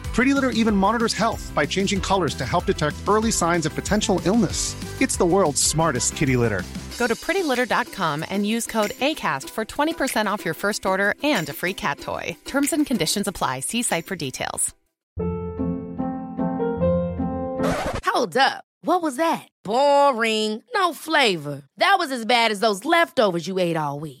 Pretty 0.13 0.33
Litter 0.33 0.49
even 0.51 0.75
monitors 0.75 1.13
health 1.13 1.51
by 1.55 1.65
changing 1.65 2.01
colors 2.01 2.35
to 2.35 2.45
help 2.45 2.65
detect 2.65 2.97
early 3.07 3.31
signs 3.31 3.65
of 3.65 3.73
potential 3.73 4.21
illness. 4.25 4.75
It's 5.01 5.17
the 5.17 5.25
world's 5.25 5.61
smartest 5.61 6.15
kitty 6.15 6.35
litter. 6.37 6.63
Go 6.97 7.07
to 7.07 7.15
prettylitter.com 7.15 8.25
and 8.29 8.45
use 8.45 8.67
code 8.67 8.91
ACAST 8.91 9.49
for 9.49 9.65
20% 9.65 10.27
off 10.27 10.45
your 10.45 10.53
first 10.53 10.85
order 10.85 11.15
and 11.23 11.49
a 11.49 11.53
free 11.53 11.73
cat 11.73 11.99
toy. 11.99 12.35
Terms 12.45 12.73
and 12.73 12.85
conditions 12.85 13.27
apply. 13.27 13.61
See 13.61 13.81
site 13.81 14.05
for 14.05 14.15
details. 14.15 14.75
Hold 18.05 18.37
up. 18.37 18.65
What 18.83 19.01
was 19.01 19.15
that? 19.15 19.47
Boring. 19.63 20.61
No 20.75 20.93
flavor. 20.93 21.63
That 21.77 21.95
was 21.97 22.11
as 22.11 22.25
bad 22.25 22.51
as 22.51 22.59
those 22.59 22.83
leftovers 22.83 23.47
you 23.47 23.57
ate 23.59 23.77
all 23.77 23.99
week. 23.99 24.20